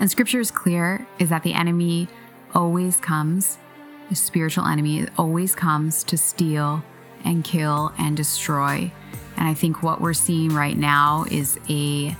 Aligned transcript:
And 0.00 0.10
scripture 0.10 0.40
is 0.40 0.50
clear 0.50 1.06
is 1.18 1.28
that 1.30 1.42
the 1.42 1.54
enemy 1.54 2.08
always 2.54 2.96
comes, 2.96 3.58
the 4.08 4.14
spiritual 4.14 4.66
enemy 4.66 5.06
always 5.16 5.54
comes 5.54 6.04
to 6.04 6.16
steal 6.16 6.82
and 7.24 7.44
kill 7.44 7.92
and 7.98 8.16
destroy. 8.16 8.90
And 9.36 9.48
I 9.48 9.54
think 9.54 9.82
what 9.82 10.00
we're 10.00 10.14
seeing 10.14 10.54
right 10.54 10.76
now 10.76 11.24
is 11.30 11.58
a 11.68 12.16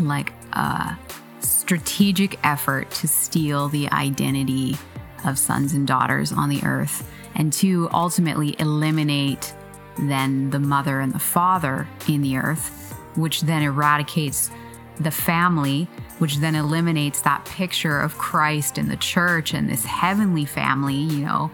like 0.00 0.32
a 0.52 0.98
strategic 1.40 2.38
effort 2.44 2.90
to 2.90 3.08
steal 3.08 3.68
the 3.68 3.90
identity 3.90 4.76
of 5.24 5.38
sons 5.38 5.72
and 5.72 5.86
daughters 5.86 6.32
on 6.32 6.48
the 6.48 6.62
earth 6.64 7.08
and 7.34 7.52
to 7.52 7.88
ultimately 7.92 8.56
eliminate 8.58 9.54
then 9.98 10.50
the 10.50 10.58
mother 10.58 11.00
and 11.00 11.12
the 11.12 11.18
father 11.18 11.86
in 12.08 12.22
the 12.22 12.36
earth, 12.36 12.92
which 13.14 13.42
then 13.42 13.62
eradicates 13.62 14.50
the 15.00 15.10
family, 15.10 15.88
which 16.18 16.36
then 16.36 16.54
eliminates 16.54 17.20
that 17.22 17.44
picture 17.44 18.00
of 18.00 18.16
Christ 18.18 18.78
and 18.78 18.90
the 18.90 18.96
church 18.96 19.54
and 19.54 19.68
this 19.68 19.84
heavenly 19.84 20.44
family, 20.44 20.94
you 20.94 21.24
know, 21.24 21.50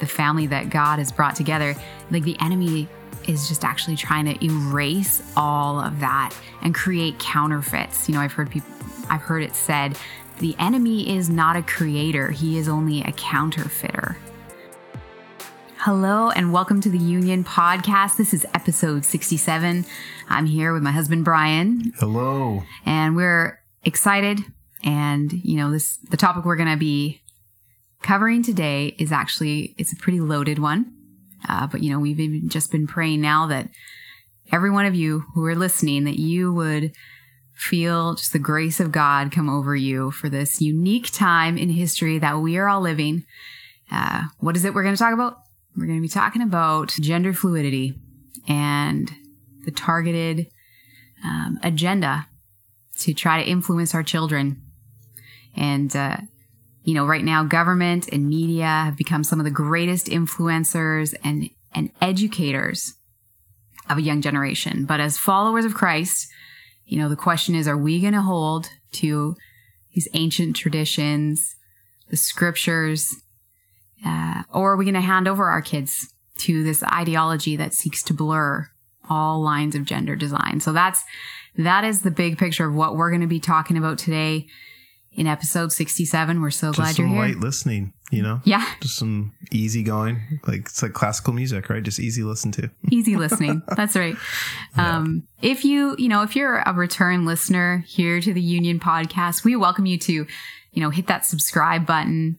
the 0.00 0.06
family 0.06 0.46
that 0.46 0.70
God 0.70 0.98
has 0.98 1.12
brought 1.12 1.36
together. 1.36 1.74
Like 2.10 2.22
the 2.22 2.36
enemy 2.40 2.88
is 3.26 3.48
just 3.48 3.64
actually 3.64 3.96
trying 3.96 4.24
to 4.24 4.44
erase 4.44 5.22
all 5.36 5.80
of 5.80 6.00
that 6.00 6.34
and 6.62 6.74
create 6.74 7.18
counterfeits. 7.18 8.08
You 8.08 8.14
know, 8.14 8.20
I've 8.20 8.32
heard 8.32 8.50
people, 8.50 8.70
I've 9.10 9.20
heard 9.20 9.42
it 9.42 9.54
said, 9.54 9.98
the 10.38 10.54
enemy 10.58 11.16
is 11.16 11.28
not 11.28 11.56
a 11.56 11.62
creator, 11.62 12.30
he 12.30 12.58
is 12.58 12.68
only 12.68 13.02
a 13.02 13.12
counterfeiter. 13.12 14.16
Hello 15.82 16.30
and 16.30 16.52
welcome 16.52 16.80
to 16.80 16.90
the 16.90 16.98
Union 16.98 17.44
Podcast. 17.44 18.16
This 18.16 18.34
is 18.34 18.44
episode 18.52 19.04
67. 19.04 19.86
I'm 20.28 20.46
here 20.46 20.72
with 20.72 20.82
my 20.82 20.90
husband 20.90 21.24
Bryan. 21.24 21.92
Hello. 22.00 22.64
And 22.84 23.14
we're 23.14 23.62
excited 23.84 24.40
and 24.82 25.32
you 25.32 25.56
know 25.56 25.70
this 25.70 25.98
the 26.10 26.16
topic 26.16 26.44
we're 26.44 26.56
going 26.56 26.68
to 26.68 26.76
be 26.76 27.22
covering 28.02 28.42
today 28.42 28.96
is 28.98 29.12
actually 29.12 29.76
it's 29.78 29.92
a 29.92 29.96
pretty 29.96 30.18
loaded 30.18 30.58
one. 30.58 30.92
Uh, 31.48 31.68
but 31.68 31.80
you 31.80 31.92
know, 31.92 32.00
we've 32.00 32.48
just 32.48 32.72
been 32.72 32.88
praying 32.88 33.20
now 33.20 33.46
that 33.46 33.68
every 34.50 34.70
one 34.70 34.84
of 34.84 34.96
you 34.96 35.26
who 35.34 35.44
are 35.44 35.54
listening 35.54 36.02
that 36.04 36.18
you 36.18 36.52
would 36.52 36.90
feel 37.54 38.16
just 38.16 38.32
the 38.32 38.40
grace 38.40 38.80
of 38.80 38.90
God 38.90 39.30
come 39.30 39.48
over 39.48 39.76
you 39.76 40.10
for 40.10 40.28
this 40.28 40.60
unique 40.60 41.12
time 41.12 41.56
in 41.56 41.70
history 41.70 42.18
that 42.18 42.40
we 42.40 42.58
are 42.58 42.68
all 42.68 42.80
living. 42.80 43.24
Uh, 43.92 44.24
what 44.38 44.56
is 44.56 44.64
it 44.64 44.74
we're 44.74 44.82
going 44.82 44.96
to 44.96 44.98
talk 44.98 45.14
about? 45.14 45.44
We're 45.78 45.86
going 45.86 45.98
to 45.98 46.02
be 46.02 46.08
talking 46.08 46.42
about 46.42 46.88
gender 47.00 47.32
fluidity 47.32 47.94
and 48.48 49.12
the 49.64 49.70
targeted 49.70 50.48
um, 51.24 51.60
agenda 51.62 52.26
to 52.98 53.14
try 53.14 53.40
to 53.40 53.48
influence 53.48 53.94
our 53.94 54.02
children. 54.02 54.60
And, 55.54 55.94
uh, 55.94 56.16
you 56.82 56.94
know, 56.94 57.06
right 57.06 57.22
now, 57.24 57.44
government 57.44 58.08
and 58.08 58.28
media 58.28 58.66
have 58.66 58.96
become 58.96 59.22
some 59.22 59.38
of 59.38 59.44
the 59.44 59.52
greatest 59.52 60.06
influencers 60.06 61.14
and, 61.22 61.48
and 61.72 61.90
educators 62.00 62.94
of 63.88 63.98
a 63.98 64.02
young 64.02 64.20
generation. 64.20 64.84
But 64.84 64.98
as 64.98 65.16
followers 65.16 65.64
of 65.64 65.74
Christ, 65.74 66.28
you 66.86 66.98
know, 66.98 67.08
the 67.08 67.16
question 67.16 67.54
is, 67.54 67.68
are 67.68 67.78
we 67.78 68.00
going 68.00 68.14
to 68.14 68.22
hold 68.22 68.68
to 68.92 69.36
these 69.94 70.08
ancient 70.14 70.56
traditions, 70.56 71.54
the 72.10 72.16
scriptures, 72.16 73.14
uh, 74.04 74.42
or 74.52 74.72
are 74.72 74.76
we 74.76 74.84
going 74.84 74.94
to 74.94 75.00
hand 75.00 75.28
over 75.28 75.46
our 75.46 75.62
kids 75.62 76.12
to 76.38 76.62
this 76.62 76.82
ideology 76.82 77.56
that 77.56 77.74
seeks 77.74 78.02
to 78.04 78.14
blur 78.14 78.68
all 79.08 79.40
lines 79.40 79.74
of 79.74 79.84
gender 79.84 80.16
design? 80.16 80.60
So 80.60 80.72
that's, 80.72 81.02
that 81.56 81.84
is 81.84 82.02
the 82.02 82.10
big 82.10 82.38
picture 82.38 82.66
of 82.66 82.74
what 82.74 82.96
we're 82.96 83.10
going 83.10 83.22
to 83.22 83.26
be 83.26 83.40
talking 83.40 83.76
about 83.76 83.98
today 83.98 84.46
in 85.12 85.26
episode 85.26 85.72
67. 85.72 86.40
We're 86.40 86.50
so 86.50 86.68
Just 86.68 86.76
glad 86.76 86.98
you're 86.98 87.08
some 87.08 87.16
here. 87.16 87.24
light 87.26 87.36
listening, 87.38 87.92
you 88.12 88.22
know? 88.22 88.40
Yeah. 88.44 88.64
Just 88.80 88.96
some 88.98 89.32
easy 89.50 89.82
going. 89.82 90.40
Like 90.46 90.60
it's 90.60 90.80
like 90.80 90.92
classical 90.92 91.32
music, 91.32 91.68
right? 91.68 91.82
Just 91.82 91.98
easy 91.98 92.22
listen 92.22 92.52
to. 92.52 92.70
easy 92.92 93.16
listening. 93.16 93.62
That's 93.76 93.96
right. 93.96 94.16
Um, 94.76 95.26
if 95.42 95.64
you, 95.64 95.96
you 95.98 96.08
know, 96.08 96.22
if 96.22 96.36
you're 96.36 96.58
a 96.58 96.72
return 96.72 97.24
listener 97.26 97.84
here 97.88 98.20
to 98.20 98.32
the 98.32 98.40
Union 98.40 98.78
podcast, 98.78 99.42
we 99.42 99.56
welcome 99.56 99.86
you 99.86 99.98
to, 99.98 100.12
you 100.12 100.80
know, 100.80 100.90
hit 100.90 101.08
that 101.08 101.24
subscribe 101.26 101.84
button, 101.84 102.38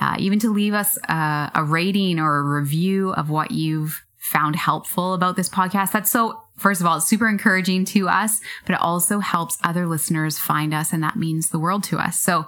uh, 0.00 0.16
even 0.18 0.38
to 0.40 0.52
leave 0.52 0.74
us 0.74 0.98
uh, 1.08 1.50
a 1.54 1.64
rating 1.64 2.18
or 2.18 2.38
a 2.38 2.60
review 2.60 3.12
of 3.12 3.30
what 3.30 3.50
you've 3.50 4.04
found 4.18 4.56
helpful 4.56 5.14
about 5.14 5.36
this 5.36 5.48
podcast. 5.48 5.92
That's 5.92 6.10
so, 6.10 6.42
first 6.56 6.80
of 6.80 6.86
all, 6.86 6.96
it's 6.96 7.06
super 7.06 7.28
encouraging 7.28 7.84
to 7.86 8.08
us, 8.08 8.40
but 8.66 8.74
it 8.74 8.80
also 8.80 9.20
helps 9.20 9.58
other 9.62 9.86
listeners 9.86 10.38
find 10.38 10.74
us, 10.74 10.92
and 10.92 11.02
that 11.02 11.16
means 11.16 11.50
the 11.50 11.58
world 11.58 11.84
to 11.84 11.98
us. 11.98 12.20
So, 12.20 12.46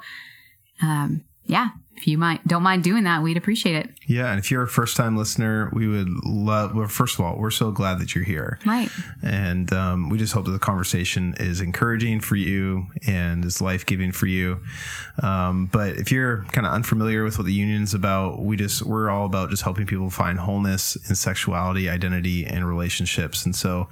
um, 0.83 1.25
yeah, 1.45 1.71
if 1.99 2.07
you 2.07 2.17
might 2.17 2.47
don't 2.47 2.63
mind 2.63 2.85
doing 2.85 3.05
that, 3.05 3.23
we'd 3.23 3.37
appreciate 3.37 3.75
it. 3.75 3.91
Yeah. 4.07 4.31
And 4.31 4.39
if 4.39 4.51
you're 4.51 4.63
a 4.63 4.69
first 4.69 4.97
time 4.97 5.17
listener, 5.17 5.71
we 5.73 5.89
would 5.89 6.09
love, 6.25 6.75
well, 6.75 6.87
first 6.87 7.19
of 7.19 7.25
all, 7.25 7.37
we're 7.37 7.51
so 7.51 7.73
glad 7.73 7.99
that 7.99 8.15
you're 8.15 8.25
here. 8.25 8.59
Right. 8.65 8.89
And 9.23 9.73
um, 9.73 10.09
we 10.09 10.17
just 10.17 10.33
hope 10.33 10.45
that 10.45 10.53
the 10.53 10.59
conversation 10.61 11.35
is 11.39 11.61
encouraging 11.61 12.21
for 12.21 12.37
you 12.37 12.87
and 13.07 13.45
is 13.45 13.61
life 13.61 13.85
giving 13.85 14.13
for 14.13 14.27
you. 14.27 14.61
Um, 15.23 15.67
but 15.67 15.97
if 15.97 16.13
you're 16.13 16.45
kind 16.53 16.67
of 16.67 16.73
unfamiliar 16.73 17.25
with 17.25 17.37
what 17.37 17.47
the 17.47 17.53
union 17.53 17.83
is 17.83 17.95
about, 17.95 18.41
we 18.41 18.57
just 18.57 18.83
we're 18.83 19.11
all 19.11 19.27
about 19.27 19.51
just 19.51 19.63
helping 19.63 19.87
people 19.87 20.11
find 20.11 20.39
wholeness 20.39 20.97
in 21.09 21.17
sexuality, 21.17 21.89
identity, 21.89 22.47
and 22.47 22.67
relationships. 22.69 23.45
And 23.45 23.57
so 23.57 23.89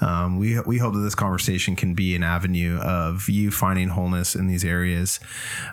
um, 0.00 0.38
we 0.38 0.58
we 0.60 0.78
hope 0.78 0.94
that 0.94 1.00
this 1.00 1.14
conversation 1.14 1.76
can 1.76 1.94
be 1.94 2.16
an 2.16 2.22
avenue 2.22 2.78
of 2.78 3.28
you 3.28 3.50
finding 3.50 3.90
wholeness 3.90 4.34
in 4.34 4.46
these 4.46 4.64
areas. 4.64 5.20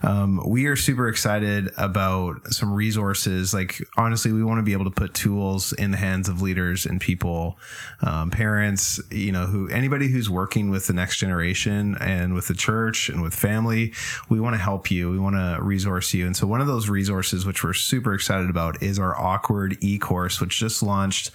Um, 0.04 0.42
we 0.46 0.66
are 0.66 0.76
super 0.76 1.08
excited 1.08 1.69
about 1.78 2.54
some 2.54 2.74
resources. 2.74 3.54
Like 3.54 3.82
honestly, 3.98 4.32
we 4.32 4.44
want 4.44 4.60
to 4.60 4.64
be 4.64 4.74
able 4.74 4.86
to 4.86 4.92
put 4.92 5.14
tools 5.14 5.74
in 5.74 5.92
the 5.92 5.98
hands 5.98 6.30
of 6.30 6.42
leaders 6.42 6.86
and 6.86 7.00
people, 7.00 7.58
um, 8.02 8.32
parents, 8.32 9.00
you 9.12 9.32
know, 9.32 9.46
who 9.46 9.70
anybody 9.70 10.08
who's 10.08 10.30
working 10.30 10.70
with 10.70 10.88
the 10.88 10.94
next 10.94 11.18
generation 11.18 11.98
and 12.00 12.34
with 12.34 12.48
the 12.48 12.54
church 12.54 13.10
and 13.10 13.22
with 13.22 13.34
family. 13.34 13.94
We 14.30 14.40
want 14.40 14.56
to 14.56 14.62
help 14.62 14.92
you. 14.92 15.12
We 15.12 15.20
want 15.20 15.36
to 15.36 15.62
resource 15.62 16.14
you. 16.14 16.26
And 16.26 16.36
so 16.36 16.48
one 16.48 16.62
of 16.62 16.68
those 16.68 16.90
resources, 16.90 17.46
which 17.46 17.64
we're 17.64 17.74
super 17.74 18.14
excited 18.14 18.50
about, 18.50 18.82
is 18.82 19.00
our 19.00 19.18
awkward 19.20 19.78
e 19.82 19.98
course, 19.98 20.40
which 20.40 20.58
just 20.60 20.82
launched. 20.84 21.32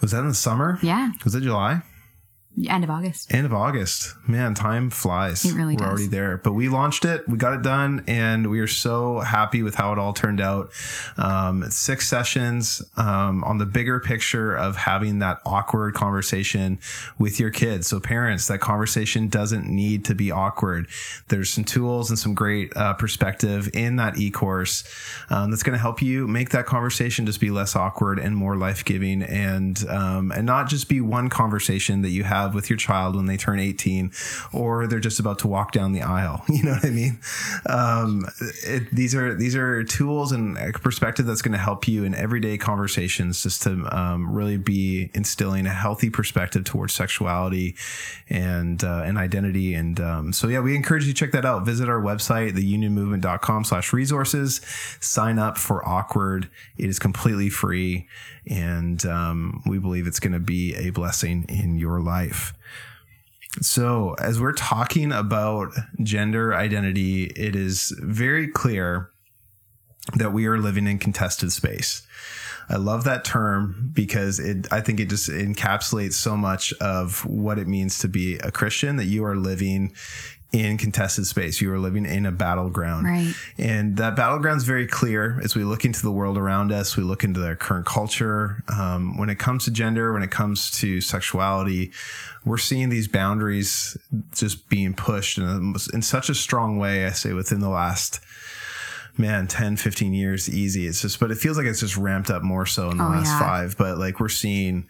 Was 0.00 0.10
that 0.10 0.20
in 0.20 0.28
the 0.28 0.34
summer? 0.34 0.78
Yeah. 0.82 1.12
Was 1.24 1.34
it 1.34 1.42
July? 1.42 1.82
End 2.68 2.84
of 2.84 2.90
August. 2.90 3.34
End 3.34 3.44
of 3.44 3.52
August. 3.52 4.14
Man, 4.26 4.54
time 4.54 4.88
flies. 4.88 5.44
It 5.44 5.52
really 5.54 5.74
We're 5.74 5.80
does. 5.80 5.88
already 5.88 6.06
there. 6.06 6.38
But 6.38 6.54
we 6.54 6.70
launched 6.70 7.04
it, 7.04 7.28
we 7.28 7.36
got 7.36 7.52
it 7.52 7.62
done, 7.62 8.02
and 8.06 8.48
we 8.48 8.60
are 8.60 8.66
so 8.66 9.20
happy 9.20 9.62
with 9.62 9.74
how 9.74 9.92
it 9.92 9.98
all 9.98 10.14
turned 10.14 10.40
out. 10.40 10.70
Um, 11.18 11.70
six 11.70 12.08
sessions 12.08 12.82
um, 12.96 13.44
on 13.44 13.58
the 13.58 13.66
bigger 13.66 14.00
picture 14.00 14.56
of 14.56 14.76
having 14.76 15.18
that 15.18 15.40
awkward 15.44 15.94
conversation 15.94 16.78
with 17.18 17.38
your 17.38 17.50
kids. 17.50 17.88
So, 17.88 18.00
parents, 18.00 18.48
that 18.48 18.60
conversation 18.60 19.28
doesn't 19.28 19.66
need 19.68 20.06
to 20.06 20.14
be 20.14 20.30
awkward. 20.30 20.88
There's 21.28 21.50
some 21.50 21.64
tools 21.64 22.08
and 22.08 22.18
some 22.18 22.32
great 22.32 22.74
uh, 22.74 22.94
perspective 22.94 23.68
in 23.74 23.96
that 23.96 24.18
e 24.18 24.30
course 24.30 24.82
um, 25.28 25.50
that's 25.50 25.62
going 25.62 25.76
to 25.76 25.82
help 25.82 26.00
you 26.00 26.26
make 26.26 26.50
that 26.50 26.64
conversation 26.64 27.26
just 27.26 27.40
be 27.40 27.50
less 27.50 27.76
awkward 27.76 28.18
and 28.18 28.34
more 28.34 28.56
life 28.56 28.82
giving, 28.82 29.22
and 29.22 29.84
um, 29.90 30.32
and 30.32 30.46
not 30.46 30.68
just 30.68 30.88
be 30.88 31.02
one 31.02 31.28
conversation 31.28 32.00
that 32.00 32.10
you 32.10 32.24
have 32.24 32.45
with 32.54 32.70
your 32.70 32.76
child 32.76 33.16
when 33.16 33.26
they 33.26 33.36
turn 33.36 33.60
18 33.60 34.10
or 34.52 34.86
they're 34.86 35.00
just 35.00 35.20
about 35.20 35.38
to 35.40 35.48
walk 35.48 35.72
down 35.72 35.92
the 35.92 36.02
aisle. 36.02 36.44
You 36.56 36.62
know 36.62 36.72
what 36.72 36.86
I 36.86 36.90
mean? 36.90 37.20
Um, 37.66 38.24
it, 38.64 38.90
these 38.90 39.14
are 39.14 39.34
these 39.34 39.54
are 39.54 39.84
tools 39.84 40.32
and 40.32 40.56
a 40.56 40.72
perspective 40.72 41.26
that's 41.26 41.42
going 41.42 41.52
to 41.52 41.58
help 41.58 41.86
you 41.86 42.04
in 42.04 42.14
everyday 42.14 42.56
conversations, 42.56 43.42
just 43.42 43.62
to 43.64 43.86
um, 43.94 44.32
really 44.32 44.56
be 44.56 45.10
instilling 45.12 45.66
a 45.66 45.70
healthy 45.70 46.08
perspective 46.08 46.64
towards 46.64 46.94
sexuality 46.94 47.76
and 48.30 48.82
uh, 48.82 49.02
and 49.04 49.18
identity. 49.18 49.74
And 49.74 50.00
um, 50.00 50.32
so, 50.32 50.48
yeah, 50.48 50.60
we 50.60 50.74
encourage 50.74 51.06
you 51.06 51.12
to 51.12 51.18
check 51.18 51.32
that 51.32 51.44
out. 51.44 51.66
Visit 51.66 51.90
our 51.90 52.00
website, 52.00 52.52
theunionmovement.com/resources. 52.52 54.62
Sign 55.00 55.38
up 55.38 55.58
for 55.58 55.86
Awkward. 55.86 56.48
It 56.78 56.88
is 56.88 56.98
completely 56.98 57.50
free, 57.50 58.08
and 58.46 59.04
um, 59.06 59.62
we 59.66 59.78
believe 59.78 60.06
it's 60.06 60.20
going 60.20 60.32
to 60.32 60.38
be 60.38 60.74
a 60.74 60.90
blessing 60.90 61.44
in 61.48 61.76
your 61.76 62.00
life. 62.00 62.54
So, 63.62 64.14
as 64.18 64.40
we're 64.40 64.52
talking 64.52 65.12
about 65.12 65.72
gender 66.02 66.54
identity, 66.54 67.24
it 67.24 67.56
is 67.56 67.94
very 68.02 68.48
clear 68.48 69.10
that 70.14 70.32
we 70.32 70.46
are 70.46 70.58
living 70.58 70.86
in 70.86 70.98
contested 70.98 71.52
space. 71.52 72.06
I 72.68 72.76
love 72.76 73.04
that 73.04 73.24
term 73.24 73.90
because 73.94 74.38
it 74.38 74.70
I 74.72 74.80
think 74.80 75.00
it 75.00 75.08
just 75.08 75.30
encapsulates 75.30 76.14
so 76.14 76.36
much 76.36 76.72
of 76.74 77.24
what 77.24 77.58
it 77.58 77.68
means 77.68 77.98
to 78.00 78.08
be 78.08 78.36
a 78.38 78.50
Christian 78.50 78.96
that 78.96 79.04
you 79.04 79.24
are 79.24 79.36
living 79.36 79.94
in 80.56 80.78
contested 80.78 81.26
space. 81.26 81.60
You 81.60 81.72
are 81.72 81.78
living 81.78 82.06
in 82.06 82.24
a 82.24 82.32
battleground. 82.32 83.06
Right. 83.06 83.34
And 83.58 83.96
that 83.98 84.16
battleground 84.16 84.56
is 84.58 84.64
very 84.64 84.86
clear 84.86 85.38
as 85.44 85.54
we 85.54 85.64
look 85.64 85.84
into 85.84 86.00
the 86.02 86.10
world 86.10 86.38
around 86.38 86.72
us, 86.72 86.96
we 86.96 87.02
look 87.02 87.24
into 87.24 87.40
their 87.40 87.56
current 87.56 87.84
culture. 87.84 88.62
Um, 88.68 89.18
when 89.18 89.28
it 89.28 89.38
comes 89.38 89.64
to 89.66 89.70
gender, 89.70 90.12
when 90.12 90.22
it 90.22 90.30
comes 90.30 90.70
to 90.80 91.00
sexuality, 91.02 91.92
we're 92.44 92.56
seeing 92.58 92.88
these 92.88 93.06
boundaries 93.08 93.96
just 94.34 94.68
being 94.70 94.94
pushed 94.94 95.36
in, 95.38 95.44
a, 95.44 95.58
in 95.94 96.00
such 96.02 96.30
a 96.30 96.34
strong 96.34 96.78
way, 96.78 97.04
I 97.06 97.10
say, 97.10 97.32
within 97.34 97.60
the 97.60 97.68
last 97.68 98.20
man 99.18 99.46
10 99.46 99.78
15 99.78 100.12
years 100.12 100.46
easy 100.46 100.86
it's 100.86 101.00
just 101.00 101.18
but 101.18 101.30
it 101.30 101.38
feels 101.38 101.56
like 101.56 101.64
it's 101.64 101.80
just 101.80 101.96
ramped 101.96 102.28
up 102.28 102.42
more 102.42 102.66
so 102.66 102.90
in 102.90 102.98
the 102.98 103.02
Oh, 103.02 103.08
last 103.08 103.28
yeah. 103.28 103.38
five 103.38 103.74
but 103.78 103.96
like 103.96 104.20
we're 104.20 104.28
seeing 104.28 104.86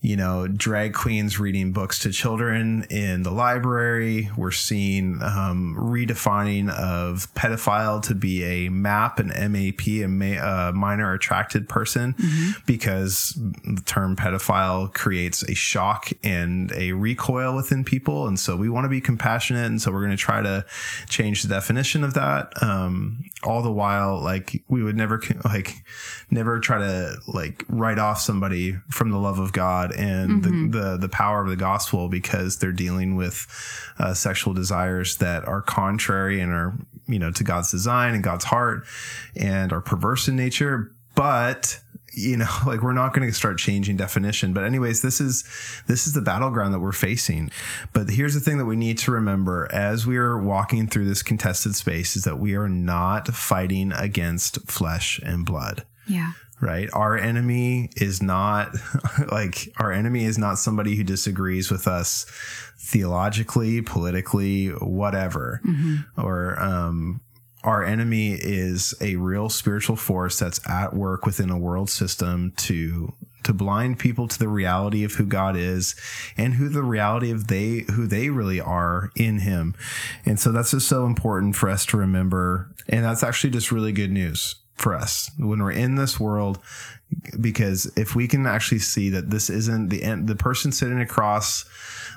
you 0.00 0.16
know 0.16 0.46
drag 0.46 0.92
queens 0.92 1.38
reading 1.40 1.72
books 1.72 2.00
to 2.00 2.10
children 2.10 2.86
in 2.90 3.22
the 3.22 3.30
library. 3.30 4.30
We're 4.36 4.50
seeing 4.50 5.20
um, 5.22 5.74
redefining 5.78 6.68
of 6.70 7.32
pedophile 7.34 8.02
to 8.04 8.14
be 8.14 8.44
a 8.44 8.68
map 8.68 9.18
an 9.18 9.30
map 9.30 10.04
a 10.04 10.08
ma- 10.08 10.42
uh, 10.42 10.72
minor 10.74 11.12
attracted 11.14 11.68
person 11.68 12.14
because 12.66 13.32
the 13.64 13.82
term 13.86 14.14
pedophile 14.14 14.92
creates 14.92 15.42
a 15.44 15.54
shock 15.54 16.10
and 16.22 16.70
a 16.72 16.92
recoil 16.92 17.56
within 17.56 17.82
people. 17.82 18.26
And 18.26 18.38
so 18.38 18.56
we 18.56 18.68
want 18.68 18.84
to 18.84 18.90
be 18.90 19.00
compassionate. 19.00 19.66
And 19.66 19.80
so 19.80 19.90
we're 19.90 20.04
going 20.04 20.10
to 20.10 20.16
try 20.16 20.42
to 20.42 20.66
change 21.08 21.42
the 21.42 21.48
definition 21.48 22.04
of 22.04 22.14
that 22.14 22.62
um, 22.62 23.24
all 23.42 23.62
the 23.62 23.72
while 23.72 24.20
like 24.20 24.62
we 24.68 24.82
would 24.82 24.96
never 24.96 25.20
like 25.44 25.84
never 26.34 26.60
try 26.60 26.78
to 26.78 27.16
like 27.28 27.64
write 27.68 27.98
off 27.98 28.20
somebody 28.20 28.72
from 28.90 29.10
the 29.10 29.18
love 29.18 29.38
of 29.38 29.52
god 29.52 29.92
and 29.92 30.42
the, 30.42 30.78
the 30.78 30.96
the 30.96 31.08
power 31.08 31.40
of 31.40 31.48
the 31.48 31.56
gospel 31.56 32.08
because 32.08 32.58
they're 32.58 32.72
dealing 32.72 33.16
with 33.16 33.46
uh, 33.98 34.12
sexual 34.12 34.52
desires 34.52 35.16
that 35.18 35.46
are 35.46 35.62
contrary 35.62 36.40
and 36.40 36.52
are 36.52 36.74
you 37.06 37.18
know 37.18 37.30
to 37.30 37.44
god's 37.44 37.70
design 37.70 38.14
and 38.14 38.24
god's 38.24 38.44
heart 38.44 38.84
and 39.36 39.72
are 39.72 39.80
perverse 39.80 40.28
in 40.28 40.36
nature. 40.36 40.92
But 41.14 41.78
you 42.12 42.36
know 42.36 42.48
like 42.66 42.82
we're 42.82 42.92
not 42.92 43.14
going 43.14 43.28
to 43.28 43.34
start 43.34 43.58
changing 43.58 43.96
definition. 43.96 44.52
But 44.52 44.64
anyways 44.64 45.02
this 45.02 45.20
is 45.20 45.44
this 45.86 46.06
is 46.06 46.12
the 46.12 46.20
battleground 46.20 46.74
that 46.74 46.80
we're 46.80 46.92
facing. 46.92 47.50
But 47.92 48.10
here's 48.10 48.34
the 48.34 48.40
thing 48.40 48.58
that 48.58 48.66
we 48.66 48.76
need 48.76 48.98
to 48.98 49.12
remember 49.12 49.68
as 49.72 50.06
we 50.06 50.16
are 50.16 50.38
walking 50.38 50.86
through 50.88 51.06
this 51.06 51.22
contested 51.22 51.74
space 51.74 52.16
is 52.16 52.24
that 52.24 52.38
we 52.38 52.54
are 52.54 52.68
not 52.68 53.28
fighting 53.28 53.92
against 53.92 54.60
flesh 54.70 55.20
and 55.24 55.46
blood 55.46 55.84
Yeah. 56.06 56.32
right? 56.60 56.88
Our 56.92 57.16
enemy 57.16 57.90
is 57.96 58.22
not 58.22 58.74
like 59.30 59.68
our 59.78 59.92
enemy 59.92 60.24
is 60.24 60.38
not 60.38 60.58
somebody 60.58 60.96
who 60.96 61.04
disagrees 61.04 61.70
with 61.70 61.86
us 61.86 62.26
theologically 62.78 63.80
politically 63.82 64.68
whatever. 64.68 65.60
Or 66.16 66.60
um 66.60 67.20
our 67.64 67.82
enemy 67.82 68.32
is 68.34 68.94
a 69.00 69.16
real 69.16 69.48
spiritual 69.48 69.96
force 69.96 70.38
that's 70.38 70.60
at 70.68 70.94
work 70.94 71.24
within 71.24 71.50
a 71.50 71.58
world 71.58 71.88
system 71.88 72.52
to 72.58 73.14
to 73.44 73.52
blind 73.52 73.98
people 73.98 74.26
to 74.28 74.38
the 74.38 74.48
reality 74.48 75.04
of 75.04 75.14
who 75.14 75.26
God 75.26 75.56
is 75.56 75.94
and 76.36 76.54
who 76.54 76.68
the 76.68 76.82
reality 76.82 77.30
of 77.30 77.48
they 77.48 77.84
who 77.92 78.06
they 78.06 78.30
really 78.30 78.60
are 78.60 79.10
in 79.16 79.40
him. 79.40 79.74
And 80.24 80.40
so 80.40 80.52
that's 80.52 80.72
just 80.72 80.88
so 80.88 81.06
important 81.06 81.56
for 81.56 81.68
us 81.68 81.86
to 81.86 81.96
remember. 81.96 82.70
And 82.88 83.04
that's 83.04 83.22
actually 83.22 83.50
just 83.50 83.72
really 83.72 83.92
good 83.92 84.10
news 84.10 84.56
for 84.74 84.94
us 84.94 85.30
when 85.38 85.62
we're 85.62 85.70
in 85.70 85.94
this 85.94 86.18
world 86.18 86.58
because 87.40 87.90
if 87.96 88.14
we 88.14 88.26
can 88.26 88.46
actually 88.46 88.78
see 88.78 89.08
that 89.10 89.30
this 89.30 89.48
isn't 89.48 89.88
the 89.88 90.02
end 90.02 90.26
the 90.26 90.34
person 90.34 90.72
sitting 90.72 91.00
across 91.00 91.64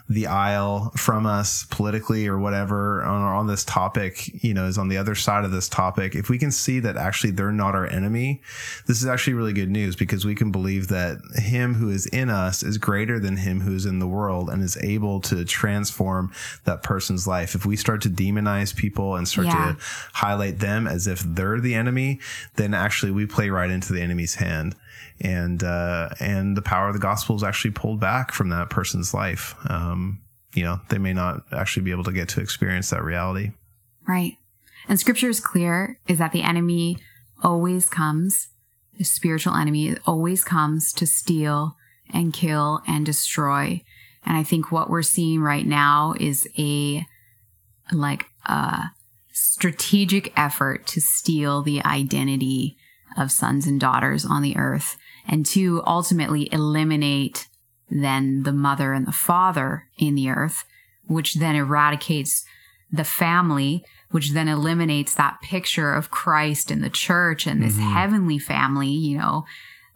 the 0.10 0.26
aisle 0.26 0.92
from 0.96 1.26
us 1.26 1.66
politically 1.70 2.28
or 2.28 2.38
whatever 2.40 3.04
on, 3.04 3.22
on 3.22 3.48
this 3.48 3.66
topic, 3.66 4.42
you 4.44 4.54
know, 4.54 4.66
is 4.66 4.78
on 4.78 4.88
the 4.88 4.98
other 4.98 5.16
side 5.16 5.44
of 5.44 5.52
this 5.52 5.68
topic. 5.68 6.16
If 6.16 6.30
we 6.30 6.38
can 6.38 6.50
see 6.50 6.80
that 6.80 6.96
actually 6.96 7.32
they're 7.32 7.52
not 7.52 7.76
our 7.76 7.86
enemy, 7.86 8.42
this 8.86 9.02
is 9.02 9.06
actually 9.08 9.34
really 9.34 9.52
good 9.52 9.70
news 9.70 9.98
because 9.98 10.24
we 10.24 10.34
can 10.34 10.50
believe 10.52 10.88
that 10.88 11.18
him 11.36 11.74
who 11.74 11.90
is 11.90 12.06
in 12.08 12.30
us 12.30 12.64
is 12.64 12.78
greater 12.78 13.20
than 13.20 13.36
him 13.38 13.62
who 13.62 13.76
is 13.76 13.86
in 13.86 14.00
the 14.00 14.08
world 14.08 14.50
and 14.50 14.64
is 14.64 14.78
able 14.78 15.20
to 15.22 15.44
transform 15.44 16.32
that 16.64 16.84
person's 16.84 17.28
life. 17.28 17.54
If 17.54 17.66
we 17.66 17.76
start 17.76 18.02
to 18.04 18.10
demonize 18.10 18.74
people 18.74 19.16
and 19.18 19.28
start 19.28 19.48
Yeah. 19.48 19.74
to 19.74 19.78
highlight 20.14 20.60
them 20.60 20.88
as 20.88 21.08
if 21.08 21.20
they're 21.20 21.60
the 21.60 21.76
enemy, 21.76 22.20
then 22.56 22.74
actually 22.74 23.12
we 23.12 23.26
play 23.26 23.50
right 23.50 23.70
into 23.70 23.92
the 23.92 24.02
enemy's 24.02 24.36
hand. 24.36 24.76
And 25.22 25.64
uh, 25.64 26.10
and 26.20 26.56
the 26.56 26.62
power 26.62 26.88
of 26.88 26.94
the 26.94 27.00
gospel 27.00 27.36
is 27.36 27.44
actually 27.44 27.72
pulled 27.72 28.00
back 28.00 28.32
from 28.32 28.50
that 28.50 28.70
person's 28.70 29.14
life. 29.14 29.56
Um, 29.68 30.22
you 30.54 30.64
know, 30.64 30.80
they 30.90 30.98
may 30.98 31.14
not 31.14 31.42
actually 31.52 31.84
be 31.84 31.92
able 31.92 32.04
to 32.06 32.12
get 32.12 32.30
to 32.30 32.42
experience 32.42 32.90
that 32.90 33.04
reality. 33.04 33.52
Right. 34.08 34.38
And 34.88 35.00
scripture 35.00 35.30
is 35.30 35.40
clear 35.40 36.00
is 36.08 36.18
that 36.20 36.32
the 36.32 36.44
enemy 36.44 36.98
always 37.44 37.90
comes, 37.90 38.50
the 38.98 39.04
spiritual 39.04 39.56
enemy 39.56 39.98
always 40.06 40.44
comes 40.44 40.94
to 40.94 41.06
steal 41.06 41.76
and 42.12 42.34
kill 42.34 42.82
and 42.88 43.06
destroy. 43.06 43.84
And 44.26 44.38
I 44.38 44.44
think 44.44 44.72
what 44.72 44.90
we're 44.90 45.04
seeing 45.04 45.42
right 45.42 45.66
now 45.66 46.14
is 46.20 46.48
a 46.58 47.06
like 47.92 48.26
a 48.46 48.92
strategic 49.32 50.34
effort 50.38 50.88
to 50.88 51.02
steal 51.02 51.62
the 51.62 51.84
identity 51.86 52.78
of 53.18 53.32
sons 53.32 53.66
and 53.66 53.80
daughters 53.80 54.26
on 54.26 54.42
the 54.42 54.58
earth 54.58 54.98
and 55.28 55.46
to 55.48 55.84
ultimately 55.86 56.52
eliminate 56.52 57.48
then 57.90 58.44
the 58.44 58.54
mother 58.54 58.94
and 58.94 59.06
the 59.06 59.12
father 59.12 59.88
in 59.98 60.16
the 60.16 60.30
earth, 60.30 60.64
which 61.08 61.36
then 61.36 61.56
eradicates 61.56 62.46
the 62.92 63.04
family, 63.04 63.84
which 64.12 64.32
then 64.32 64.48
eliminates 64.48 65.14
that 65.16 65.42
picture 65.42 65.94
of 65.94 66.12
Christ 66.12 66.72
and 66.72 66.84
the 66.84 66.90
church 66.90 67.46
and 67.46 67.62
this 67.62 67.76
mm-hmm. 67.76 67.94
heavenly 67.94 68.40
family, 68.40 68.90
you 68.90 69.18
know, 69.18 69.46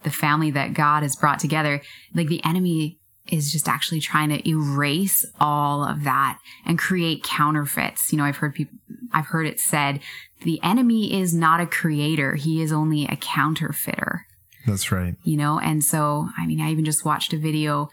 the 0.02 0.10
family 0.10 0.50
that 0.50 0.74
God 0.74 1.02
has 1.02 1.16
brought 1.16 1.38
together. 1.38 1.80
Like 2.14 2.28
the 2.28 2.44
enemy 2.44 2.98
is 3.30 3.52
just 3.52 3.68
actually 3.68 4.00
trying 4.00 4.30
to 4.30 4.48
erase 4.48 5.24
all 5.40 5.84
of 5.84 6.04
that 6.04 6.38
and 6.66 6.78
create 6.78 7.22
counterfeits. 7.22 8.12
You 8.12 8.18
know, 8.18 8.24
I've 8.24 8.36
heard 8.36 8.54
people, 8.54 8.78
I've 9.12 9.26
heard 9.26 9.46
it 9.46 9.60
said, 9.60 10.00
the 10.42 10.60
enemy 10.62 11.20
is 11.20 11.32
not 11.32 11.60
a 11.60 11.66
creator. 11.66 12.34
He 12.34 12.60
is 12.60 12.72
only 12.72 13.04
a 13.06 13.16
counterfeiter 13.16 14.26
That's 14.66 14.92
right. 14.92 15.16
you 15.24 15.36
know 15.36 15.58
and 15.58 15.82
so 15.84 16.28
i 16.38 16.46
mean 16.46 16.60
i 16.60 16.70
even 16.70 16.84
just 16.84 17.04
watched 17.04 17.32
a 17.32 17.38
video 17.38 17.90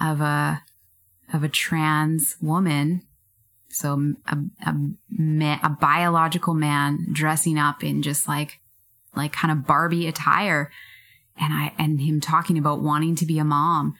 of 0.00 0.20
a 0.20 0.62
of 1.32 1.42
a 1.44 1.48
trans 1.48 2.36
woman 2.40 3.02
so 3.68 4.14
a 4.26 4.38
a, 4.66 4.74
a 5.62 5.68
biological 5.80 6.54
man 6.54 7.06
dressing 7.12 7.58
up 7.58 7.82
in 7.84 8.02
just 8.02 8.26
like 8.28 8.60
like 9.14 9.32
kind 9.32 9.50
of 9.52 9.66
barbie 9.66 10.06
attire 10.06 10.70
and 11.38 11.52
i 11.52 11.72
and 11.78 12.00
him 12.00 12.20
talking 12.20 12.56
about 12.58 12.80
wanting 12.82 13.14
to 13.16 13.26
be 13.26 13.38
a 13.38 13.44
mom 13.44 13.94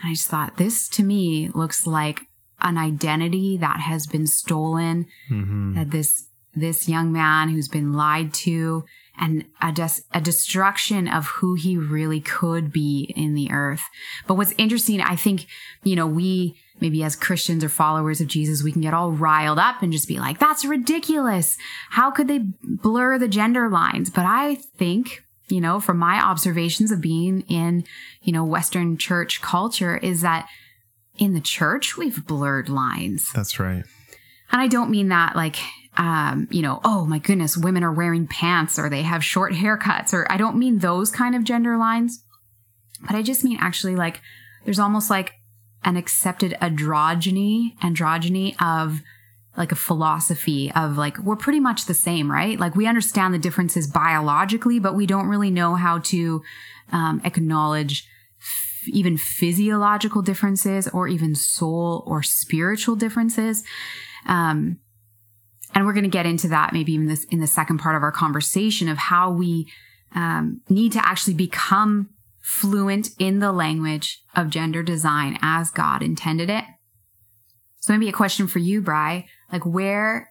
and 0.00 0.10
i 0.10 0.12
just 0.14 0.28
thought 0.28 0.56
this 0.56 0.88
to 0.88 1.02
me 1.02 1.48
looks 1.54 1.86
like 1.86 2.22
an 2.60 2.76
identity 2.78 3.56
that 3.56 3.80
has 3.80 4.06
been 4.06 4.26
stolen 4.26 5.06
Mm-hmm. 5.30 5.74
that 5.74 5.90
this 5.90 6.26
this 6.54 6.86
young 6.88 7.10
man 7.12 7.48
who's 7.48 7.68
been 7.68 7.92
lied 7.94 8.34
to 8.34 8.84
and 9.18 9.44
a, 9.60 9.72
des- 9.72 10.02
a 10.12 10.20
destruction 10.20 11.06
of 11.06 11.26
who 11.26 11.54
he 11.54 11.76
really 11.76 12.20
could 12.20 12.72
be 12.72 13.12
in 13.16 13.34
the 13.34 13.50
earth. 13.50 13.82
But 14.26 14.34
what's 14.34 14.54
interesting, 14.58 15.00
I 15.00 15.16
think, 15.16 15.46
you 15.82 15.96
know, 15.96 16.06
we 16.06 16.56
maybe 16.80 17.04
as 17.04 17.14
Christians 17.14 17.62
or 17.62 17.68
followers 17.68 18.20
of 18.20 18.26
Jesus, 18.26 18.62
we 18.62 18.72
can 18.72 18.82
get 18.82 18.94
all 18.94 19.12
riled 19.12 19.58
up 19.58 19.82
and 19.82 19.92
just 19.92 20.08
be 20.08 20.18
like, 20.18 20.40
that's 20.40 20.64
ridiculous. 20.64 21.56
How 21.90 22.10
could 22.10 22.26
they 22.26 22.40
blur 22.62 23.18
the 23.18 23.28
gender 23.28 23.70
lines? 23.70 24.10
But 24.10 24.24
I 24.26 24.56
think, 24.76 25.22
you 25.48 25.60
know, 25.60 25.78
from 25.78 25.98
my 25.98 26.20
observations 26.20 26.90
of 26.90 27.00
being 27.00 27.42
in, 27.42 27.84
you 28.22 28.32
know, 28.32 28.44
Western 28.44 28.96
church 28.96 29.40
culture 29.40 29.96
is 29.98 30.22
that 30.22 30.48
in 31.18 31.34
the 31.34 31.40
church, 31.40 31.96
we've 31.96 32.26
blurred 32.26 32.68
lines. 32.68 33.30
That's 33.32 33.60
right. 33.60 33.84
And 34.50 34.60
I 34.60 34.66
don't 34.66 34.90
mean 34.90 35.08
that 35.08 35.36
like, 35.36 35.56
um, 35.96 36.48
you 36.50 36.62
know, 36.62 36.80
oh 36.84 37.04
my 37.04 37.18
goodness, 37.18 37.56
women 37.56 37.84
are 37.84 37.92
wearing 37.92 38.26
pants 38.26 38.78
or 38.78 38.88
they 38.88 39.02
have 39.02 39.24
short 39.24 39.52
haircuts, 39.52 40.12
or 40.12 40.30
I 40.30 40.36
don't 40.36 40.56
mean 40.56 40.78
those 40.78 41.10
kind 41.10 41.34
of 41.34 41.44
gender 41.44 41.76
lines, 41.76 42.24
but 43.06 43.14
I 43.14 43.22
just 43.22 43.44
mean 43.44 43.58
actually 43.60 43.96
like 43.96 44.20
there's 44.64 44.78
almost 44.78 45.10
like 45.10 45.34
an 45.84 45.96
accepted 45.96 46.56
androgyny, 46.60 47.76
androgyny 47.78 48.54
of 48.62 49.02
like 49.56 49.72
a 49.72 49.76
philosophy 49.76 50.72
of 50.74 50.96
like 50.96 51.18
we're 51.18 51.36
pretty 51.36 51.60
much 51.60 51.84
the 51.84 51.94
same, 51.94 52.30
right? 52.30 52.58
Like 52.58 52.74
we 52.74 52.86
understand 52.86 53.34
the 53.34 53.38
differences 53.38 53.86
biologically, 53.86 54.78
but 54.78 54.94
we 54.94 55.06
don't 55.06 55.26
really 55.26 55.50
know 55.50 55.74
how 55.74 55.98
to 55.98 56.42
um, 56.90 57.20
acknowledge 57.24 58.08
even 58.86 59.16
physiological 59.16 60.22
differences 60.22 60.88
or 60.88 61.06
even 61.06 61.34
soul 61.34 62.02
or 62.06 62.22
spiritual 62.22 62.96
differences. 62.96 63.62
Um, 64.26 64.78
and 65.74 65.86
we're 65.86 65.92
going 65.92 66.04
to 66.04 66.10
get 66.10 66.26
into 66.26 66.48
that 66.48 66.72
maybe 66.72 66.92
even 66.92 67.06
this 67.06 67.24
in 67.24 67.40
the 67.40 67.46
second 67.46 67.78
part 67.78 67.96
of 67.96 68.02
our 68.02 68.12
conversation 68.12 68.88
of 68.88 68.98
how 68.98 69.30
we 69.30 69.70
um, 70.14 70.60
need 70.68 70.92
to 70.92 71.06
actually 71.06 71.34
become 71.34 72.10
fluent 72.42 73.10
in 73.18 73.38
the 73.38 73.52
language 73.52 74.20
of 74.34 74.50
gender 74.50 74.82
design 74.82 75.38
as 75.42 75.70
God 75.70 76.02
intended 76.02 76.50
it. 76.50 76.64
So 77.80 77.92
maybe 77.92 78.08
a 78.08 78.12
question 78.12 78.46
for 78.46 78.58
you, 78.58 78.82
Bry. 78.82 79.26
Like, 79.50 79.64
where 79.64 80.30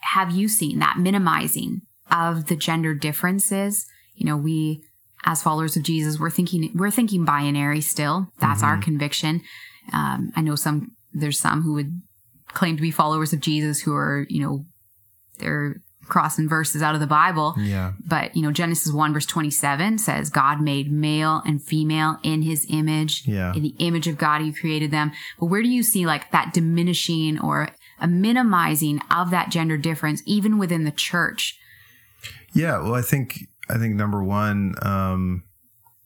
have 0.00 0.30
you 0.30 0.48
seen 0.48 0.78
that 0.78 0.98
minimizing 0.98 1.82
of 2.10 2.46
the 2.46 2.56
gender 2.56 2.94
differences? 2.94 3.86
You 4.14 4.26
know, 4.26 4.36
we, 4.36 4.82
as 5.24 5.42
followers 5.42 5.76
of 5.76 5.82
Jesus, 5.82 6.18
we're 6.18 6.30
thinking, 6.30 6.70
we're 6.74 6.90
thinking 6.90 7.24
binary 7.24 7.80
still. 7.80 8.28
That's 8.38 8.62
our 8.62 8.78
conviction. 8.78 9.42
Um, 9.92 10.32
I 10.36 10.40
know 10.40 10.56
some, 10.56 10.92
there's 11.12 11.38
some 11.38 11.62
who 11.62 11.74
would 11.74 12.00
claim 12.48 12.76
to 12.76 12.82
be 12.82 12.90
followers 12.90 13.32
of 13.32 13.40
Jesus 13.40 13.80
who 13.80 13.94
are, 13.94 14.26
you 14.28 14.40
know, 14.40 14.64
they're 15.36 15.82
crossing 16.06 16.48
verses 16.48 16.82
out 16.82 16.94
of 16.94 17.00
the 17.00 17.06
Bible. 17.06 17.54
Yeah. 17.58 17.92
But, 18.04 18.36
you 18.36 18.42
know, 18.42 18.52
Genesis 18.52 18.92
1 18.92 19.12
verse 19.12 19.26
27 19.26 19.98
says, 19.98 20.30
God 20.30 20.60
made 20.60 20.90
male 20.90 21.42
and 21.44 21.62
female 21.62 22.18
in 22.22 22.42
his 22.42 22.66
image. 22.70 23.26
Yeah. 23.26 23.52
In 23.54 23.62
the 23.62 23.74
image 23.78 24.06
of 24.06 24.16
God, 24.16 24.40
he 24.40 24.52
created 24.52 24.90
them. 24.90 25.12
But 25.38 25.46
where 25.46 25.62
do 25.62 25.68
you 25.68 25.82
see 25.82 26.06
like 26.06 26.30
that 26.30 26.52
diminishing 26.54 27.40
or 27.40 27.70
a 28.00 28.06
minimizing 28.06 29.00
of 29.10 29.30
that 29.30 29.50
gender 29.50 29.76
difference, 29.76 30.22
even 30.26 30.58
within 30.58 30.84
the 30.84 30.92
church? 30.92 31.58
Yeah, 32.54 32.78
well, 32.78 32.94
I 32.94 33.02
think 33.02 33.48
I 33.68 33.78
think 33.78 33.96
number 33.96 34.22
one, 34.22 34.74
um, 34.82 35.44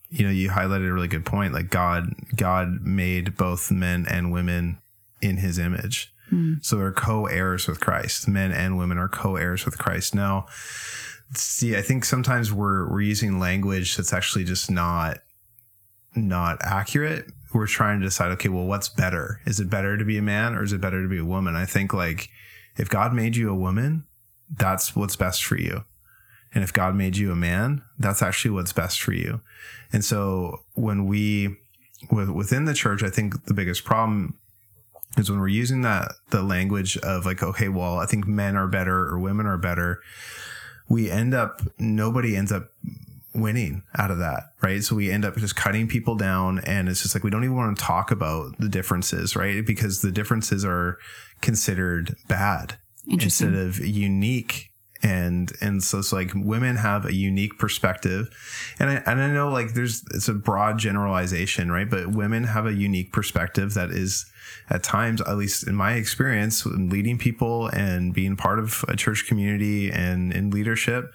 you 0.09 0.25
know, 0.25 0.33
you 0.33 0.51
highlighted 0.51 0.89
a 0.89 0.93
really 0.93 1.09
good 1.09 1.25
point. 1.25 1.53
Like 1.53 1.71
God, 1.71 2.13
God 2.35 2.81
made 2.83 3.37
both 3.37 3.71
men 3.71 4.07
and 4.09 4.33
women 4.33 4.79
in 5.23 5.37
His 5.37 5.59
image, 5.59 6.13
Mm. 6.33 6.65
so 6.65 6.77
they're 6.77 6.93
co-heirs 6.93 7.67
with 7.67 7.81
Christ. 7.81 8.29
Men 8.29 8.53
and 8.53 8.79
women 8.79 8.99
are 8.99 9.09
co-heirs 9.09 9.65
with 9.65 9.79
Christ. 9.79 10.15
Now, 10.15 10.47
see, 11.35 11.77
I 11.77 11.83
think 11.83 12.05
sometimes 12.05 12.53
we're 12.53 12.89
we're 12.91 13.01
using 13.01 13.39
language 13.39 13.97
that's 13.97 14.13
actually 14.13 14.45
just 14.45 14.71
not 14.71 15.19
not 16.15 16.59
accurate. 16.63 17.27
We're 17.53 17.67
trying 17.67 18.01
to 18.01 18.07
decide, 18.07 18.31
okay, 18.33 18.49
well, 18.49 18.67
what's 18.67 18.89
better? 18.89 19.41
Is 19.45 19.59
it 19.59 19.71
better 19.71 19.97
to 19.97 20.05
be 20.05 20.19
a 20.19 20.23
man 20.23 20.55
or 20.55 20.63
is 20.63 20.73
it 20.73 20.81
better 20.81 21.03
to 21.03 21.09
be 21.09 21.19
a 21.19 21.25
woman? 21.25 21.57
I 21.57 21.67
think 21.67 21.93
like 21.93 22.29
if 22.77 22.89
God 22.89 23.13
made 23.13 23.37
you 23.37 23.51
a 23.51 23.55
woman, 23.55 24.05
that's 24.51 24.95
what's 24.95 25.17
best 25.17 25.45
for 25.45 25.57
you. 25.57 25.85
And 26.53 26.65
if 26.65 26.73
God 26.73 26.95
made 26.97 27.17
you 27.17 27.31
a 27.31 27.37
man, 27.37 27.83
that's 27.99 28.23
actually 28.23 28.51
what's 28.53 28.73
best 28.73 29.01
for 29.01 29.13
you. 29.13 29.41
And 29.93 30.05
so 30.05 30.65
when 30.75 31.07
we, 31.07 31.57
within 32.11 32.65
the 32.65 32.75
church, 32.75 33.03
I 33.05 33.11
think 33.11 33.45
the 33.45 33.55
biggest 33.55 33.85
problem 33.85 34.37
is 35.17 35.31
when 35.31 35.41
we're 35.41 35.49
using 35.49 35.83
that, 35.83 36.13
the 36.31 36.43
language 36.43 36.97
of 36.99 37.27
like, 37.27 37.43
okay, 37.43 37.69
well, 37.69 37.99
I 37.99 38.07
think 38.07 38.27
men 38.27 38.57
are 38.57 38.69
better 38.69 39.07
or 39.09 39.19
women 39.19 39.47
are 39.47 39.59
better. 39.59 40.01
We 40.89 41.11
end 41.11 41.35
up, 41.35 41.63
nobody 41.79 42.37
ends 42.37 42.53
up 42.53 42.71
winning 43.35 43.83
out 43.97 44.11
of 44.11 44.19
that, 44.19 44.53
right? 44.61 44.83
So 44.83 44.97
we 44.97 45.11
end 45.11 45.25
up 45.25 45.37
just 45.37 45.57
cutting 45.57 45.89
people 45.89 46.17
down 46.17 46.61
and 46.61 46.89
it's 46.89 47.03
just 47.03 47.15
like 47.15 47.25
we 47.25 47.31
don't 47.31 47.45
even 47.45 47.57
want 47.57 47.77
to 47.77 47.85
talk 47.85 48.11
about 48.11 48.59
the 48.59 48.69
differences, 48.69 49.37
right? 49.37 49.65
Because 49.65 50.03
the 50.03 50.11
differences 50.11 50.65
are 50.65 50.99
considered 51.41 52.17
bad 52.29 52.77
instead 53.07 53.55
of 53.55 53.79
unique 53.79 54.70
and 55.03 55.53
and 55.61 55.83
so 55.83 55.99
it's 55.99 56.13
like 56.13 56.33
women 56.35 56.77
have 56.77 57.07
a 57.07 57.15
unique 57.15 57.59
perspective. 57.59 58.31
And 58.79 58.91
I, 58.91 58.95
and 59.07 59.21
I 59.21 59.29
know 59.29 59.49
like 59.51 59.75
there's 59.75 60.05
it's 60.13 60.29
a 60.29 60.35
broad 60.35 60.79
generalization 60.79 61.71
right? 61.71 61.89
But 61.89 62.11
women 62.11 62.45
have 62.45 62.67
a 62.67 62.73
unique 62.73 63.13
perspective 63.13 63.75
that 63.75 63.91
is 63.91 64.27
at 64.69 64.83
times 64.83 65.21
at 65.23 65.37
least 65.37 65.67
in 65.67 65.75
my 65.75 65.95
experience 65.95 66.65
in 66.65 66.89
leading 66.89 67.19
people 67.19 67.69
and 67.69 68.15
being 68.15 68.37
part 68.37 68.59
of 68.59 68.85
a 68.89 68.97
church 68.97 69.27
community 69.27 69.91
and 69.91 70.33
in 70.33 70.51
leadership 70.51 71.13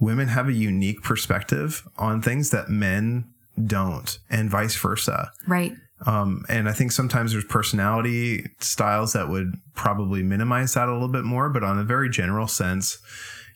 women 0.00 0.28
have 0.28 0.48
a 0.48 0.52
unique 0.52 1.02
perspective 1.02 1.86
on 1.96 2.20
things 2.20 2.50
that 2.50 2.68
men 2.68 3.24
don't 3.66 4.18
and 4.28 4.50
vice 4.50 4.76
versa. 4.76 5.32
Right. 5.46 5.74
Um, 6.06 6.44
and 6.48 6.68
I 6.68 6.72
think 6.72 6.92
sometimes 6.92 7.32
there's 7.32 7.44
personality 7.44 8.46
styles 8.58 9.12
that 9.12 9.28
would 9.28 9.54
probably 9.74 10.22
minimize 10.22 10.74
that 10.74 10.88
a 10.88 10.92
little 10.92 11.08
bit 11.08 11.24
more, 11.24 11.48
but 11.48 11.62
on 11.62 11.78
a 11.78 11.84
very 11.84 12.10
general 12.10 12.46
sense, 12.48 12.98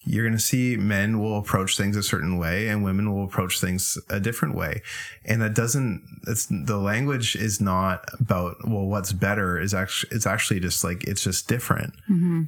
you're 0.05 0.25
going 0.25 0.37
to 0.37 0.43
see 0.43 0.77
men 0.77 1.19
will 1.19 1.39
approach 1.39 1.77
things 1.77 1.97
a 1.97 2.03
certain 2.03 2.39
way 2.39 2.69
and 2.69 2.83
women 2.83 3.13
will 3.13 3.25
approach 3.25 3.61
things 3.61 3.99
a 4.09 4.21
different 4.21 4.55
way. 4.55 4.81
And 5.25 5.43
that 5.43 5.55
doesn't, 5.55 6.03
it's 6.27 6.47
the 6.47 6.79
language 6.79 7.37
is 7.37 7.61
not 7.61 8.05
about, 8.19 8.57
well, 8.67 8.87
what's 8.87 9.13
better 9.13 9.59
is 9.61 9.75
actually, 9.75 10.17
it's 10.17 10.27
actually 10.27 10.61
just 10.61 10.83
like, 10.85 11.05
it's 11.05 11.23
just 11.23 11.49
different. 11.49 11.93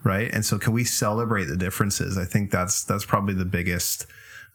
Right. 0.07 0.33
And 0.33 0.45
so 0.45 0.59
can 0.59 0.73
we 0.73 0.85
celebrate 0.85 1.47
the 1.47 1.57
differences? 1.57 2.17
I 2.17 2.25
think 2.25 2.51
that's, 2.51 2.85
that's 2.85 3.05
probably 3.05 3.35
the 3.35 3.45
biggest, 3.45 4.07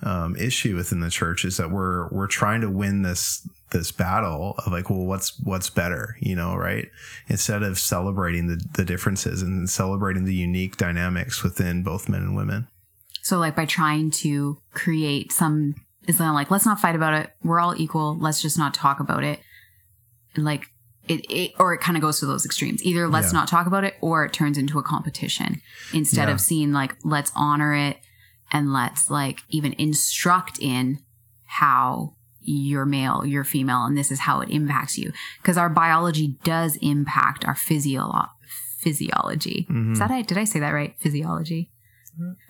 um, 0.03 0.35
issue 0.35 0.75
within 0.75 0.99
the 0.99 1.09
church 1.09 1.45
is 1.45 1.57
that 1.57 1.71
we're 1.71 2.09
we're 2.09 2.27
trying 2.27 2.61
to 2.61 2.69
win 2.69 3.01
this 3.01 3.47
this 3.71 3.91
battle 3.91 4.55
of 4.65 4.71
like 4.71 4.89
well 4.89 5.05
what's 5.05 5.39
what's 5.43 5.69
better 5.69 6.15
you 6.19 6.35
know 6.35 6.55
right 6.55 6.89
instead 7.27 7.63
of 7.63 7.79
celebrating 7.79 8.47
the 8.47 8.63
the 8.75 8.85
differences 8.85 9.41
and 9.41 9.69
celebrating 9.69 10.25
the 10.25 10.33
unique 10.35 10.77
dynamics 10.77 11.43
within 11.43 11.81
both 11.83 12.07
men 12.09 12.21
and 12.21 12.35
women 12.35 12.67
So, 13.23 13.39
like, 13.39 13.55
by 13.55 13.65
trying 13.65 14.11
to 14.21 14.59
create 14.73 15.31
some, 15.31 15.73
it's 16.07 16.19
not 16.19 16.35
like, 16.35 16.51
let's 16.51 16.65
not 16.65 16.79
fight 16.79 16.95
about 16.95 17.15
it. 17.15 17.31
We're 17.43 17.59
all 17.59 17.73
equal. 17.75 18.15
Let's 18.19 18.39
just 18.41 18.55
not 18.57 18.73
talk 18.75 18.99
about 18.99 19.23
it. 19.23 19.39
Like, 20.37 20.67
it, 21.07 21.25
it 21.31 21.51
or 21.59 21.73
it 21.73 21.81
kind 21.81 21.97
of 21.97 22.01
goes 22.01 22.19
to 22.19 22.25
those 22.27 22.45
extremes. 22.45 22.83
Either 22.85 23.07
let's 23.07 23.31
Yeah. 23.33 23.39
not 23.39 23.47
talk 23.47 23.65
about 23.67 23.83
it 23.83 23.95
or 24.01 24.25
it 24.25 24.33
turns 24.33 24.57
into 24.59 24.77
a 24.77 24.83
competition 24.83 25.61
instead 25.93 26.27
Yeah. 26.27 26.33
of 26.35 26.41
seeing, 26.41 26.71
like, 26.71 26.95
let's 27.03 27.31
honor 27.35 27.73
it 27.73 27.97
and 28.51 28.71
let's, 28.73 29.09
like, 29.09 29.39
even 29.49 29.73
instruct 29.77 30.59
in 30.59 30.99
how 31.45 32.15
you're 32.41 32.85
male, 32.85 33.25
you're 33.25 33.43
female, 33.43 33.85
and 33.85 33.97
this 33.97 34.11
is 34.11 34.19
how 34.19 34.39
it 34.41 34.49
impacts 34.49 34.97
you. 34.97 35.11
Because 35.41 35.57
our 35.57 35.69
biology 35.69 36.37
does 36.43 36.77
impact 36.81 37.43
our 37.45 37.55
physio- 37.55 38.29
physiology. 38.79 39.67
Is 39.69 39.99
that 39.99 40.11
it? 40.11 40.27
Did 40.27 40.37
I 40.37 40.43
say 40.43 40.59
that 40.59 40.69
right? 40.69 40.95
Physiology. 40.99 41.71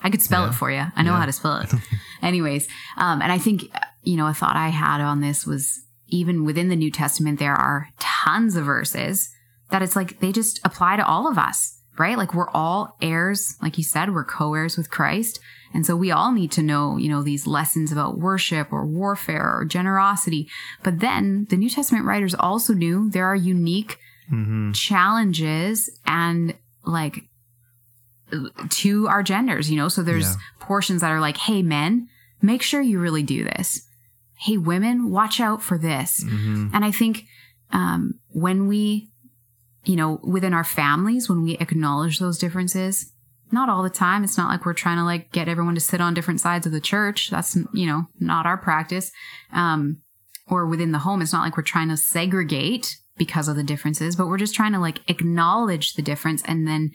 I 0.04 0.10
could 0.12 0.22
spell 0.22 0.44
Yeah. 0.44 0.50
it 0.50 0.54
for 0.54 0.70
you. 0.70 0.86
I 0.96 1.02
know 1.02 1.14
Yeah. 1.14 1.20
how 1.20 1.26
to 1.26 1.32
spell 1.32 1.58
it. 1.58 1.74
Anyways, 2.22 2.68
um, 2.98 3.22
and 3.22 3.32
I 3.32 3.38
think, 3.40 3.64
uh, 3.74 3.80
you 4.04 4.16
know, 4.18 4.28
a 4.28 4.34
thought 4.34 4.56
I 4.56 4.70
had 4.70 5.02
on 5.02 5.22
this 5.22 5.46
was 5.46 5.80
even 6.08 6.44
within 6.44 6.70
the 6.70 6.76
New 6.76 6.92
Testament, 6.92 7.40
there 7.40 7.56
are 7.56 7.88
tons 7.98 8.56
of 8.56 8.66
verses 8.66 9.30
that 9.72 9.82
it's 9.82 9.96
like 9.96 10.20
they 10.20 10.32
just 10.32 10.60
apply 10.64 10.98
to 10.98 11.06
all 11.06 11.28
of 11.28 11.38
us, 11.40 11.80
right? 11.98 12.18
Like 12.18 12.34
we're 12.34 12.50
all 12.50 12.98
heirs, 13.02 13.56
like 13.62 13.78
you 13.78 13.84
said, 13.84 14.14
we're 14.14 14.26
co 14.26 14.54
heirs 14.54 14.78
with 14.78 14.90
Christ. 14.90 15.40
And 15.74 15.86
so 15.86 15.96
we 15.96 16.10
all 16.12 16.32
need 16.32 16.52
to 16.54 16.62
know, 16.62 16.96
you 16.98 17.10
know, 17.10 17.22
these 17.22 17.46
lessons 17.46 17.92
about 17.92 18.18
worship 18.18 18.72
or 18.72 18.86
warfare 18.86 19.58
or 19.58 19.66
generosity. 19.66 20.48
But 20.84 21.00
then 21.00 21.48
the 21.50 21.58
New 21.58 21.70
Testament 21.70 22.06
writers 22.06 22.34
also 22.34 22.74
knew 22.74 23.10
there 23.10 23.26
are 23.26 23.36
unique 23.36 23.98
mm-hmm. 24.32 24.72
challenges 24.72 25.90
and 26.06 26.56
like 26.86 27.24
to 28.70 29.08
our 29.08 29.22
genders, 29.22 29.70
you 29.70 29.78
know? 29.78 29.90
So 29.90 30.02
there's 30.02 30.30
Yeah. 30.30 30.42
portions 30.60 31.02
that 31.02 31.12
are 31.12 31.20
like, 31.20 31.38
hey, 31.38 31.62
men, 31.62 32.08
make 32.42 32.62
sure 32.62 32.82
you 32.82 33.00
really 33.00 33.24
do 33.24 33.44
this. 33.44 33.82
Hey, 34.38 34.58
women, 34.58 35.10
watch 35.10 35.40
out 35.40 35.62
for 35.62 35.78
this. 35.78 36.24
Mm-hmm. 36.24 36.70
And 36.74 36.86
I 36.86 36.92
think 36.92 37.26
um, 37.72 38.20
when 38.30 38.68
we, 38.68 39.10
you 39.86 39.96
know, 39.96 40.20
within 40.24 40.54
our 40.54 40.64
families, 40.64 41.30
when 41.30 41.44
we 41.44 41.58
acknowledge 41.58 42.20
those 42.20 42.38
differences, 42.38 43.12
not 43.52 43.70
all 43.70 43.84
the 43.84 43.90
time. 43.90 44.24
It's 44.24 44.38
not 44.38 44.50
like 44.50 44.66
we're 44.66 44.74
trying 44.74 44.98
to 44.98 45.04
like 45.04 45.32
get 45.32 45.48
everyone 45.48 45.76
to 45.76 45.82
sit 45.82 46.02
on 46.02 46.14
different 46.14 46.42
sides 46.42 46.66
of 46.66 46.72
the 46.72 46.82
church. 46.82 47.30
That's, 47.30 47.56
you 47.74 47.86
know, 47.86 48.08
not 48.20 48.46
our 48.46 48.58
practice. 48.58 49.12
Um, 49.54 50.02
or 50.48 50.68
within 50.68 50.92
the 50.92 51.00
home, 51.00 51.22
it's 51.22 51.34
not 51.34 51.44
like 51.44 51.58
we're 51.58 51.64
trying 51.64 51.90
to 51.90 51.98
segregate 51.98 52.98
because 53.18 53.48
of 53.48 53.56
the 53.56 53.64
differences, 53.64 54.16
but 54.16 54.28
we're 54.28 54.38
just 54.38 54.56
trying 54.56 54.74
to 54.74 54.80
like 54.80 55.00
acknowledge 55.10 55.94
the 55.94 56.02
difference. 56.02 56.44
And 56.46 56.68
then 56.68 56.92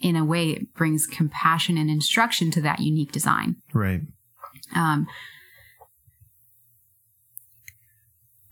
in 0.00 0.16
a 0.16 0.24
way, 0.24 0.50
it 0.50 0.74
brings 0.74 1.06
compassion 1.06 1.76
and 1.76 1.90
instruction 1.90 2.50
to 2.52 2.60
that 2.62 2.80
unique 2.80 3.12
design. 3.12 3.56
right 3.74 4.00
Um, 4.74 5.06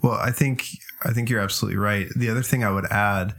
Well, 0.02 0.14
I 0.14 0.30
think 0.30 0.66
I 1.02 1.12
think 1.12 1.30
you're 1.30 1.40
absolutely 1.40 1.78
right. 1.78 2.06
The 2.14 2.28
other 2.28 2.42
thing 2.42 2.62
I 2.62 2.70
would 2.70 2.86
add 2.86 3.34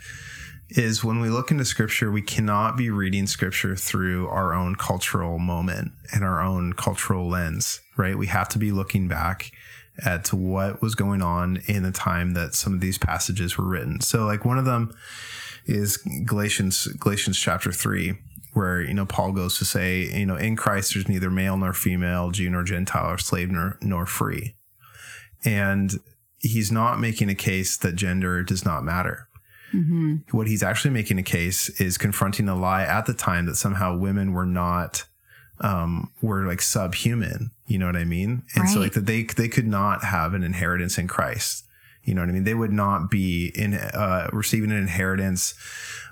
is 0.70 1.04
when 1.04 1.20
we 1.20 1.30
look 1.30 1.52
into 1.52 1.64
scripture, 1.66 2.12
we 2.12 2.22
cannot 2.22 2.76
be 2.76 2.90
reading 2.90 3.28
scripture 3.28 3.76
through 3.76 4.28
our 4.28 4.54
own 4.54 4.76
cultural 4.76 5.40
moment 5.40 5.92
and 6.14 6.24
our 6.24 6.42
own 6.42 6.74
cultural 6.74 7.28
lens, 7.28 7.82
right? 7.96 8.18
We 8.18 8.28
have 8.28 8.50
to 8.50 8.60
be 8.60 8.72
looking 8.72 9.08
back 9.08 9.52
at 10.04 10.32
what 10.34 10.82
was 10.82 10.96
going 10.96 11.22
on 11.22 11.62
in 11.66 11.84
the 11.84 11.92
time 11.92 12.34
that 12.34 12.54
some 12.54 12.74
of 12.74 12.82
these 12.82 12.98
passages 12.98 13.58
were 13.58 13.66
written. 13.66 14.02
So 14.02 14.26
like 14.26 14.46
one 14.46 14.60
of 14.60 14.66
them 14.66 14.94
is 15.66 15.98
Galatians 16.26 16.88
Galatians 16.88 17.40
chapter 17.40 17.72
3 17.72 18.14
where 18.54 18.82
you 18.82 18.94
know 18.94 19.06
Paul 19.06 19.32
goes 19.34 19.58
to 19.60 19.66
say, 19.66 20.02
you 20.02 20.26
know, 20.26 20.36
in 20.36 20.56
Christ 20.56 20.94
there's 20.94 21.08
neither 21.08 21.30
male 21.30 21.58
nor 21.58 21.74
female, 21.74 22.32
Jew 22.32 22.50
nor 22.50 22.64
Gentile, 22.64 23.12
or 23.12 23.18
slave 23.18 23.52
nor, 23.52 23.78
nor 23.82 24.06
free. 24.06 24.56
And 25.46 25.94
he's 26.40 26.72
not 26.72 27.00
making 27.00 27.30
a 27.30 27.36
case 27.36 27.78
that 27.78 27.96
gender 27.96 28.44
does 28.44 28.66
not 28.66 28.84
matter. 28.84 29.28
Mhm. 29.74 30.24
What 30.32 30.48
he's 30.48 30.64
actually 30.64 30.92
making 30.92 31.20
a 31.20 31.24
case 31.24 31.70
is 31.82 31.98
confronting 31.98 32.48
a 32.50 32.56
lie 32.56 32.84
at 32.84 33.06
the 33.06 33.14
time 33.14 33.46
that 33.48 33.56
somehow 33.56 33.98
women 33.98 34.34
were 34.34 34.46
not 34.46 35.06
um 35.60 36.12
were 36.22 36.46
like 36.46 36.62
subhuman, 36.62 37.52
you 37.66 37.78
know 37.80 37.88
what 37.88 37.96
I 37.96 38.06
mean? 38.06 38.44
And 38.56 38.70
so 38.70 38.80
like 38.80 38.94
that 38.94 39.06
they 39.06 39.24
they 39.24 39.48
could 39.48 39.68
not 39.68 40.04
have 40.04 40.34
an 40.34 40.44
inheritance 40.44 40.98
in 40.98 41.08
Christ. 41.08 41.66
You 42.04 42.14
know 42.14 42.22
what 42.22 42.30
I 42.30 42.34
mean? 42.34 42.46
They 42.46 42.54
would 42.54 42.72
not 42.72 43.12
be 43.12 43.52
in 43.54 43.74
uh, 43.74 44.30
receiving 44.32 44.72
an 44.72 44.78
inheritance 44.78 45.56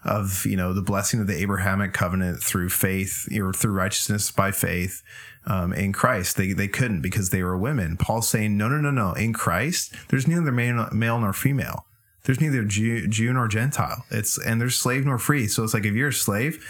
of 0.04 0.46
you 0.46 0.58
know 0.58 0.74
the 0.74 0.82
blessing 0.82 1.22
of 1.22 1.28
the 1.28 1.42
Abrahamic 1.42 1.94
covenant 1.94 2.44
through 2.44 2.70
faith 2.70 3.28
or 3.34 3.54
through 3.54 3.72
righteousness 3.72 4.30
by 4.30 4.52
faith 4.52 5.02
um, 5.48 5.72
in 5.74 5.94
Christ. 5.94 6.36
They 6.36 6.52
they 6.52 6.68
couldn't 6.68 7.02
because 7.02 7.30
they 7.30 7.44
were 7.44 7.58
women. 7.58 7.96
Paul's 7.96 8.28
saying 8.28 8.58
no 8.58 8.68
no 8.68 8.82
no 8.82 8.92
no 8.92 9.14
in 9.14 9.32
Christ 9.32 9.94
there's 10.10 10.28
neither 10.28 10.52
male, 10.52 10.90
male 10.92 11.20
nor 11.20 11.32
female. 11.32 11.86
There's 12.26 12.42
neither 12.42 12.64
Jew, 12.64 13.08
Jew 13.08 13.32
nor 13.34 13.48
Gentile. 13.48 14.06
It's 14.12 14.38
and 14.38 14.60
there's 14.60 14.76
slave 14.76 15.06
nor 15.06 15.18
free. 15.18 15.48
So 15.48 15.64
it's 15.64 15.74
like 15.74 15.86
if 15.86 15.94
you're 15.94 16.10
a 16.10 16.14
slave, 16.14 16.64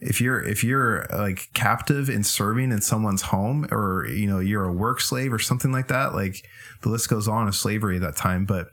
if 0.00 0.20
you're 0.20 0.42
if 0.42 0.64
you're 0.64 1.06
like 1.12 1.50
captive 1.52 2.08
and 2.08 2.24
serving 2.24 2.72
in 2.72 2.80
someone's 2.80 3.22
home, 3.22 3.66
or 3.70 4.06
you 4.06 4.26
know 4.26 4.38
you're 4.38 4.64
a 4.64 4.72
work 4.72 5.00
slave 5.00 5.32
or 5.32 5.38
something 5.38 5.72
like 5.72 5.88
that, 5.88 6.14
like 6.14 6.48
the 6.82 6.88
list 6.88 7.08
goes 7.08 7.28
on 7.28 7.48
of 7.48 7.54
slavery 7.54 7.96
at 7.96 8.02
that 8.02 8.16
time. 8.16 8.44
But 8.44 8.68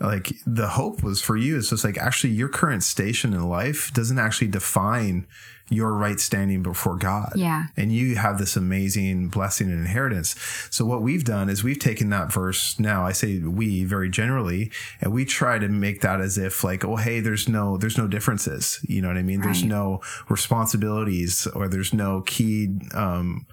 like 0.00 0.32
the 0.46 0.68
hope 0.68 1.02
was 1.02 1.20
for 1.20 1.36
you. 1.36 1.58
It's 1.58 1.70
just 1.70 1.84
like 1.84 1.98
actually 1.98 2.32
your 2.32 2.48
current 2.48 2.82
station 2.82 3.32
in 3.32 3.48
life 3.48 3.92
doesn't 3.92 4.18
actually 4.18 4.48
define 4.48 5.26
your 5.68 5.94
right 5.94 6.20
standing 6.20 6.62
before 6.62 6.96
God. 6.96 7.32
Yeah. 7.34 7.64
And 7.76 7.92
you 7.92 8.16
have 8.16 8.38
this 8.38 8.56
amazing 8.56 9.28
blessing 9.28 9.70
and 9.70 9.80
inheritance. 9.80 10.34
So 10.70 10.84
what 10.84 11.02
we've 11.02 11.24
done 11.24 11.48
is 11.48 11.64
we've 11.64 11.78
taken 11.78 12.10
that 12.10 12.32
verse 12.32 12.78
now, 12.78 13.06
I 13.06 13.12
say 13.12 13.38
we 13.38 13.84
very 13.84 14.10
generally, 14.10 14.70
and 15.00 15.12
we 15.12 15.24
try 15.24 15.58
to 15.58 15.68
make 15.68 16.00
that 16.02 16.20
as 16.20 16.38
if 16.38 16.62
like, 16.62 16.84
oh 16.84 16.96
hey, 16.96 17.20
there's 17.20 17.48
no 17.48 17.76
there's 17.76 17.98
no 17.98 18.06
differences. 18.06 18.80
You 18.82 19.02
know 19.02 19.08
what 19.08 19.16
I 19.16 19.22
mean? 19.22 19.40
Right. 19.40 19.46
There's 19.46 19.64
no 19.64 20.00
responsibilities 20.28 21.46
or 21.48 21.68
there's 21.68 21.94
no 21.94 22.22
key 22.22 22.68
um 22.94 23.46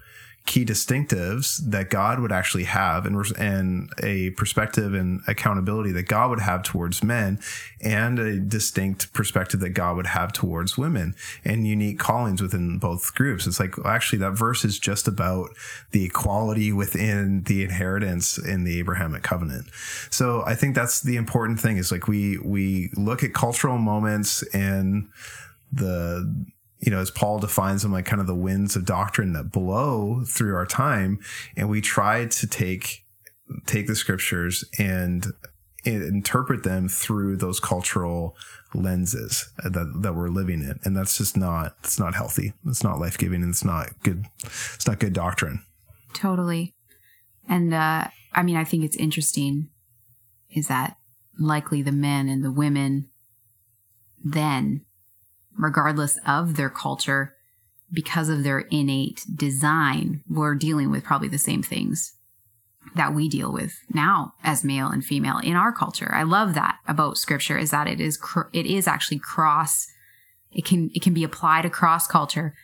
key 0.50 0.64
distinctives 0.64 1.58
that 1.70 1.90
God 1.90 2.18
would 2.18 2.32
actually 2.32 2.64
have 2.64 3.06
and, 3.06 3.24
and 3.38 3.88
a 4.02 4.30
perspective 4.30 4.94
and 4.94 5.20
accountability 5.28 5.92
that 5.92 6.08
God 6.08 6.28
would 6.28 6.40
have 6.40 6.64
towards 6.64 7.04
men 7.04 7.38
and 7.80 8.18
a 8.18 8.40
distinct 8.40 9.12
perspective 9.12 9.60
that 9.60 9.70
God 9.70 9.94
would 9.94 10.08
have 10.08 10.32
towards 10.32 10.76
women 10.76 11.14
and 11.44 11.68
unique 11.68 12.00
callings 12.00 12.42
within 12.42 12.80
both 12.80 13.14
groups. 13.14 13.46
It's 13.46 13.60
like, 13.60 13.76
actually, 13.84 14.18
that 14.18 14.32
verse 14.32 14.64
is 14.64 14.80
just 14.80 15.06
about 15.06 15.50
the 15.92 16.04
equality 16.04 16.72
within 16.72 17.44
the 17.44 17.62
inheritance 17.62 18.36
in 18.36 18.64
the 18.64 18.80
Abrahamic 18.80 19.22
covenant. 19.22 19.68
So 20.10 20.42
I 20.44 20.56
think 20.56 20.74
that's 20.74 21.00
the 21.00 21.14
important 21.14 21.60
thing 21.60 21.76
is 21.76 21.92
like 21.92 22.08
we, 22.08 22.38
we 22.38 22.90
look 22.96 23.22
at 23.22 23.34
cultural 23.34 23.78
moments 23.78 24.42
and 24.52 25.10
the 25.70 26.44
you 26.80 26.90
know, 26.90 26.98
as 26.98 27.10
Paul 27.10 27.38
defines 27.38 27.82
them, 27.82 27.92
like 27.92 28.06
kind 28.06 28.20
of 28.20 28.26
the 28.26 28.34
winds 28.34 28.74
of 28.74 28.84
doctrine 28.84 29.32
that 29.34 29.52
blow 29.52 30.24
through 30.26 30.54
our 30.54 30.66
time, 30.66 31.18
and 31.56 31.68
we 31.68 31.80
try 31.80 32.26
to 32.26 32.46
take 32.46 33.04
take 33.66 33.86
the 33.86 33.96
scriptures 33.96 34.64
and 34.78 35.26
interpret 35.84 36.62
them 36.62 36.88
through 36.88 37.36
those 37.36 37.60
cultural 37.60 38.36
lenses 38.74 39.50
that 39.58 39.92
that 40.02 40.14
we're 40.14 40.28
living 40.28 40.62
in, 40.62 40.78
and 40.84 40.96
that's 40.96 41.18
just 41.18 41.36
not 41.36 41.76
it's 41.84 41.98
not 41.98 42.14
healthy. 42.14 42.54
It's 42.66 42.82
not 42.82 42.98
life 42.98 43.18
giving, 43.18 43.42
and 43.42 43.50
it's 43.50 43.64
not 43.64 43.90
good. 44.02 44.24
It's 44.42 44.86
not 44.86 45.00
good 45.00 45.12
doctrine. 45.12 45.62
Totally, 46.14 46.74
and 47.48 47.74
uh, 47.74 48.08
I 48.32 48.42
mean, 48.42 48.56
I 48.56 48.64
think 48.64 48.84
it's 48.84 48.96
interesting 48.96 49.68
is 50.50 50.68
that 50.68 50.96
likely 51.38 51.82
the 51.82 51.92
men 51.92 52.28
and 52.28 52.44
the 52.44 52.50
women 52.50 53.08
then 54.22 54.84
regardless 55.60 56.18
of 56.26 56.56
their 56.56 56.70
culture, 56.70 57.34
because 57.92 58.28
of 58.28 58.42
their 58.42 58.60
innate 58.60 59.24
design, 59.34 60.22
were 60.28 60.54
dealing 60.54 60.90
with 60.90 61.04
probably 61.04 61.28
the 61.28 61.38
same 61.38 61.62
things 61.62 62.14
that 62.94 63.14
we 63.14 63.28
deal 63.28 63.52
with 63.52 63.78
now 63.92 64.34
as 64.42 64.64
male 64.64 64.88
and 64.88 65.04
female 65.04 65.38
in 65.38 65.54
our 65.54 65.72
culture. 65.72 66.12
I 66.14 66.22
love 66.22 66.54
that 66.54 66.78
about 66.88 67.18
scripture 67.18 67.58
is 67.58 67.70
that 67.70 67.86
it 67.86 68.00
is 68.00 68.16
cr- 68.16 68.48
it 68.52 68.66
is 68.66 68.88
actually 68.88 69.18
cross 69.18 69.86
it 70.50 70.64
can 70.64 70.90
it 70.94 71.02
can 71.02 71.14
be 71.14 71.22
applied 71.22 71.64
across 71.64 72.06
culture 72.06 72.54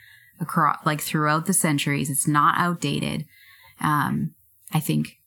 across 0.41 0.79
like 0.85 1.01
throughout 1.01 1.47
the 1.47 1.53
centuries. 1.53 2.11
It's 2.11 2.27
not 2.27 2.59
outdated. 2.59 3.25
Um 3.81 4.35
I 4.73 4.81
think 4.81 5.19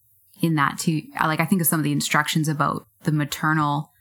in 0.41 0.55
that 0.55 0.79
too 0.79 1.03
like 1.23 1.39
I 1.39 1.45
think 1.45 1.61
of 1.61 1.67
some 1.67 1.79
of 1.79 1.83
the 1.83 1.91
instructions 1.91 2.49
about 2.49 2.85
the 3.03 3.11
maternal 3.11 3.91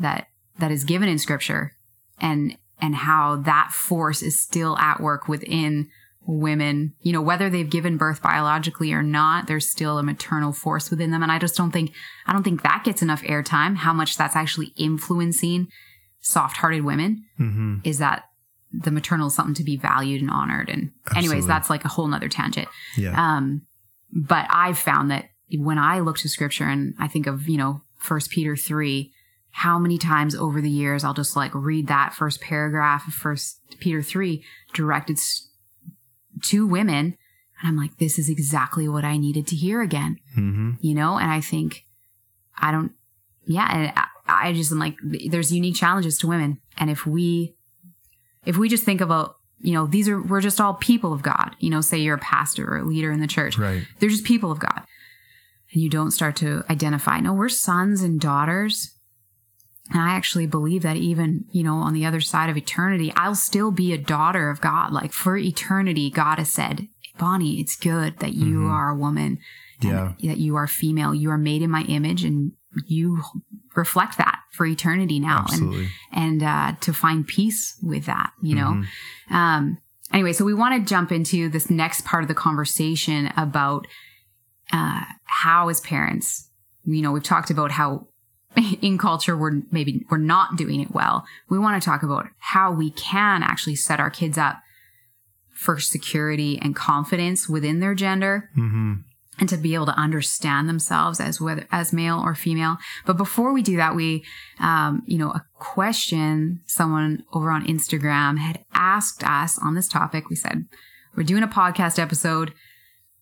that 0.00 0.28
that 0.58 0.72
is 0.72 0.84
given 0.84 1.08
in 1.08 1.18
scripture 1.18 1.72
and 2.20 2.56
and 2.80 2.94
how 2.94 3.36
that 3.36 3.70
force 3.72 4.22
is 4.22 4.40
still 4.40 4.76
at 4.78 5.00
work 5.00 5.28
within 5.28 5.88
women. 6.26 6.94
You 7.00 7.12
know, 7.12 7.22
whether 7.22 7.48
they've 7.48 7.68
given 7.68 7.96
birth 7.96 8.22
biologically 8.22 8.92
or 8.92 9.02
not, 9.02 9.46
there's 9.46 9.68
still 9.68 9.98
a 9.98 10.02
maternal 10.02 10.52
force 10.52 10.90
within 10.90 11.10
them. 11.10 11.22
And 11.22 11.32
I 11.32 11.38
just 11.38 11.56
don't 11.56 11.70
think, 11.70 11.92
I 12.26 12.32
don't 12.32 12.42
think 12.42 12.62
that 12.62 12.82
gets 12.84 13.02
enough 13.02 13.22
airtime, 13.22 13.76
how 13.76 13.92
much 13.92 14.16
that's 14.16 14.36
actually 14.36 14.72
influencing 14.76 15.68
soft 16.20 16.58
hearted 16.58 16.84
women 16.84 17.24
mm-hmm. 17.40 17.76
is 17.84 17.98
that 17.98 18.24
the 18.70 18.90
maternal 18.90 19.28
is 19.28 19.34
something 19.34 19.54
to 19.54 19.64
be 19.64 19.78
valued 19.78 20.20
and 20.20 20.30
honored. 20.30 20.68
And 20.68 20.92
Absolutely. 21.06 21.28
anyways, 21.28 21.46
that's 21.46 21.70
like 21.70 21.84
a 21.86 21.88
whole 21.88 22.06
nother 22.06 22.28
tangent. 22.28 22.68
Yeah. 22.96 23.14
Um, 23.16 23.62
but 24.12 24.46
I've 24.50 24.78
found 24.78 25.10
that 25.10 25.30
when 25.50 25.78
I 25.78 26.00
look 26.00 26.18
to 26.18 26.28
scripture 26.28 26.64
and 26.64 26.94
I 26.98 27.08
think 27.08 27.26
of, 27.26 27.48
you 27.48 27.56
know, 27.56 27.80
first 27.96 28.30
Peter 28.30 28.54
three, 28.54 29.12
how 29.50 29.78
many 29.78 29.98
times 29.98 30.34
over 30.34 30.60
the 30.60 30.70
years 30.70 31.04
I'll 31.04 31.14
just 31.14 31.36
like 31.36 31.54
read 31.54 31.86
that 31.88 32.14
first 32.14 32.40
paragraph 32.40 33.06
of 33.08 33.14
First 33.14 33.60
Peter 33.80 34.02
three 34.02 34.44
directed 34.72 35.18
to 36.44 36.66
women, 36.66 37.16
and 37.60 37.64
I'm 37.68 37.76
like, 37.76 37.96
this 37.98 38.18
is 38.18 38.28
exactly 38.28 38.88
what 38.88 39.04
I 39.04 39.16
needed 39.16 39.46
to 39.48 39.56
hear 39.56 39.82
again. 39.82 40.18
Mm-hmm. 40.36 40.72
You 40.80 40.94
know, 40.94 41.18
and 41.18 41.30
I 41.30 41.40
think 41.40 41.84
I 42.56 42.70
don't, 42.70 42.92
yeah, 43.44 43.68
and 43.70 43.92
I, 43.96 44.06
I 44.48 44.52
just 44.52 44.70
am 44.70 44.78
like, 44.78 44.96
there's 45.02 45.52
unique 45.52 45.76
challenges 45.76 46.18
to 46.18 46.28
women, 46.28 46.60
and 46.76 46.90
if 46.90 47.06
we, 47.06 47.56
if 48.46 48.56
we 48.56 48.68
just 48.68 48.84
think 48.84 49.00
about 49.00 49.36
you 49.60 49.72
know, 49.72 49.86
these 49.86 50.08
are, 50.08 50.22
we're 50.22 50.40
just 50.40 50.60
all 50.60 50.74
people 50.74 51.12
of 51.12 51.22
God. 51.22 51.56
You 51.58 51.70
know, 51.70 51.80
say 51.80 51.98
you're 51.98 52.16
a 52.16 52.20
pastor 52.20 52.64
or 52.72 52.78
a 52.78 52.84
leader 52.84 53.10
in 53.10 53.20
the 53.20 53.26
church. 53.26 53.58
Right. 53.58 53.82
They're 53.98 54.08
just 54.08 54.24
people 54.24 54.50
of 54.50 54.58
God. 54.58 54.82
And 55.72 55.82
you 55.82 55.90
don't 55.90 56.12
start 56.12 56.36
to 56.36 56.64
identify, 56.70 57.20
no, 57.20 57.34
we're 57.34 57.48
sons 57.48 58.02
and 58.02 58.20
daughters 58.20 58.94
and 59.90 60.02
I 60.02 60.10
actually 60.10 60.46
believe 60.46 60.82
that 60.82 60.96
even, 60.96 61.44
you 61.50 61.62
know, 61.62 61.76
on 61.76 61.94
the 61.94 62.04
other 62.04 62.20
side 62.20 62.50
of 62.50 62.56
eternity, 62.56 63.12
I'll 63.16 63.34
still 63.34 63.70
be 63.70 63.92
a 63.92 63.98
daughter 63.98 64.50
of 64.50 64.60
God. 64.60 64.92
Like 64.92 65.12
for 65.12 65.36
eternity, 65.36 66.10
God 66.10 66.38
has 66.38 66.50
said, 66.50 66.88
Bonnie, 67.18 67.58
it's 67.60 67.74
good 67.74 68.18
that 68.18 68.34
you 68.34 68.58
mm-hmm. 68.58 68.70
are 68.70 68.90
a 68.90 68.96
woman. 68.96 69.38
Yeah. 69.80 70.12
That 70.22 70.38
you 70.38 70.56
are 70.56 70.66
female. 70.66 71.14
You 71.14 71.30
are 71.30 71.38
made 71.38 71.62
in 71.62 71.70
my 71.70 71.82
image 71.84 72.24
and 72.24 72.52
you 72.86 73.22
reflect 73.76 74.18
that 74.18 74.40
for 74.52 74.66
eternity 74.66 75.20
now. 75.20 75.46
Absolutely. 75.48 75.88
And, 76.12 76.42
and, 76.42 76.76
uh, 76.76 76.80
to 76.80 76.92
find 76.92 77.26
peace 77.26 77.78
with 77.82 78.06
that, 78.06 78.32
you 78.42 78.54
know? 78.56 78.82
Mm-hmm. 79.28 79.34
Um, 79.34 79.78
anyway, 80.12 80.32
so 80.32 80.44
we 80.44 80.52
want 80.52 80.74
to 80.74 80.88
jump 80.88 81.12
into 81.12 81.48
this 81.48 81.70
next 81.70 82.04
part 82.04 82.24
of 82.24 82.28
the 82.28 82.34
conversation 82.34 83.32
about, 83.36 83.86
uh, 84.72 85.04
how 85.24 85.68
as 85.68 85.80
parents, 85.80 86.50
you 86.84 87.00
know, 87.00 87.12
we've 87.12 87.22
talked 87.22 87.50
about 87.50 87.70
how 87.70 88.08
in 88.82 88.98
culture 88.98 89.36
we're 89.36 89.62
maybe 89.70 90.04
we're 90.10 90.18
not 90.18 90.56
doing 90.56 90.80
it 90.80 90.92
well. 90.92 91.24
We 91.48 91.58
want 91.58 91.80
to 91.80 91.84
talk 91.84 92.02
about 92.02 92.28
how 92.38 92.72
we 92.72 92.90
can 92.90 93.42
actually 93.42 93.76
set 93.76 94.00
our 94.00 94.10
kids 94.10 94.38
up 94.38 94.60
for 95.52 95.78
security 95.78 96.58
and 96.62 96.74
confidence 96.74 97.48
within 97.48 97.80
their 97.80 97.94
gender. 97.94 98.50
Mm-hmm. 98.56 98.94
And 99.40 99.48
to 99.50 99.56
be 99.56 99.74
able 99.74 99.86
to 99.86 99.92
understand 99.92 100.68
themselves 100.68 101.20
as 101.20 101.40
whether 101.40 101.64
as 101.70 101.92
male 101.92 102.20
or 102.20 102.34
female. 102.34 102.78
But 103.06 103.16
before 103.16 103.52
we 103.52 103.62
do 103.62 103.76
that, 103.76 103.94
we, 103.94 104.24
um, 104.58 105.04
you 105.06 105.16
know, 105.16 105.30
a 105.30 105.44
question 105.54 106.60
someone 106.66 107.22
over 107.32 107.52
on 107.52 107.64
Instagram 107.64 108.38
had 108.38 108.64
asked 108.74 109.22
us 109.22 109.56
on 109.56 109.76
this 109.76 109.86
topic. 109.86 110.28
We 110.28 110.34
said 110.34 110.66
we're 111.16 111.22
doing 111.22 111.44
a 111.44 111.48
podcast 111.48 112.00
episode 112.00 112.52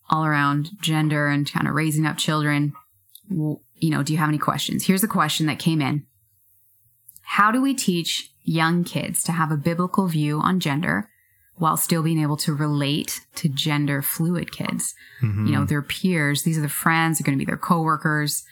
all 0.08 0.24
around 0.24 0.70
gender 0.80 1.28
and 1.28 1.50
kind 1.50 1.68
of 1.68 1.74
raising 1.74 2.06
up 2.06 2.16
children 2.16 2.72
you 3.78 3.90
know, 3.90 4.02
do 4.02 4.12
you 4.12 4.18
have 4.18 4.28
any 4.28 4.38
questions? 4.38 4.86
Here's 4.86 5.04
a 5.04 5.08
question 5.08 5.46
that 5.46 5.58
came 5.58 5.80
in. 5.80 6.06
How 7.22 7.50
do 7.50 7.60
we 7.60 7.74
teach 7.74 8.30
young 8.44 8.84
kids 8.84 9.22
to 9.24 9.32
have 9.32 9.50
a 9.50 9.56
biblical 9.56 10.06
view 10.06 10.40
on 10.40 10.60
gender 10.60 11.10
while 11.56 11.76
still 11.76 12.02
being 12.02 12.20
able 12.20 12.36
to 12.36 12.54
relate 12.54 13.20
to 13.36 13.48
gender 13.48 14.02
fluid 14.02 14.52
kids? 14.52 14.94
Mm-hmm. 15.22 15.46
You 15.46 15.52
know, 15.52 15.64
their 15.64 15.82
peers, 15.82 16.42
these 16.42 16.58
are 16.58 16.62
the 16.62 16.68
friends, 16.68 17.18
they're 17.18 17.26
going 17.26 17.38
to 17.38 17.44
be 17.44 17.48
their 17.48 17.56
coworkers, 17.56 18.44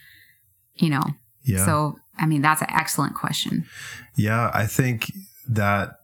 you 0.75 0.91
know. 0.91 1.03
Yeah. 1.45 1.65
So, 1.65 1.97
I 2.19 2.27
mean, 2.27 2.43
that's 2.43 2.63
an 2.63 2.71
excellent 2.71 3.15
question. 3.15 3.67
Yeah, 4.17 4.51
I 4.53 4.67
think 4.67 5.13
that 5.49 5.97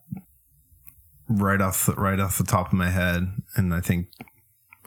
right 1.28 1.60
off 1.60 1.86
the, 1.86 1.94
right 1.94 2.20
off 2.20 2.38
the 2.38 2.44
top 2.44 2.68
of 2.68 2.72
my 2.74 2.90
head, 2.90 3.32
and 3.56 3.74
I 3.74 3.80
think 3.80 4.08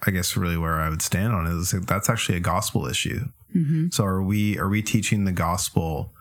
I 0.06 0.12
guess 0.12 0.36
really 0.36 0.58
where 0.58 0.80
I 0.80 0.90
would 0.90 1.02
stand 1.02 1.34
on 1.34 1.48
it 1.48 1.54
is 1.54 1.72
that's 1.72 2.10
actually 2.10 2.38
a 2.38 2.42
gospel 2.42 2.88
issue. 2.88 3.26
Mm-hmm. 3.56 3.88
So 3.92 4.04
are 4.04 4.22
we 4.22 4.58
are 4.58 4.70
we 4.70 4.82
teaching 4.82 5.26
the 5.26 5.32
gospel 5.32 6.12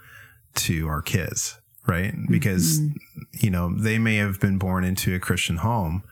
to 0.56 0.86
our 0.88 1.02
kids, 1.02 1.58
right? 1.86 2.14
Because 2.28 2.80
mm-hmm. 2.80 2.96
you 3.32 3.50
know, 3.50 3.74
they 3.74 3.98
may 3.98 4.16
have 4.16 4.40
been 4.40 4.58
born 4.58 4.84
into 4.84 5.14
a 5.14 5.18
Christian 5.18 5.58
home, 5.58 6.04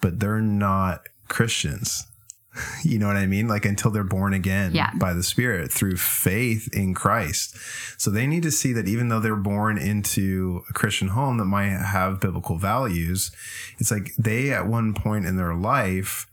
but 0.00 0.20
they're 0.20 0.40
not 0.40 1.08
Christians. 1.28 2.06
You 2.82 2.98
know 2.98 3.06
what 3.06 3.16
I 3.16 3.26
mean? 3.26 3.48
Like 3.48 3.66
until 3.66 3.90
they're 3.90 4.02
born 4.02 4.32
again 4.32 4.74
Yeah. 4.74 4.90
by 4.94 5.12
the 5.12 5.22
Spirit 5.22 5.70
through 5.70 5.98
faith 5.98 6.70
in 6.72 6.94
Christ. 6.94 7.54
So 7.98 8.10
they 8.10 8.26
need 8.26 8.44
to 8.44 8.50
see 8.50 8.72
that 8.72 8.88
even 8.88 9.10
though 9.10 9.20
they're 9.20 9.36
born 9.36 9.76
into 9.76 10.62
a 10.70 10.72
Christian 10.72 11.08
home 11.08 11.36
that 11.36 11.44
might 11.44 11.68
have 11.68 12.18
biblical 12.18 12.56
values, 12.56 13.30
it's 13.78 13.90
like 13.90 14.14
they 14.16 14.54
at 14.54 14.66
one 14.66 14.94
point 14.94 15.26
in 15.26 15.36
their 15.36 15.54
life 15.54 16.26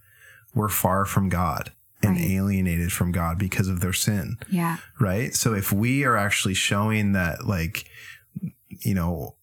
were 0.54 0.70
far 0.70 1.06
from 1.06 1.30
God 1.30 1.72
and 2.02 2.16
Right. 2.18 2.26
alienated 2.32 2.92
from 2.92 3.12
God 3.12 3.38
because 3.39 3.68
of 3.70 3.80
their 3.80 3.94
sin 3.94 4.38
Yeah. 4.50 4.78
right? 5.00 5.34
So 5.34 5.54
if 5.54 5.72
we 5.72 6.04
are 6.04 6.18
actually 6.18 6.54
showing 6.54 7.13
that, 7.13 7.46
like, 7.48 7.86
you 8.70 8.94
know, 8.94 9.36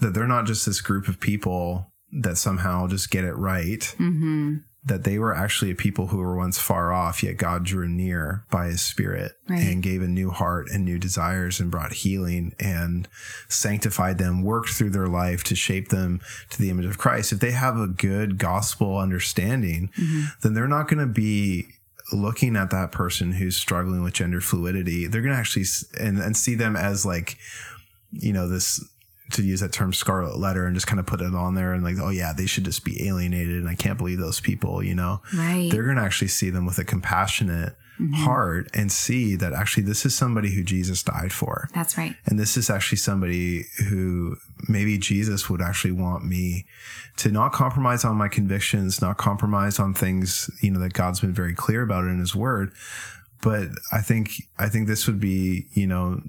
that 0.00 0.14
they're 0.14 0.26
not 0.28 0.46
just 0.46 0.66
this 0.66 0.80
group 0.80 1.08
of 1.08 1.20
people 1.20 1.92
that 2.12 2.36
somehow 2.38 2.86
just 2.86 3.10
get 3.10 3.24
it 3.24 3.34
right, 3.34 3.80
Mm-hmm. 3.98 4.56
That 4.86 5.04
they 5.04 5.18
were 5.18 5.34
actually 5.34 5.70
a 5.70 5.74
people 5.74 6.08
who 6.08 6.18
were 6.18 6.36
once 6.36 6.58
far 6.58 6.92
off, 6.92 7.22
yet 7.22 7.38
God 7.38 7.64
drew 7.64 7.88
near 7.88 8.44
by 8.50 8.66
his 8.66 8.82
spirit 8.82 9.32
Right. 9.48 9.62
and 9.62 9.82
gave 9.82 10.02
a 10.02 10.08
new 10.08 10.30
heart 10.30 10.68
and 10.72 10.84
new 10.84 10.98
desires 10.98 11.60
and 11.60 11.70
brought 11.70 11.92
healing 11.92 12.54
and 12.58 13.08
sanctified 13.48 14.18
them, 14.18 14.42
worked 14.42 14.70
through 14.70 14.90
their 14.90 15.06
life 15.06 15.44
to 15.44 15.54
shape 15.54 15.88
them 15.88 16.20
to 16.50 16.58
the 16.60 16.70
image 16.70 16.86
of 16.86 16.98
Christ. 16.98 17.32
If 17.32 17.40
they 17.40 17.52
have 17.52 17.78
a 17.78 17.86
good 17.86 18.38
gospel 18.38 18.98
understanding, 18.98 19.90
mm-hmm. 19.98 20.24
then 20.42 20.54
they're 20.54 20.68
not 20.68 20.88
going 20.88 21.06
to 21.06 21.12
be 21.12 21.66
looking 22.12 22.56
at 22.56 22.70
that 22.70 22.92
person 22.92 23.32
who's 23.32 23.56
struggling 23.56 24.02
with 24.02 24.12
gender 24.14 24.40
fluidity. 24.40 25.06
They're 25.06 25.22
going 25.22 25.34
to 25.34 25.40
actually 25.40 25.64
and, 25.98 26.18
and 26.18 26.36
see 26.36 26.54
them 26.54 26.76
as 26.76 27.06
like, 27.06 27.38
you 28.12 28.32
know, 28.32 28.48
this 28.48 28.82
to 29.34 29.42
use 29.42 29.60
that 29.60 29.72
term 29.72 29.92
scarlet 29.92 30.38
letter 30.38 30.66
and 30.66 30.74
just 30.74 30.86
kind 30.86 31.00
of 31.00 31.06
put 31.06 31.20
it 31.20 31.34
on 31.34 31.54
there 31.54 31.72
and 31.72 31.84
like, 31.84 31.96
oh 32.00 32.10
yeah, 32.10 32.32
they 32.32 32.46
should 32.46 32.64
just 32.64 32.84
be 32.84 33.06
alienated. 33.06 33.56
And 33.56 33.68
I 33.68 33.74
can't 33.74 33.98
believe 33.98 34.18
those 34.18 34.40
people, 34.40 34.82
you 34.82 34.94
know, 34.94 35.20
Right. 35.34 35.70
they're 35.70 35.84
going 35.84 35.96
to 35.96 36.02
actually 36.02 36.28
see 36.28 36.50
them 36.50 36.66
with 36.66 36.78
a 36.78 36.84
compassionate 36.84 37.76
mm-hmm. 38.00 38.12
heart 38.12 38.70
and 38.74 38.90
see 38.90 39.36
that 39.36 39.52
actually 39.52 39.84
this 39.84 40.06
is 40.06 40.14
somebody 40.14 40.54
who 40.54 40.62
Jesus 40.62 41.02
died 41.02 41.32
for. 41.32 41.68
That's 41.74 41.98
right. 41.98 42.16
And 42.26 42.38
this 42.38 42.56
is 42.56 42.70
actually 42.70 42.98
somebody 42.98 43.66
who 43.88 44.36
maybe 44.68 44.98
Jesus 44.98 45.48
would 45.50 45.60
actually 45.60 45.92
want 45.92 46.24
me 46.24 46.66
to 47.18 47.30
not 47.30 47.52
compromise 47.52 48.04
on 48.04 48.16
my 48.16 48.28
convictions, 48.28 49.00
not 49.00 49.16
compromise 49.16 49.78
on 49.78 49.94
things, 49.94 50.50
you 50.60 50.70
know, 50.70 50.80
that 50.80 50.92
God's 50.92 51.20
been 51.20 51.34
very 51.34 51.54
clear 51.54 51.82
about 51.82 52.04
in 52.04 52.18
his 52.18 52.34
word. 52.34 52.72
But 53.42 53.68
I 53.92 54.00
think, 54.00 54.30
I 54.58 54.68
think 54.68 54.86
this 54.86 55.06
would 55.06 55.20
be, 55.20 55.66
you 55.72 55.86
know, 55.86 56.22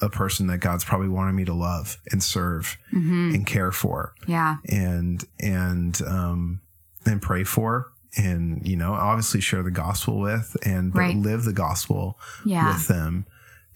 a 0.00 0.08
person 0.08 0.46
that 0.48 0.58
God's 0.58 0.84
probably 0.84 1.08
wanted 1.08 1.32
me 1.32 1.44
to 1.44 1.54
love 1.54 1.98
and 2.10 2.22
serve 2.22 2.76
Mm-hmm. 2.92 3.34
and 3.34 3.46
care 3.46 3.72
for 3.72 4.14
Yeah. 4.26 4.56
and, 4.68 5.24
and, 5.40 6.00
um, 6.02 6.60
and 7.06 7.20
pray 7.20 7.44
for 7.44 7.92
and, 8.16 8.66
you 8.66 8.76
know, 8.76 8.92
obviously 8.94 9.40
share 9.40 9.62
the 9.62 9.70
gospel 9.70 10.18
with 10.20 10.56
and, 10.64 10.92
but 10.92 10.98
Right. 11.00 11.16
live 11.16 11.44
the 11.44 11.52
gospel 11.52 12.18
Yeah. 12.44 12.68
with 12.74 12.88
them. 12.88 13.26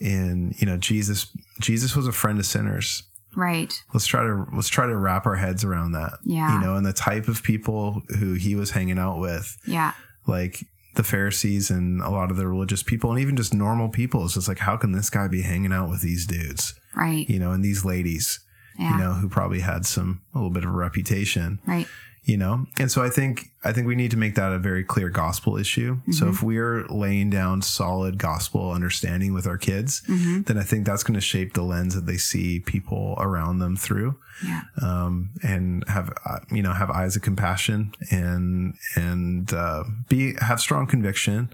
And 0.00 0.60
you 0.60 0.66
know, 0.66 0.76
Jesus 0.76 1.26
Jesus 1.60 1.94
was 1.94 2.06
a 2.08 2.12
friend 2.12 2.38
of 2.40 2.46
sinners. 2.46 3.04
Right. 3.36 3.72
Let's 3.92 4.06
try 4.06 4.22
to 4.22 4.44
let's 4.52 4.68
try 4.68 4.86
to 4.86 4.96
wrap 4.96 5.24
our 5.24 5.36
heads 5.36 5.62
around 5.64 5.92
that. 5.92 6.14
Yeah. 6.24 6.54
You 6.54 6.60
know, 6.66 6.74
and 6.76 6.84
the 6.84 6.92
type 6.92 7.28
of 7.28 7.42
people 7.44 8.02
who 8.18 8.34
he 8.34 8.54
was 8.56 8.72
hanging 8.72 8.98
out 8.98 9.18
with, 9.20 9.56
Yeah. 9.66 9.92
like 10.26 10.64
the 10.94 11.02
Pharisees 11.02 11.70
and 11.70 12.00
a 12.00 12.10
lot 12.10 12.30
of 12.30 12.36
the 12.36 12.46
religious 12.46 12.82
people 12.82 13.10
and 13.10 13.20
even 13.20 13.36
just 13.36 13.52
normal 13.54 13.88
people. 13.88 14.24
It's 14.24 14.34
just 14.34 14.48
like, 14.48 14.58
how 14.60 14.76
can 14.76 14.92
this 14.92 15.10
guy 15.10 15.28
be 15.28 15.42
hanging 15.42 15.72
out 15.72 15.88
with 15.90 16.00
these 16.02 16.26
dudes? 16.26 16.74
Right. 16.94 17.28
You 17.28 17.38
know, 17.38 17.52
and 17.52 17.64
these 17.64 17.84
ladies, 17.84 18.40
Yeah. 18.78 18.92
you 18.92 18.98
know, 19.02 19.12
who 19.14 19.28
probably 19.28 19.60
had 19.60 19.86
some 19.86 20.22
a 20.34 20.38
little 20.38 20.50
bit 20.50 20.64
of 20.64 20.70
a 20.70 20.72
reputation 20.76 21.60
Right. 21.66 21.86
You 22.26 22.36
know 22.36 22.66
and 22.78 22.90
so 22.90 23.02
i 23.02 23.10
think 23.10 23.50
i 23.64 23.72
think 23.72 23.86
we 23.86 23.94
need 23.94 24.10
to 24.10 24.16
make 24.16 24.34
that 24.34 24.50
a 24.52 24.58
very 24.58 24.82
clear 24.82 25.10
gospel 25.10 25.56
issue 25.58 25.98
so 26.10 26.24
Mm-hmm. 26.24 26.30
if 26.34 26.42
we're 26.42 26.86
laying 26.88 27.28
down 27.30 27.60
solid 27.62 28.18
gospel 28.18 28.70
understanding 28.72 29.34
with 29.34 29.46
our 29.46 29.58
kids 29.58 30.02
Mm-hmm. 30.08 30.42
then 30.42 30.56
i 30.58 30.62
think 30.62 30.86
that's 30.86 31.02
going 31.02 31.14
to 31.14 31.20
shape 31.20 31.52
the 31.54 31.62
lens 31.62 31.94
that 31.94 32.06
they 32.06 32.16
see 32.16 32.60
people 32.60 33.14
around 33.18 33.58
them 33.58 33.76
through 33.76 34.16
Yeah. 34.44 34.62
um, 34.82 35.30
and 35.42 35.84
have 35.88 36.08
uh, 36.24 36.38
you 36.50 36.62
know 36.62 36.72
have 36.72 36.90
eyes 36.90 37.14
of 37.16 37.22
compassion 37.22 37.92
and 38.10 38.74
and 38.96 39.52
uh, 39.52 39.84
be 40.08 40.34
have 40.40 40.60
strong 40.60 40.86
conviction 40.86 41.50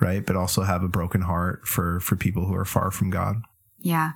right 0.00 0.24
but 0.26 0.36
also 0.36 0.62
have 0.62 0.82
a 0.82 0.88
broken 0.88 1.22
heart 1.22 1.66
for 1.66 2.00
for 2.00 2.16
people 2.16 2.44
who 2.46 2.54
are 2.54 2.64
far 2.66 2.90
from 2.90 3.08
god 3.10 3.36
Yeah. 3.80 4.12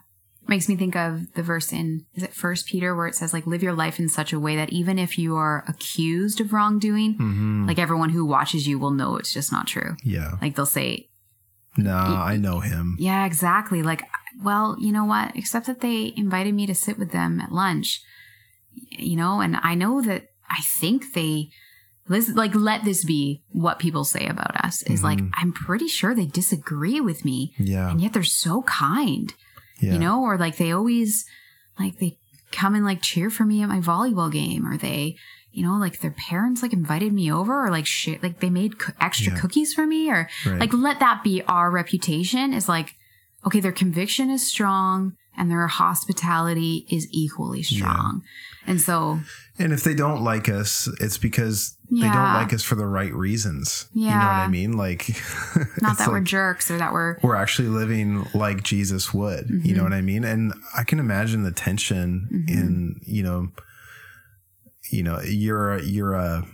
Makes 0.48 0.68
me 0.68 0.76
think 0.76 0.94
of 0.96 1.32
the 1.34 1.42
verse 1.42 1.72
in 1.72 2.06
is 2.14 2.22
it 2.22 2.32
first 2.32 2.66
Peter 2.66 2.94
where 2.94 3.06
it 3.08 3.14
says 3.16 3.32
like 3.32 3.46
live 3.46 3.62
your 3.62 3.72
life 3.72 3.98
in 3.98 4.08
such 4.08 4.32
a 4.32 4.38
way 4.40 4.54
that 4.56 4.70
even 4.72 4.98
if 4.98 5.18
you 5.18 5.34
are 5.36 5.64
accused 5.68 6.40
of 6.40 6.52
wrongdoing, 6.52 7.14
hmm 7.14 7.66
like 7.66 7.78
everyone 7.80 8.10
who 8.10 8.24
watches 8.24 8.68
you 8.68 8.78
will 8.78 8.92
know 8.92 9.16
it's 9.16 9.32
just 9.32 9.50
not 9.50 9.66
true. 9.66 9.96
yeah 10.04 10.32
Like 10.40 10.54
they'll 10.54 10.66
say, 10.66 11.08
nah 11.76 12.22
i 12.24 12.36
know 12.36 12.60
him 12.60 12.96
Yeah, 12.98 13.26
exactly. 13.26 13.82
Like, 13.82 14.02
well, 14.42 14.76
you 14.78 14.92
know 14.92 15.04
what? 15.04 15.34
Except 15.36 15.66
that 15.66 15.80
they 15.80 16.12
invited 16.16 16.54
me 16.54 16.66
to 16.66 16.74
sit 16.74 16.98
with 16.98 17.10
them 17.10 17.40
at 17.40 17.50
lunch, 17.52 18.02
you 18.90 19.16
know, 19.16 19.40
and 19.40 19.56
I 19.62 19.74
know 19.74 20.00
that 20.02 20.28
I 20.48 20.60
think 20.62 21.12
they, 21.14 21.48
this, 22.08 22.28
like, 22.28 22.54
let 22.54 22.84
this 22.84 23.04
be 23.04 23.42
what 23.50 23.78
people 23.80 24.04
say 24.04 24.26
about 24.26 24.54
us 24.64 24.82
is 24.84 25.02
like, 25.02 25.18
Mhm. 25.18 25.30
I'm 25.34 25.52
pretty 25.52 25.88
sure 25.88 26.14
they 26.14 26.26
disagree 26.26 27.00
with 27.00 27.24
me, 27.24 27.52
yeah 27.58 27.90
and 27.90 28.00
yet 28.00 28.12
they're 28.12 28.22
so 28.22 28.62
kind, 28.62 29.34
yeah 29.80 29.92
you 29.92 29.98
know, 29.98 30.22
or 30.22 30.36
like 30.38 30.56
they 30.56 30.72
always, 30.72 31.24
like, 31.78 31.98
they 31.98 32.18
come 32.52 32.74
and 32.74 32.84
like 32.84 33.02
cheer 33.02 33.28
for 33.30 33.44
me 33.44 33.62
at 33.62 33.68
my 33.68 33.80
volleyball 33.80 34.32
game, 34.32 34.66
or 34.66 34.76
they, 34.76 35.16
you 35.52 35.62
know, 35.64 35.76
like 35.78 36.00
their 36.00 36.14
parents 36.28 36.62
like 36.62 36.72
invited 36.72 37.12
me 37.12 37.30
over, 37.30 37.64
or 37.66 37.70
like 37.70 37.86
shit, 37.86 38.22
like 38.22 38.40
they 38.40 38.50
made 38.50 38.78
co- 38.78 38.92
extra 39.00 39.32
Yeah. 39.32 39.38
cookies 39.40 39.74
for 39.74 39.86
me, 39.86 40.10
or 40.10 40.28
Right. 40.46 40.60
like 40.60 40.72
let 40.72 41.00
that 41.00 41.22
be 41.24 41.42
our 41.42 41.70
reputation 41.70 42.52
is 42.52 42.68
like 42.68 42.94
okay 43.44 43.60
their 43.60 43.72
conviction 43.72 44.30
is 44.30 44.46
strong 44.46 45.12
and 45.36 45.50
their 45.50 45.66
hospitality 45.66 46.86
is 46.90 47.06
equally 47.10 47.62
strong 47.62 48.22
and 48.66 48.80
so 48.80 49.20
And 49.58 49.72
if 49.72 49.84
they 49.84 49.94
don't 49.94 50.22
like 50.22 50.48
us, 50.48 50.88
it's 51.00 51.18
because 51.18 51.76
they 51.90 52.00
don't 52.08 52.34
like 52.34 52.52
us 52.52 52.62
for 52.62 52.74
the 52.74 52.86
right 52.86 53.12
reasons. 53.14 53.86
Yeah. 53.94 54.12
You 54.12 54.18
know 54.18 54.26
what 54.26 54.34
I 54.34 54.48
mean? 54.48 54.72
Like, 54.76 55.08
not 55.80 55.96
that 55.98 56.08
we're 56.08 56.20
jerks 56.20 56.70
or 56.70 56.76
that 56.78 56.92
we're 56.92 57.16
we're 57.22 57.36
actually 57.36 57.68
living 57.68 58.26
like 58.34 58.62
Jesus 58.64 59.14
would. 59.14 59.48
You 59.48 59.56
Mm-hmm. 59.60 59.76
know 59.76 59.82
what 59.84 59.92
I 59.92 60.02
mean? 60.02 60.24
And 60.24 60.52
I 60.76 60.82
can 60.84 60.98
imagine 60.98 61.42
the 61.44 61.52
tension 61.52 62.28
Mhm. 62.32 62.48
in, 62.50 63.00
you 63.06 63.22
know, 63.22 63.48
you 64.90 65.02
know, 65.02 65.20
you're 65.22 65.74
a, 65.74 65.82
you're 65.82 66.14
a, 66.14 66.44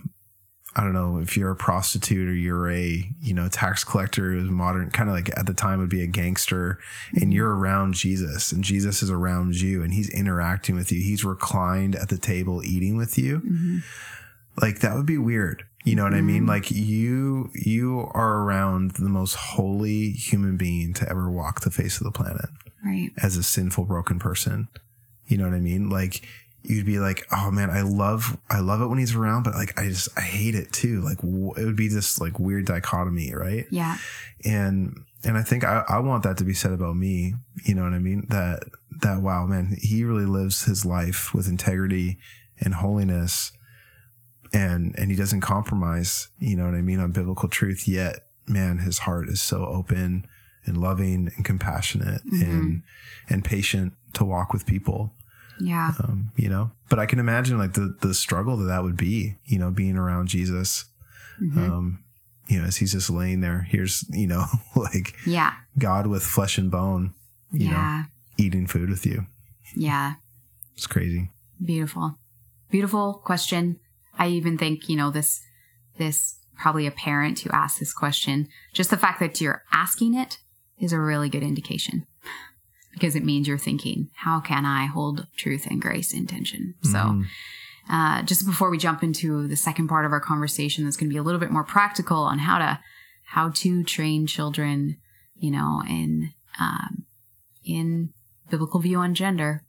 I 0.75 0.81
don't 0.83 0.93
know 0.93 1.19
if 1.19 1.37
you're 1.37 1.51
a 1.51 1.55
prostitute 1.55 2.27
or 2.27 2.33
you're 2.33 2.69
a, 2.71 3.07
you 3.21 3.33
know, 3.33 3.47
tax 3.47 3.83
collector 3.83 4.31
who's 4.31 4.49
modern, 4.49 4.89
kind 4.89 5.07
of 5.07 5.15
like 5.15 5.29
at 5.37 5.45
the 5.45 5.53
time 5.53 5.79
would 5.79 5.89
be 5.89 6.01
a 6.01 6.07
gangster 6.07 6.79
and 7.13 7.31
you're 7.31 7.55
around 7.55 7.93
Jesus 7.93 8.51
and 8.51 8.63
Jesus 8.63 9.03
is 9.03 9.11
around 9.11 9.61
you 9.61 9.83
and 9.83 9.93
he's 9.93 10.09
interacting 10.09 10.75
with 10.75 10.91
you. 10.91 10.99
He's 10.99 11.23
reclined 11.23 11.95
at 11.95 12.09
the 12.09 12.17
table 12.17 12.63
eating 12.63 12.97
with 12.97 13.19
you. 13.19 13.39
Mhm. 13.41 13.83
Like 14.61 14.79
that 14.79 14.95
would 14.95 15.05
be 15.05 15.17
weird. 15.19 15.63
You 15.83 15.95
know 15.95 16.03
what 16.05 16.13
I 16.15 16.21
mean? 16.21 16.45
Mhm. 16.45 16.47
Like 16.47 16.71
you, 16.71 17.51
you 17.53 18.09
are 18.15 18.39
around 18.41 18.91
the 18.91 19.09
most 19.09 19.35
holy 19.35 20.11
human 20.11 20.57
being 20.57 20.93
to 20.95 21.07
ever 21.09 21.29
walk 21.29 21.61
the 21.61 21.71
face 21.71 21.97
of 21.99 22.05
the 22.05 22.11
planet 22.11 22.49
right 22.83 23.11
as 23.21 23.37
a 23.37 23.43
sinful, 23.43 23.85
broken 23.85 24.17
person. 24.17 24.69
You 25.27 25.37
know 25.37 25.45
what 25.45 25.53
I 25.55 25.59
mean? 25.59 25.89
Like 25.89 26.21
you'd 26.63 26.85
be 26.85 26.97
like, 26.99 27.25
oh 27.31 27.51
man, 27.51 27.69
I 27.69 27.81
love, 27.81 28.37
I 28.49 28.59
love 28.61 28.81
it 28.81 28.87
when 28.87 28.97
he's 28.97 29.15
around, 29.15 29.43
but 29.43 29.53
like 29.53 29.77
I 29.79 29.87
just, 29.89 30.09
I 30.17 30.21
hate 30.21 30.55
it 30.55 30.71
too. 30.71 31.01
Like 31.01 31.17
w- 31.17 31.53
it 31.57 31.65
would 31.65 31.75
be 31.75 31.87
this 31.89 32.19
like 32.21 32.39
weird 32.39 32.65
dichotomy, 32.65 33.33
right? 33.35 33.65
yeah 33.69 33.97
And 34.45 35.03
and 35.25 35.37
I 35.37 35.41
think 35.41 35.63
I, 35.63 35.83
I 35.87 35.99
want 35.99 36.23
that 36.23 36.37
to 36.37 36.43
be 36.43 36.53
said 36.53 36.71
about 36.71 36.95
me. 36.95 37.33
You 37.65 37.75
know 37.75 37.83
what 37.83 37.93
I 37.93 37.99
mean? 37.99 38.27
That 38.29 38.63
that 39.01 39.21
wow, 39.21 39.45
man, 39.45 39.75
he 39.81 40.03
really 40.03 40.25
lives 40.25 40.63
his 40.65 40.85
life 40.85 41.33
with 41.33 41.47
integrity 41.47 42.17
and 42.59 42.73
holiness, 42.75 43.51
and 44.53 44.93
and 44.97 45.09
he 45.09 45.17
doesn't 45.17 45.41
compromise. 45.41 46.29
You 46.39 46.55
know 46.57 46.65
what 46.65 46.75
I 46.75 46.81
mean 46.81 46.99
on 46.99 47.11
biblical 47.11 47.49
truth. 47.49 47.87
Yet, 47.87 48.19
man, 48.47 48.79
his 48.79 48.99
heart 48.99 49.29
is 49.29 49.41
so 49.41 49.65
open 49.65 50.25
and 50.65 50.77
loving 50.77 51.29
and 51.35 51.43
compassionate 51.45 52.21
Mhm. 52.25 52.41
and 52.41 52.83
and 53.29 53.43
patient 53.43 53.93
to 54.13 54.23
walk 54.25 54.53
with 54.53 54.65
people 54.65 55.13
yeah. 55.63 55.93
Um, 56.03 56.31
you 56.35 56.49
know 56.49 56.71
but 56.89 56.99
i 56.99 57.05
can 57.05 57.19
imagine 57.19 57.57
like 57.57 57.73
the 57.73 57.95
the 58.01 58.13
struggle 58.13 58.57
that 58.57 58.65
that 58.65 58.83
would 58.83 58.97
be 58.97 59.35
you 59.45 59.57
know 59.57 59.71
being 59.71 59.97
around 59.97 60.27
jesus. 60.27 60.85
Mhm. 61.41 61.57
um 61.57 62.03
you 62.47 62.59
know 62.59 62.67
as 62.67 62.77
he's 62.77 62.91
just 62.91 63.09
laying 63.09 63.41
there 63.41 63.61
here's 63.69 64.05
you 64.09 64.27
know 64.27 64.45
like 64.75 65.15
yeah. 65.25 65.53
God 65.77 66.07
with 66.07 66.23
flesh 66.23 66.57
and 66.57 66.69
bone 66.69 67.13
you 67.51 67.69
know 67.69 67.75
yeah. 67.75 68.03
eating 68.37 68.67
food 68.67 68.89
with 68.89 69.05
you. 69.05 69.25
Yeah. 69.75 70.15
It's 70.75 70.87
crazy. 70.87 71.29
Beautiful. 71.63 72.17
Beautiful 72.69 73.21
question. 73.23 73.79
I 74.17 74.27
even 74.27 74.57
think 74.57 74.89
you 74.89 74.95
know 74.95 75.09
this 75.09 75.41
this 75.97 76.35
probably 76.57 76.85
a 76.85 76.91
parent 76.91 77.39
who 77.39 77.49
asked 77.51 77.79
this 77.79 77.93
question. 77.93 78.47
Just 78.73 78.89
the 78.89 78.97
fact 78.97 79.19
that 79.19 79.41
you're 79.41 79.63
asking 79.71 80.13
it 80.15 80.39
is 80.79 80.93
a 80.93 80.99
really 80.99 81.29
good 81.29 81.43
indication 81.43 82.05
because 82.93 83.15
it 83.15 83.23
means 83.25 83.47
you're 83.47 83.57
thinking 83.57 84.09
how 84.15 84.39
can 84.39 84.65
i 84.65 84.85
hold 84.85 85.27
truth 85.37 85.65
and 85.69 85.81
grace 85.81 86.13
in 86.13 86.25
tension 86.27 86.75
so 86.81 86.97
Mhm. 86.99 87.25
uh, 87.89 88.21
just 88.23 88.45
before 88.45 88.69
we 88.69 88.77
jump 88.77 89.03
into 89.03 89.47
the 89.47 89.57
second 89.57 89.87
part 89.89 90.05
of 90.05 90.11
our 90.13 90.21
conversation, 90.21 90.85
that's 90.85 90.95
going 90.95 91.09
to 91.09 91.13
be 91.13 91.17
a 91.17 91.23
little 91.23 91.39
bit 91.39 91.51
more 91.51 91.65
practical 91.65 92.19
on 92.19 92.39
how 92.39 92.57
to 92.57 92.79
how 93.25 93.49
to 93.49 93.83
train 93.83 94.25
children, 94.25 94.95
you 95.35 95.51
know, 95.51 95.81
in 95.89 96.31
um, 96.59 97.03
in 97.65 98.13
biblical 98.49 98.79
view 98.79 98.99
on 98.99 99.13
gender. 99.13 99.63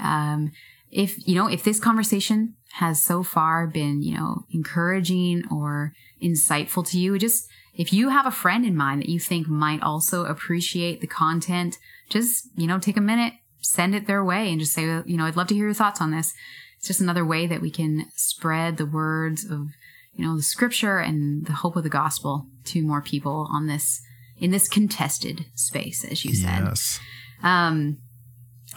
Um, 0.00 0.50
if 0.90 1.26
you 1.28 1.34
know 1.36 1.46
if 1.46 1.62
this 1.62 1.78
conversation 1.78 2.54
has 2.72 3.00
so 3.02 3.22
far 3.22 3.66
been 3.68 4.02
you 4.02 4.16
know 4.16 4.44
encouraging 4.50 5.44
or 5.50 5.92
insightful 6.22 6.84
to 6.90 6.98
you, 6.98 7.18
just 7.18 7.46
if 7.74 7.92
you 7.92 8.08
have 8.08 8.26
a 8.26 8.30
friend 8.42 8.64
in 8.66 8.76
mind 8.76 9.02
that 9.02 9.08
you 9.08 9.20
think 9.20 9.46
might 9.46 9.82
also 9.82 10.24
appreciate 10.24 11.00
the 11.00 11.06
content, 11.06 11.78
just 12.12 12.48
you 12.56 12.66
know 12.66 12.78
take 12.78 12.96
a 12.96 13.00
minute, 13.00 13.34
send 13.60 13.94
it 13.94 14.06
their 14.06 14.24
way, 14.24 14.50
and 14.50 14.60
just 14.60 14.74
say 14.74 14.82
you 14.82 15.16
know 15.16 15.24
I'd 15.24 15.36
love 15.36 15.48
to 15.48 15.54
hear 15.54 15.64
your 15.64 15.74
thoughts 15.74 16.00
on 16.00 16.10
this. 16.10 16.34
It's 16.78 16.86
just 16.86 17.00
another 17.00 17.24
way 17.24 17.46
that 17.46 17.60
we 17.60 17.70
can 17.70 18.06
spread 18.14 18.76
the 18.76 18.86
words 18.86 19.44
of 19.44 19.68
you 20.12 20.24
know 20.24 20.36
the 20.36 20.42
scripture 20.42 20.98
and 20.98 21.46
the 21.46 21.54
hope 21.54 21.76
of 21.76 21.82
the 21.82 21.88
gospel 21.88 22.46
to 22.66 22.82
more 22.82 23.02
people 23.02 23.48
on 23.52 23.66
this 23.66 24.02
in 24.38 24.50
this 24.50 24.68
contested 24.68 25.46
space, 25.54 26.04
as 26.04 26.24
you 26.24 26.34
said. 26.34 26.64
Yes. 26.64 27.00
Um, 27.42 27.98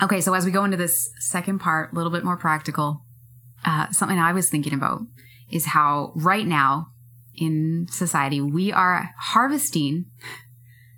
okay, 0.02 0.22
so 0.22 0.34
as 0.34 0.46
we 0.46 0.52
go 0.52 0.64
into 0.64 0.78
this 0.78 1.10
second 1.20 1.60
part, 1.60 1.92
a 1.92 1.96
little 1.96 2.12
bit 2.12 2.24
more 2.24 2.38
practical, 2.38 3.02
uh, 3.66 3.90
something 3.92 4.20
I 4.20 4.32
was 4.32 4.50
thinking 4.50 4.74
about 4.74 5.02
is 5.50 5.66
how 5.66 6.12
right 6.16 6.46
now 6.46 6.88
in 7.36 7.88
society 7.90 8.40
we 8.40 8.72
are 8.72 9.10
harvesting 9.20 10.06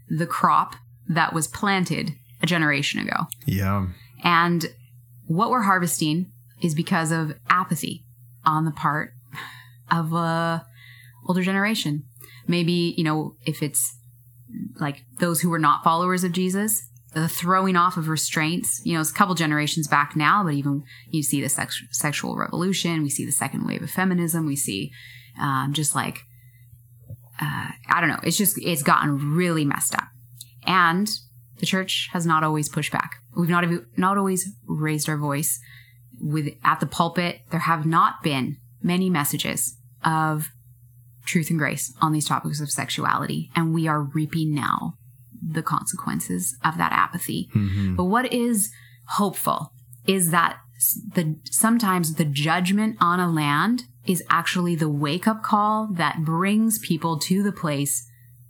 the 0.09 0.27
crop 0.27 0.75
that 1.07 1.33
was 1.33 1.47
planted 1.47 2.11
a 2.41 2.45
generation 2.45 2.99
ago. 2.99 3.25
Yeah. 3.45 3.87
And 4.23 4.65
what 5.25 5.49
we're 5.49 5.63
harvesting 5.63 6.31
is 6.61 6.73
because 6.73 7.11
of 7.11 7.33
apathy 7.49 8.03
on 8.45 8.65
the 8.65 8.71
part 8.71 9.11
of 9.91 10.13
a 10.13 10.65
older 11.27 11.41
generation. 11.41 12.03
Maybe, 12.47 12.93
you 12.97 13.03
know, 13.03 13.35
if 13.45 13.61
it's 13.61 13.95
like 14.79 15.03
those 15.19 15.41
who 15.41 15.49
were 15.49 15.59
not 15.59 15.83
followers 15.83 16.23
of 16.23 16.31
Jesus, 16.31 16.81
the 17.13 17.27
throwing 17.27 17.75
off 17.75 17.97
of 17.97 18.07
restraints, 18.07 18.81
you 18.85 18.93
know, 18.93 19.01
it's 19.01 19.11
a 19.11 19.13
couple 19.13 19.35
generations 19.35 19.87
back 19.87 20.15
now, 20.15 20.43
but 20.43 20.53
even 20.53 20.83
you 21.09 21.23
see 21.23 21.41
the 21.41 21.49
sex- 21.49 21.83
sexual 21.91 22.37
revolution, 22.37 23.03
we 23.03 23.09
see 23.09 23.25
the 23.25 23.31
second 23.31 23.65
wave 23.65 23.81
of 23.81 23.89
feminism, 23.89 24.45
we 24.45 24.55
see 24.55 24.91
um, 25.39 25.71
just 25.73 25.95
like, 25.95 26.19
uh, 27.41 27.69
I 27.89 27.99
don't 27.99 28.09
know, 28.09 28.19
it's 28.23 28.37
just, 28.37 28.57
it's 28.61 28.83
gotten 28.83 29.35
really 29.35 29.65
messed 29.65 29.95
up. 29.95 30.07
And 30.65 31.09
the 31.59 31.65
church 31.65 32.09
has 32.13 32.25
not 32.25 32.43
always 32.43 32.69
pushed 32.69 32.91
back. 32.91 33.17
We've 33.35 33.49
not, 33.49 33.65
not 33.97 34.17
always 34.17 34.49
raised 34.65 35.09
our 35.09 35.17
voice 35.17 35.59
with 36.19 36.49
at 36.63 36.79
the 36.79 36.85
pulpit. 36.85 37.41
There 37.51 37.61
have 37.61 37.85
not 37.85 38.23
been 38.23 38.57
many 38.81 39.09
messages 39.09 39.77
of 40.03 40.49
truth 41.25 41.49
and 41.49 41.59
grace 41.59 41.93
on 42.01 42.13
these 42.13 42.27
topics 42.27 42.61
of 42.61 42.71
sexuality. 42.71 43.51
And 43.55 43.73
we 43.73 43.87
are 43.87 44.01
reaping 44.01 44.53
now 44.53 44.97
the 45.41 45.63
consequences 45.63 46.57
of 46.63 46.77
that 46.77 46.91
apathy. 46.91 47.49
Mm-hmm. 47.55 47.95
But 47.95 48.05
what 48.05 48.31
is 48.33 48.71
hopeful 49.09 49.73
is 50.05 50.31
that 50.31 50.57
the 51.13 51.39
sometimes 51.45 52.15
the 52.15 52.25
judgment 52.25 52.97
on 53.01 53.19
a 53.19 53.29
land 53.29 53.83
is 54.05 54.23
actually 54.29 54.75
the 54.75 54.89
wake 54.89 55.27
up 55.27 55.43
call 55.43 55.89
that 55.93 56.23
brings 56.23 56.79
people 56.79 57.19
to 57.19 57.43
the 57.43 57.51
place 57.51 58.06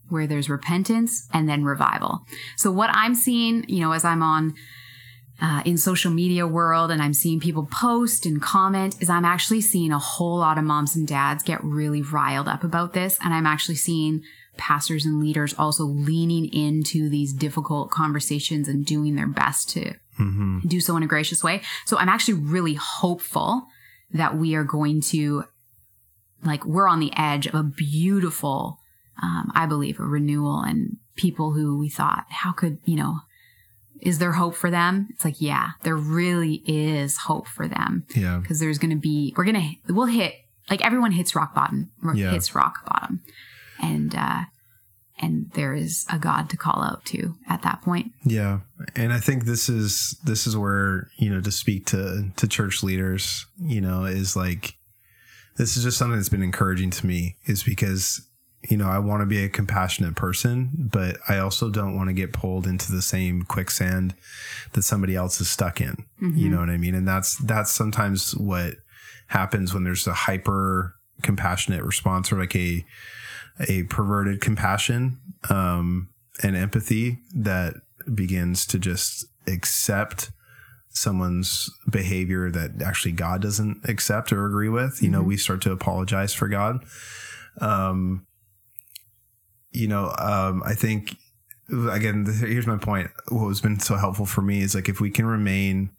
where 0.10 0.28
there's 0.28 0.50
repentance 0.50 1.28
and 1.34 1.48
then 1.48 1.63
revival. 1.63 2.22
So 2.56 2.72
what 2.72 2.89
I'm 2.93 3.15
seeing, 3.15 3.65
you 3.67 3.82
know, 3.82 3.91
as 3.91 4.06
I'm 4.06 4.24
on 4.24 4.56
uh, 5.41 5.62
in 5.65 5.78
social 5.78 6.12
media 6.12 6.48
world 6.48 6.89
and 6.89 7.02
I'm 7.02 7.13
seeing 7.13 7.39
people 7.39 7.67
post 7.72 8.26
and 8.26 8.41
comment 8.41 9.02
is 9.02 9.10
I'm 9.10 9.26
actually 9.26 9.62
seeing 9.62 9.91
a 9.91 10.00
whole 10.00 10.38
lot 10.38 10.58
of 10.58 10.63
moms 10.63 10.96
and 10.96 11.08
dads 11.08 11.43
get 11.43 11.63
really 11.63 12.02
riled 12.02 12.48
up 12.48 12.63
about 12.63 12.93
this. 12.93 13.17
And 13.22 13.34
I'm 13.34 13.46
actually 13.46 13.76
seeing 13.76 14.24
pastors 14.58 15.06
and 15.06 15.20
leaders 15.20 15.54
also 15.58 15.84
leaning 15.84 16.52
into 16.52 17.10
these 17.10 17.34
difficult 17.34 17.91
conversations 17.91 18.67
and 18.67 18.86
doing 18.86 19.15
their 19.15 19.28
best 19.28 19.70
to 19.70 19.93
Mm-hmm. 20.20 20.67
do 20.67 20.80
so 20.80 20.98
in 20.98 21.04
a 21.04 21.06
gracious 21.06 21.43
way. 21.43 21.62
So 21.86 21.96
I'm 21.96 22.10
actually 22.10 22.39
really 22.39 22.74
hopeful 22.74 23.67
that 24.13 24.36
we 24.36 24.56
are 24.56 24.63
going 24.63 25.00
to, 25.02 25.43
like, 26.43 26.65
we're 26.65 26.88
on 26.88 27.00
the 27.00 27.12
edge 27.15 27.46
of 27.46 27.54
a 27.54 27.62
beautiful, 27.62 28.80
um, 29.22 29.52
I 29.56 29.66
believe, 29.66 30.00
a 30.00 30.04
renewal 30.04 30.62
and 30.62 30.98
people 31.16 31.54
who 31.54 31.78
we 31.78 31.90
thought, 31.90 32.26
how 32.30 32.52
could, 32.52 32.78
you 32.86 32.96
know, 32.96 33.20
is 34.02 34.20
there 34.20 34.34
hope 34.34 34.54
for 34.56 34.70
them? 34.70 35.08
It's 35.12 35.26
like, 35.26 35.42
yeah, 35.42 35.72
there 35.84 35.96
really 35.96 36.62
is 36.68 37.18
hope 37.18 37.48
for 37.48 37.68
them 37.68 38.06
Yeah. 38.16 38.38
because 38.38 38.60
there's 38.60 38.78
going 38.78 38.92
to 38.92 38.96
be, 38.96 39.34
we're 39.36 39.46
going 39.46 39.78
to, 39.88 39.94
we'll 39.94 40.06
hit, 40.06 40.36
like 40.70 40.86
everyone 40.86 41.12
hits 41.14 41.36
rock 41.36 41.56
bottom, 41.56 41.90
Yeah. 42.14 42.32
hits 42.32 42.54
rock 42.54 42.86
bottom. 42.86 43.22
And, 43.82 44.14
uh, 44.14 44.44
and 45.20 45.50
there 45.56 45.74
is 45.74 46.06
a 46.12 46.20
God 46.20 46.48
to 46.52 46.58
call 46.58 46.84
out 46.84 47.04
to 47.06 47.34
at 47.50 47.64
that 47.64 47.82
point. 47.82 48.12
Yeah. 48.24 48.60
And 48.96 49.12
I 49.12 49.20
think 49.20 49.46
this 49.46 49.68
is 49.68 50.16
this 50.24 50.46
is 50.46 50.56
where, 50.56 51.10
you 51.18 51.32
know, 51.32 51.42
to 51.42 51.52
speak 51.52 51.88
to 51.88 52.30
to 52.36 52.48
church 52.48 52.84
leaders, 52.84 53.48
you 53.60 53.82
know, 53.82 54.04
is 54.06 54.36
like 54.36 54.76
this 55.56 55.76
is 55.76 55.84
just 55.84 55.98
something 55.98 56.18
that's 56.18 56.30
been 56.30 56.44
encouraging 56.44 56.92
to 56.92 57.08
me 57.08 57.36
is 57.46 57.64
because 57.64 58.27
you 58.68 58.78
know, 58.78 58.88
I 58.90 59.00
want 59.00 59.22
to 59.22 59.26
be 59.26 59.44
a 59.44 59.50
compassionate 59.50 60.16
person, 60.16 60.72
but 60.76 61.18
I 61.30 61.38
also 61.38 61.70
don't 61.70 61.96
want 61.96 62.10
to 62.10 62.14
get 62.14 62.34
pulled 62.34 62.68
into 62.68 62.92
the 62.92 63.02
same 63.02 63.44
quicksand 63.44 64.14
that 64.74 64.84
somebody 64.84 65.16
else 65.16 65.40
is 65.40 65.50
stuck 65.50 65.80
in. 65.80 66.06
You 66.38 66.50
know 66.50 66.60
what 66.60 66.70
I 66.70 66.78
mean? 66.78 66.94
And 66.94 67.08
that's 67.08 67.38
that's 67.38 67.72
sometimes 67.72 68.36
what 68.36 68.76
happens 69.28 69.74
when 69.74 69.84
there's 69.84 70.06
a 70.06 70.14
hyper 70.14 70.96
compassionate 71.22 71.84
response 71.84 72.32
or 72.32 72.40
like 72.40 72.56
a 72.56 72.86
a 73.70 73.84
perverted 73.84 74.42
compassion 74.42 75.20
um, 75.50 76.10
and 76.44 76.56
empathy 76.56 77.20
that 77.34 77.76
begins 78.14 78.66
to 78.68 78.80
just 78.80 79.26
accept 79.48 80.32
someone's 80.90 81.70
behavior 81.90 82.52
that 82.52 82.82
actually 82.82 83.12
God 83.12 83.42
doesn't 83.42 83.88
accept 83.88 84.34
or 84.34 84.46
agree 84.46 84.70
with. 84.70 85.02
You 85.02 85.10
know, 85.10 85.22
we 85.22 85.38
start 85.38 85.62
to 85.62 85.72
apologize 85.72 86.34
for 86.34 86.48
God. 86.48 86.84
Um, 87.62 88.26
you 89.78 89.88
know, 89.88 90.13
um, 90.18 90.63
I 90.66 90.74
think 90.74 91.16
again, 91.70 92.26
here's 92.26 92.68
my 92.68 92.78
point. 92.78 93.10
What 93.30 93.48
has 93.50 93.62
been 93.62 93.80
so 93.80 93.96
helpful 93.96 94.26
for 94.26 94.42
me 94.42 94.62
is 94.62 94.74
like 94.74 94.90
if 94.90 95.00
we 95.00 95.10
can 95.10 95.26
remain 95.26 95.92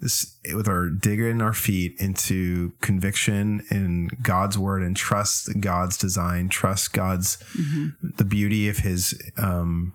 this 0.00 0.36
with 0.54 0.68
our 0.68 0.88
digging 0.88 1.40
our 1.40 1.52
feet 1.52 1.94
into 1.98 2.72
conviction 2.80 3.62
in 3.70 4.10
God's 4.22 4.58
word 4.58 4.82
and 4.82 4.96
trust 4.96 5.48
God's 5.60 5.96
design, 5.96 6.48
trust 6.48 6.92
God's 6.92 7.38
the 8.00 8.24
beauty 8.24 8.68
of 8.68 8.78
His 8.78 9.20
um, 9.36 9.94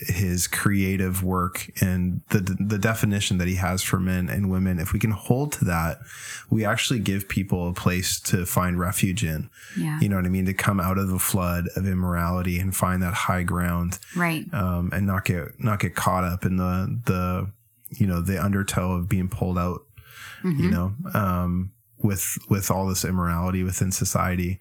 His 0.00 0.46
creative 0.46 1.22
work 1.22 1.70
and 1.82 2.22
the 2.30 2.40
the 2.58 2.78
definition 2.78 3.38
that 3.38 3.46
He 3.48 3.56
has 3.56 3.82
for 3.82 4.00
men 4.00 4.28
and 4.30 4.50
women. 4.50 4.78
If 4.78 4.92
we 4.92 4.98
can 4.98 5.10
hold 5.10 5.52
to 5.52 5.64
that, 5.66 5.98
we 6.50 6.64
actually 6.64 6.98
give 7.00 7.28
people 7.28 7.68
a 7.68 7.74
place 7.74 8.18
to 8.20 8.46
find 8.46 8.78
refuge 8.78 9.22
in. 9.24 9.50
Yeah. 9.78 10.00
You 10.00 10.08
know 10.08 10.16
what 10.16 10.24
I 10.24 10.30
mean? 10.30 10.46
To 10.46 10.54
come 10.54 10.80
out 10.80 10.96
of 10.98 11.08
the 11.08 11.18
flood 11.18 11.68
of 11.76 11.86
immorality 11.86 12.58
and 12.58 12.74
find 12.74 13.02
that 13.02 13.14
high 13.14 13.42
ground 13.42 13.98
Right. 14.16 14.46
um, 14.54 14.90
and 14.92 15.06
not 15.06 15.24
get 15.26 15.48
not 15.58 15.80
get 15.80 15.94
caught 15.94 16.24
up 16.24 16.44
in 16.46 16.56
the 16.56 17.00
the 17.04 17.50
you 17.90 18.06
know 18.06 18.20
the 18.22 18.42
undertow 18.42 18.92
of 18.92 19.08
being 19.08 19.28
pulled 19.28 19.58
out 19.58 19.82
you 20.44 20.70
know 20.70 20.94
um, 21.14 21.70
with 21.98 22.36
with 22.48 22.68
all 22.70 22.88
this 22.88 23.04
immorality 23.04 23.62
within 23.62 23.92
society 23.92 24.58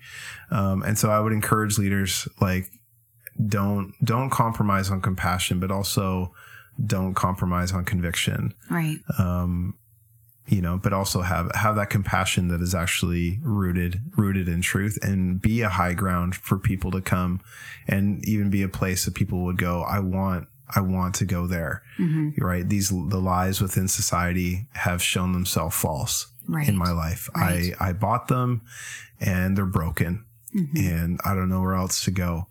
um, 0.52 0.84
and 0.84 0.96
so 1.00 1.10
i 1.10 1.20
would 1.20 1.34
encourage 1.34 1.78
leaders 1.80 2.28
like 2.40 2.70
don't 3.48 3.94
don't 4.04 4.30
compromise 4.30 4.92
on 4.92 5.02
compassion 5.02 5.60
but 5.60 5.72
also 5.72 6.34
don't 6.86 7.14
compromise 7.16 7.72
on 7.72 7.84
conviction 7.86 8.54
Right. 8.70 9.00
um, 9.20 9.76
you 10.48 10.62
know, 10.62 10.78
but 10.78 10.92
also 10.92 11.22
have 11.22 11.50
have 11.56 11.76
that 11.76 11.90
compassion 11.90 12.50
that 12.50 12.62
is 12.62 12.76
actually 12.76 13.40
rooted 13.42 14.02
rooted 14.18 14.50
in 14.50 14.62
truth, 14.62 14.98
and 15.02 15.40
be 15.42 15.62
a 15.62 15.70
high 15.70 15.94
ground 15.94 16.36
for 16.36 16.58
people 16.58 16.92
to 16.92 17.00
come, 17.00 17.40
and 17.88 18.26
even 18.28 18.50
be 18.50 18.62
a 18.64 18.68
place 18.68 19.06
that 19.06 19.14
people 19.14 19.46
would 19.46 19.58
go. 19.58 19.82
I 19.84 20.00
want 20.00 20.48
I 20.76 20.82
want 20.82 21.16
to 21.16 21.26
go 21.26 21.48
there. 21.48 21.84
Mm-hmm. 22.00 22.44
Right? 22.44 22.68
These 22.68 22.90
the 22.90 23.22
lies 23.22 23.62
within 23.62 23.88
society 23.88 24.68
have 24.74 25.02
shown 25.02 25.32
themselves 25.32 25.76
false 25.76 26.28
Right. 26.48 26.68
in 26.68 26.76
my 26.76 26.92
life. 26.92 27.30
Right. 27.36 27.74
I 27.80 27.90
I 27.90 27.94
bought 27.94 28.28
them, 28.28 28.62
and 29.22 29.56
they're 29.56 29.66
broken, 29.66 30.26
Mhm. 30.54 30.80
and 30.94 31.20
I 31.24 31.34
don't 31.34 31.50
know 31.50 31.62
where 31.62 31.76
else 31.76 32.04
to 32.06 32.12
go. 32.12 32.48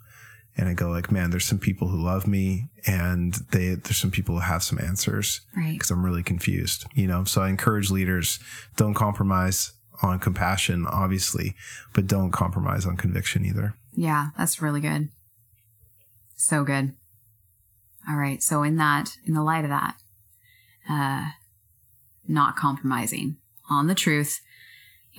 And 0.56 0.68
I 0.68 0.74
go 0.74 0.90
like, 0.90 1.10
man, 1.10 1.30
there's 1.30 1.44
some 1.46 1.58
people 1.58 1.88
who 1.88 2.02
love 2.02 2.26
me, 2.26 2.68
and 2.86 3.34
they 3.52 3.74
there's 3.76 3.96
some 3.96 4.10
people 4.10 4.34
who 4.34 4.40
have 4.42 4.62
some 4.62 4.78
answers 4.78 5.40
Right. 5.56 5.72
because 5.74 5.90
I'm 5.90 6.04
really 6.04 6.22
confused, 6.22 6.84
you 6.94 7.06
know. 7.06 7.24
So 7.24 7.40
I 7.40 7.48
encourage 7.48 7.90
leaders 7.90 8.38
don't 8.76 8.94
compromise 8.94 9.72
on 10.02 10.18
compassion, 10.18 10.86
obviously, 10.86 11.54
but 11.94 12.06
don't 12.06 12.30
compromise 12.30 12.84
on 12.86 12.96
conviction 12.96 13.44
either. 13.44 13.74
Yeah, 13.92 14.28
that's 14.36 14.60
really 14.60 14.80
good. 14.80 15.08
So 16.36 16.64
good. 16.64 16.94
All 18.08 18.16
right. 18.16 18.42
So 18.42 18.62
in 18.62 18.76
that, 18.76 19.10
in 19.26 19.34
the 19.34 19.42
light 19.42 19.64
of 19.64 19.70
that, 19.70 19.96
uh, 20.88 21.30
not 22.26 22.56
compromising 22.56 23.36
on 23.68 23.86
the 23.86 23.94
truth, 23.94 24.40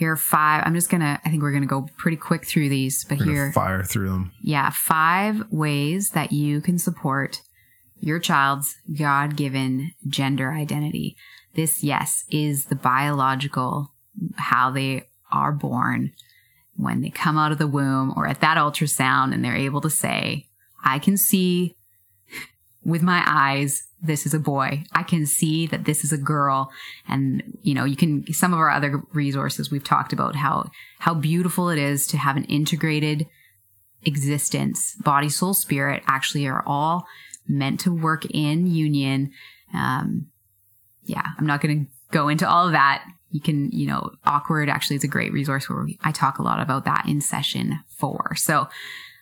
here 0.02 0.14
are 0.14 0.18
five. 0.18 0.64
I'm 0.66 0.74
just 0.74 0.90
gonna. 0.90 1.22
I 1.24 1.30
think 1.30 1.44
we're 1.44 1.52
gonna 1.52 1.68
go 1.68 1.88
pretty 1.96 2.18
quick 2.18 2.44
through 2.44 2.70
these, 2.70 3.04
but 3.04 3.20
We're 3.20 3.26
here, 3.26 3.52
fire 3.52 3.84
through 3.84 4.10
them. 4.10 4.32
yeah, 4.42 4.72
five 4.72 5.44
ways 5.52 6.10
that 6.10 6.32
you 6.32 6.60
can 6.60 6.80
support 6.80 7.44
your 8.00 8.18
child's 8.18 8.78
God 8.98 9.36
given 9.38 9.92
gender 10.08 10.54
identity. 10.54 11.16
This, 11.54 11.84
yes, 11.84 12.24
is 12.32 12.66
the 12.66 12.76
biological, 12.76 13.94
how 14.38 14.72
they 14.72 15.04
are 15.32 15.52
born 15.52 16.14
when 16.76 17.02
they 17.02 17.12
come 17.12 17.38
out 17.38 17.52
of 17.52 17.60
the 17.60 17.68
womb 17.68 18.12
or 18.18 18.26
at 18.26 18.42
that 18.42 18.58
ultrasound 18.58 19.36
and 19.36 19.46
they're 19.46 19.56
able 19.56 19.82
to 19.82 19.90
say, 19.92 20.48
I 20.84 20.98
can 20.98 21.16
see 21.16 21.76
with 22.84 23.02
my 23.02 23.24
eyes, 23.28 23.88
this 24.02 24.26
is 24.26 24.34
a 24.34 24.40
boy. 24.40 24.84
I 24.94 25.04
can 25.04 25.26
see 25.26 25.68
that 25.68 25.86
this 25.86 26.04
is 26.04 26.12
a 26.12 26.18
girl. 26.18 26.72
And, 27.08 27.44
you 27.62 27.74
know, 27.74 27.86
you 27.86 27.96
can, 27.96 28.26
some 28.34 28.54
of 28.54 28.60
our 28.60 28.72
other 28.72 29.04
resources 29.14 29.70
we've 29.70 29.84
talked 29.84 30.14
about 30.14 30.36
how, 30.36 30.70
how 31.00 31.14
beautiful 31.14 31.70
it 31.70 31.78
is 31.78 32.08
to 32.08 32.18
have 32.18 32.38
an 32.38 32.46
integrated 32.46 33.28
existence, 34.04 34.96
body, 34.96 35.30
soul, 35.30 35.54
spirit 35.54 36.02
actually 36.08 36.48
are 36.48 36.64
all 36.66 37.06
meant 37.48 37.80
to 37.82 37.94
work 37.94 38.26
in 38.26 38.66
union. 38.66 39.32
Um, 39.74 40.28
yeah, 41.04 41.24
I'm 41.38 41.46
not 41.46 41.62
going 41.62 41.86
to 41.86 41.92
go 42.12 42.28
into 42.28 42.50
all 42.50 42.66
of 42.66 42.72
that. 42.72 43.06
You 43.30 43.42
can, 43.42 43.72
you 43.72 43.88
know, 43.88 44.12
awkward 44.26 44.70
actually 44.70 44.96
is 44.96 45.04
a 45.04 45.08
great 45.08 45.32
resource 45.32 45.70
where 45.70 45.84
we, 45.84 46.00
I 46.02 46.12
talk 46.12 46.40
a 46.40 46.44
lot 46.44 46.60
about 46.60 46.86
that 46.86 47.06
in 47.08 47.22
session 47.22 47.80
four. 47.98 48.36
So, 48.36 48.68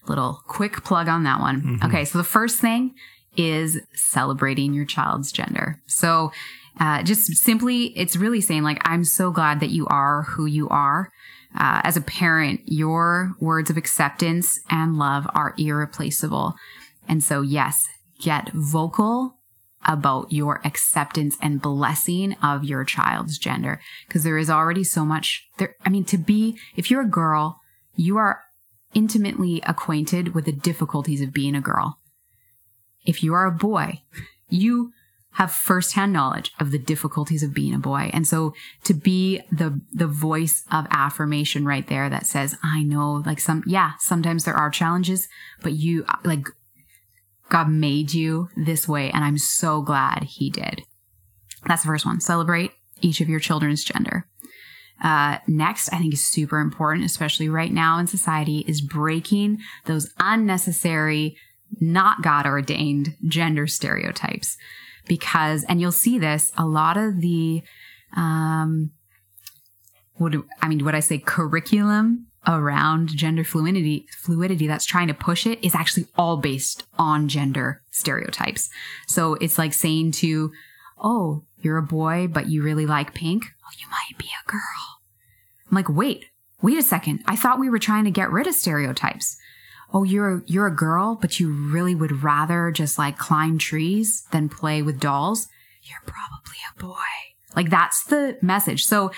little 0.08 0.42
quick 0.48 0.84
plug 0.84 1.08
on 1.08 1.24
that 1.24 1.40
one. 1.40 1.80
Okay, 1.84 2.06
so 2.06 2.18
the 2.18 2.24
first 2.24 2.60
thing 2.60 2.96
is 3.40 3.80
celebrating 3.94 4.74
your 4.74 4.84
child's 4.84 5.32
gender. 5.32 5.82
So, 5.88 6.34
uh, 6.78 7.04
just 7.04 7.38
simply, 7.38 7.98
it's 7.98 8.18
really 8.18 8.42
saying 8.42 8.64
like, 8.64 8.82
I'm 8.84 9.06
so 9.06 9.32
glad 9.32 9.62
that 9.62 9.70
you 9.70 9.88
are 9.88 10.24
who 10.24 10.46
you 10.46 10.68
are. 10.70 11.10
Uh, 11.58 11.82
as 11.84 11.96
a 11.96 12.02
parent, 12.02 12.62
your 12.66 13.32
words 13.40 13.70
of 13.70 13.78
acceptance 13.78 14.60
and 14.70 14.98
love 14.98 15.26
are 15.34 15.56
irreplaceable. 15.58 16.54
And 17.08 17.24
so, 17.24 17.42
yes, 17.42 17.88
get 18.22 18.52
vocal 18.54 19.38
about 19.86 20.32
your 20.32 20.60
acceptance 20.66 21.38
and 21.42 21.62
blessing 21.62 22.34
of 22.44 22.66
your 22.66 22.84
child's 22.84 23.38
gender 23.38 23.80
because 24.08 24.24
there 24.24 24.38
is 24.38 24.50
already 24.50 24.84
so 24.84 25.06
much 25.06 25.48
there. 25.58 25.76
I 25.86 25.90
mean, 25.90 26.04
to 26.06 26.18
be, 26.18 26.58
if 26.76 26.92
you're 26.92 27.02
a 27.02 27.10
girl, 27.10 27.62
you 27.96 28.18
are 28.18 28.44
intimately 28.94 29.62
acquainted 29.66 30.36
with 30.36 30.46
the 30.46 30.52
difficulties 30.52 31.22
of 31.22 31.32
being 31.32 31.56
a 31.56 31.62
girl. 31.62 31.99
If 33.06 33.24
you 33.24 33.34
are 33.34 33.46
a 33.46 33.52
boy, 33.52 34.02
you 34.50 34.92
have 35.34 35.52
firsthand 35.52 36.12
knowledge 36.12 36.52
of 36.60 36.72
the 36.72 36.80
difficulties 36.80 37.44
of 37.44 37.54
being 37.54 37.74
a 37.74 37.80
boy. 37.80 38.10
And 38.14 38.28
so 38.28 38.54
to 38.84 38.94
be 38.94 39.42
the 39.52 39.80
the 39.94 40.08
voice 40.08 40.64
of 40.72 40.88
affirmation 40.92 41.66
right 41.66 41.88
there 41.88 42.10
that 42.10 42.26
says, 42.26 42.58
I 42.64 42.84
know 42.84 43.24
like 43.26 43.40
some 43.40 43.64
yeah, 43.66 43.94
sometimes 44.00 44.44
there 44.44 44.56
are 44.56 44.70
challenges, 44.70 45.28
but 45.62 45.74
you 45.74 46.06
like 46.24 46.48
God 47.50 47.70
made 47.70 48.14
you 48.14 48.50
this 48.56 48.88
way 48.88 49.12
and 49.12 49.24
I'm 49.24 49.38
so 49.38 49.82
glad 49.82 50.24
he 50.24 50.50
did. 50.50 50.84
That's 51.66 51.84
the 51.84 51.88
first 51.88 52.06
one. 52.06 52.20
Celebrate 52.22 52.72
each 53.02 53.22
of 53.22 53.30
your 53.30 53.40
children's 53.40 53.84
gender. 53.84 54.28
Uh, 55.02 55.38
next, 55.48 55.94
I 55.94 55.98
think 55.98 56.14
is 56.14 56.26
super 56.26 56.60
important, 56.60 57.06
especially 57.06 57.48
right 57.48 57.72
now 57.72 58.00
in 58.00 58.08
society, 58.08 58.66
is 58.68 58.82
breaking 58.82 59.60
those 59.86 60.12
unnecessary, 60.20 61.38
not 61.80 62.22
God 62.22 62.46
ordained 62.46 63.16
gender 63.28 63.68
stereotypes. 63.68 64.58
Because, 65.08 65.64
and 65.64 65.82
you'll 65.82 65.92
see 65.92 66.20
this, 66.20 66.52
a 66.58 66.66
lot 66.66 66.96
of 66.96 67.22
the, 67.22 67.64
um, 68.16 68.92
what 70.16 70.34
do, 70.34 70.46
I 70.62 70.68
mean, 70.68 70.86
what 70.86 70.94
I 70.94 71.00
say, 71.00 71.18
curriculum 71.18 72.28
around 72.48 73.10
gender 73.10 73.44
fluidity, 73.44 74.06
fluidity 74.18 74.68
that's 74.68 74.86
trying 74.86 75.08
to 75.08 75.14
push 75.14 75.48
it 75.48 75.64
is 75.64 75.74
actually 75.74 76.06
all 76.18 76.38
based 76.38 76.86
on 76.98 77.28
gender 77.28 77.82
stereotypes. 77.92 78.70
So 79.08 79.34
it's 79.36 79.58
like 79.58 79.74
saying 79.74 80.12
to, 80.14 80.52
oh, 81.02 81.44
you're 81.62 81.78
a 81.78 81.84
boy, 81.84 82.28
but 82.28 82.48
you 82.48 82.62
really 82.62 82.86
like 82.86 83.14
pink. 83.14 83.46
Oh, 83.64 83.72
you 83.80 83.88
might 83.90 84.18
be 84.18 84.28
a 84.28 84.52
girl. 84.52 84.62
I'm 85.70 85.76
like, 85.76 85.90
wait, 85.90 86.26
wait 86.62 86.78
a 86.78 86.84
second. 86.84 87.22
I 87.26 87.36
thought 87.36 87.60
we 87.60 87.70
were 87.70 87.80
trying 87.80 88.04
to 88.04 88.12
get 88.12 88.32
rid 88.32 88.46
of 88.46 88.54
stereotypes. 88.54 89.39
Oh, 89.94 90.04
you're 90.04 90.36
a, 90.38 90.42
you're 90.46 90.68
a 90.68 90.76
girl, 90.76 91.16
but 91.16 91.40
you 91.40 91.52
really 91.52 91.96
would 91.96 92.24
rather 92.24 92.72
just 92.72 92.98
like 93.00 93.18
climb 93.18 93.58
trees 93.58 94.24
than 94.32 94.48
play 94.50 94.82
with 94.82 95.00
dolls. 95.00 95.48
You're 95.82 96.02
probably 96.06 96.58
a 96.76 96.80
boy. 96.80 97.56
Like 97.56 97.70
that's 97.72 98.04
the 98.04 98.38
message. 98.42 98.86
So, 98.86 99.12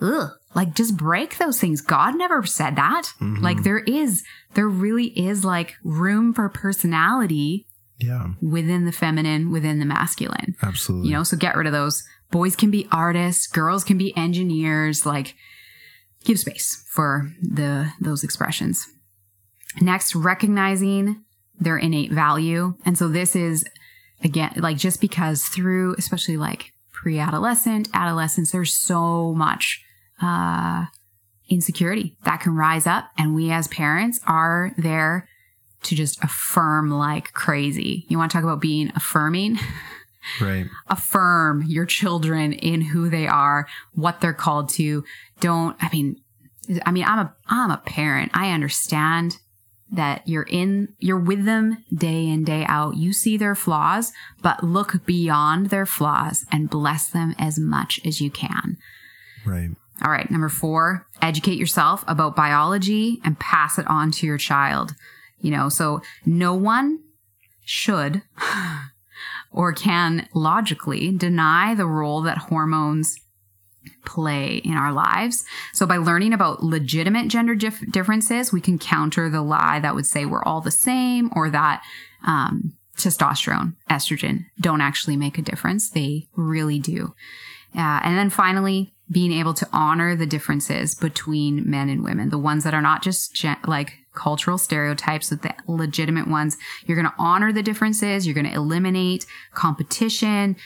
ugh, 0.00 0.30
like 0.54 0.74
just 0.74 0.96
break 0.96 1.38
those 1.38 1.58
things. 1.60 1.80
God 1.80 2.16
never 2.16 2.44
said 2.46 2.76
that. 2.76 3.06
Mm-hmm. 3.20 3.42
Like 3.42 3.64
there 3.64 3.80
is, 3.80 4.22
there 4.54 4.68
really 4.68 5.06
is 5.18 5.44
like 5.44 5.74
room 5.82 6.32
for 6.32 6.48
personality 6.48 7.66
Yeah, 7.98 8.28
within 8.40 8.84
the 8.84 8.92
feminine, 8.92 9.50
within 9.50 9.80
the 9.80 9.84
masculine 9.86 10.54
absolutely. 10.62 11.08
you 11.08 11.14
know 11.14 11.24
so 11.24 11.36
get 11.36 11.56
rid 11.56 11.66
of 11.66 11.72
those 11.72 12.04
boys 12.30 12.54
can 12.54 12.70
be 12.70 12.86
artists 12.92 13.46
girls 13.46 13.82
can 13.84 13.96
be 13.98 14.16
engineers 14.16 15.04
like 15.06 15.34
give 16.24 16.38
space 16.38 16.84
for 16.90 17.30
the 17.40 17.90
those 18.00 18.22
expressions 18.24 18.86
next 19.80 20.14
recognizing 20.14 21.22
their 21.58 21.78
innate 21.78 22.12
value 22.12 22.74
and 22.84 22.98
so 22.98 23.08
this 23.08 23.34
is 23.34 23.64
again 24.22 24.52
like 24.56 24.76
just 24.76 25.00
because 25.00 25.44
through 25.44 25.94
especially 25.98 26.36
like 26.36 26.72
pre-adolescent 26.92 27.88
adolescence 27.94 28.50
there's 28.50 28.74
so 28.74 29.32
much 29.34 29.82
uh 30.20 30.84
insecurity 31.48 32.16
that 32.24 32.40
can 32.40 32.54
rise 32.54 32.86
up 32.86 33.10
and 33.16 33.34
we 33.34 33.50
as 33.50 33.68
parents 33.68 34.20
are 34.26 34.72
there 34.76 35.28
to 35.82 35.94
just 35.94 36.22
affirm 36.22 36.90
like 36.90 37.32
crazy 37.32 38.04
you 38.08 38.18
want 38.18 38.30
to 38.30 38.36
talk 38.36 38.44
about 38.44 38.60
being 38.60 38.90
affirming 38.96 39.58
right. 40.40 40.66
affirm 40.88 41.62
your 41.66 41.86
children 41.86 42.52
in 42.52 42.80
who 42.80 43.08
they 43.08 43.26
are, 43.26 43.66
what 43.92 44.20
they're 44.20 44.32
called 44.32 44.68
to. 44.70 45.04
Don't, 45.40 45.76
I 45.80 45.88
mean, 45.92 46.20
I 46.84 46.90
mean, 46.90 47.04
I'm 47.04 47.18
a, 47.18 47.34
I'm 47.46 47.70
a 47.70 47.78
parent. 47.78 48.32
I 48.34 48.50
understand 48.50 49.38
that 49.90 50.26
you're 50.26 50.46
in, 50.48 50.94
you're 50.98 51.18
with 51.18 51.44
them 51.44 51.84
day 51.94 52.26
in, 52.26 52.44
day 52.44 52.64
out. 52.68 52.96
You 52.96 53.12
see 53.12 53.36
their 53.36 53.54
flaws, 53.54 54.12
but 54.42 54.64
look 54.64 55.04
beyond 55.06 55.70
their 55.70 55.86
flaws 55.86 56.44
and 56.50 56.70
bless 56.70 57.08
them 57.08 57.34
as 57.38 57.58
much 57.58 58.00
as 58.04 58.20
you 58.20 58.30
can. 58.30 58.76
Right. 59.44 59.70
All 60.04 60.10
right. 60.10 60.30
Number 60.30 60.48
four, 60.48 61.06
educate 61.22 61.58
yourself 61.58 62.04
about 62.06 62.36
biology 62.36 63.20
and 63.24 63.38
pass 63.38 63.78
it 63.78 63.86
on 63.86 64.10
to 64.12 64.26
your 64.26 64.38
child. 64.38 64.94
You 65.40 65.50
know, 65.52 65.68
so 65.68 66.02
no 66.24 66.54
one 66.54 67.00
should 67.64 68.22
or 69.52 69.72
can 69.72 70.28
logically 70.34 71.16
deny 71.16 71.74
the 71.74 71.86
role 71.86 72.22
that 72.22 72.38
hormones 72.38 73.18
play 74.04 74.56
in 74.56 74.74
our 74.74 74.92
lives. 74.92 75.44
So 75.72 75.86
by 75.86 75.96
learning 75.96 76.32
about 76.32 76.62
legitimate 76.62 77.28
gender 77.28 77.54
dif- 77.54 77.90
differences, 77.90 78.52
we 78.52 78.60
can 78.60 78.78
counter 78.78 79.28
the 79.28 79.42
lie 79.42 79.80
that 79.80 79.94
would 79.94 80.06
say 80.06 80.24
we're 80.24 80.44
all 80.44 80.60
the 80.60 80.70
same 80.70 81.30
or 81.34 81.50
that 81.50 81.82
um, 82.26 82.76
testosterone, 82.96 83.74
estrogen 83.90 84.46
don't 84.60 84.80
actually 84.80 85.16
make 85.16 85.38
a 85.38 85.42
difference. 85.42 85.90
They 85.90 86.28
really 86.34 86.78
do. 86.78 87.14
Uh, 87.76 88.00
and 88.02 88.16
then 88.16 88.30
finally, 88.30 88.94
being 89.10 89.32
able 89.32 89.54
to 89.54 89.68
honor 89.72 90.16
the 90.16 90.26
differences 90.26 90.94
between 90.94 91.68
men 91.68 91.88
and 91.88 92.02
women, 92.02 92.30
the 92.30 92.38
ones 92.38 92.64
that 92.64 92.74
are 92.74 92.82
not 92.82 93.02
just 93.02 93.34
gen- 93.34 93.58
like 93.66 93.92
cultural 94.14 94.58
stereotypes, 94.58 95.30
but 95.30 95.42
the 95.42 95.54
legitimate 95.70 96.26
ones. 96.26 96.56
You're 96.86 96.96
going 96.96 97.08
to 97.08 97.14
honor 97.18 97.52
the 97.52 97.62
differences. 97.62 98.26
You're 98.26 98.34
going 98.34 98.50
to 98.50 98.54
eliminate 98.54 99.26
competition, 99.54 100.56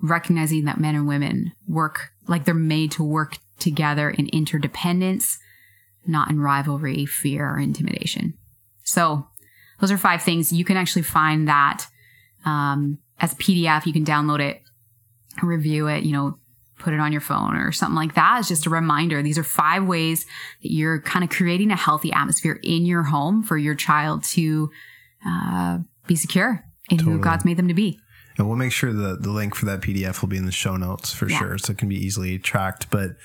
recognizing 0.00 0.64
that 0.64 0.80
men 0.80 0.96
and 0.96 1.06
women 1.06 1.52
work 1.68 2.12
like 2.28 2.44
they're 2.44 2.54
made 2.54 2.92
to 2.92 3.04
work 3.04 3.38
together 3.58 4.10
in 4.10 4.28
interdependence, 4.28 5.38
not 6.06 6.30
in 6.30 6.40
rivalry, 6.40 7.06
fear, 7.06 7.48
or 7.48 7.58
intimidation. 7.58 8.34
So 8.84 9.26
those 9.80 9.90
are 9.90 9.98
five 9.98 10.22
things. 10.22 10.52
You 10.52 10.64
can 10.64 10.76
actually 10.76 11.02
find 11.02 11.48
that 11.48 11.86
um, 12.44 12.98
as 13.20 13.32
a 13.32 13.36
PDF. 13.36 13.86
You 13.86 13.92
can 13.92 14.04
download 14.04 14.40
it, 14.40 14.62
review 15.42 15.88
it, 15.88 16.04
you 16.04 16.12
know, 16.12 16.38
put 16.78 16.92
it 16.92 17.00
on 17.00 17.12
your 17.12 17.20
phone 17.20 17.56
or 17.56 17.72
something 17.72 17.96
like 17.96 18.14
that. 18.14 18.38
It's 18.38 18.48
just 18.48 18.66
a 18.66 18.70
reminder. 18.70 19.22
These 19.22 19.38
are 19.38 19.44
five 19.44 19.86
ways 19.86 20.26
that 20.62 20.70
you're 20.70 21.00
kind 21.00 21.24
of 21.24 21.30
creating 21.30 21.70
a 21.70 21.76
healthy 21.76 22.12
atmosphere 22.12 22.60
in 22.62 22.86
your 22.86 23.02
home 23.02 23.42
for 23.42 23.56
your 23.56 23.74
child 23.74 24.24
to 24.24 24.70
uh, 25.26 25.78
be 26.06 26.16
secure 26.16 26.64
in 26.90 26.98
who 26.98 27.18
God's 27.18 27.44
made 27.44 27.56
them 27.56 27.68
to 27.68 27.74
be. 27.74 27.98
And 28.38 28.46
we'll 28.46 28.56
make 28.56 28.72
sure 28.72 28.92
the, 28.92 29.16
the 29.16 29.30
link 29.30 29.54
for 29.54 29.64
that 29.66 29.80
PDF 29.80 30.20
will 30.20 30.28
be 30.28 30.36
in 30.36 30.44
the 30.44 30.52
show 30.52 30.76
notes 30.76 31.12
for 31.12 31.28
Yeah. 31.28 31.38
sure, 31.38 31.58
so 31.58 31.72
it 31.72 31.78
can 31.78 31.88
be 31.88 31.96
easily 31.96 32.38
tracked. 32.38 32.90
But 32.90 33.16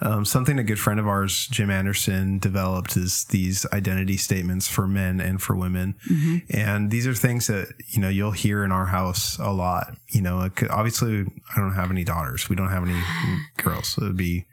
um, 0.00 0.24
something 0.24 0.58
a 0.58 0.64
good 0.64 0.78
friend 0.78 0.98
of 0.98 1.06
ours, 1.06 1.46
Jim 1.48 1.70
Anderson, 1.70 2.38
developed 2.38 2.96
is 2.96 3.24
these 3.24 3.66
identity 3.72 4.16
statements 4.16 4.66
for 4.66 4.86
men 4.86 5.20
and 5.20 5.42
for 5.42 5.54
women. 5.54 5.96
Mm-hmm. 6.10 6.56
And 6.56 6.90
these 6.90 7.06
are 7.06 7.14
things 7.14 7.46
that, 7.48 7.74
you 7.88 8.00
know, 8.00 8.08
you'll 8.08 8.30
hear 8.32 8.64
in 8.64 8.72
our 8.72 8.86
house 8.86 9.38
a 9.38 9.50
lot. 9.52 9.96
You 10.08 10.22
know, 10.22 10.40
it 10.42 10.56
could, 10.56 10.70
obviously, 10.70 11.26
I 11.54 11.60
don't 11.60 11.74
have 11.74 11.90
any 11.90 12.04
daughters. 12.04 12.48
We 12.48 12.56
don't 12.56 12.70
have 12.70 12.84
any 12.88 13.00
girls. 13.58 13.88
So 13.88 14.02
it 14.02 14.06
would 14.06 14.16
be 14.16 14.46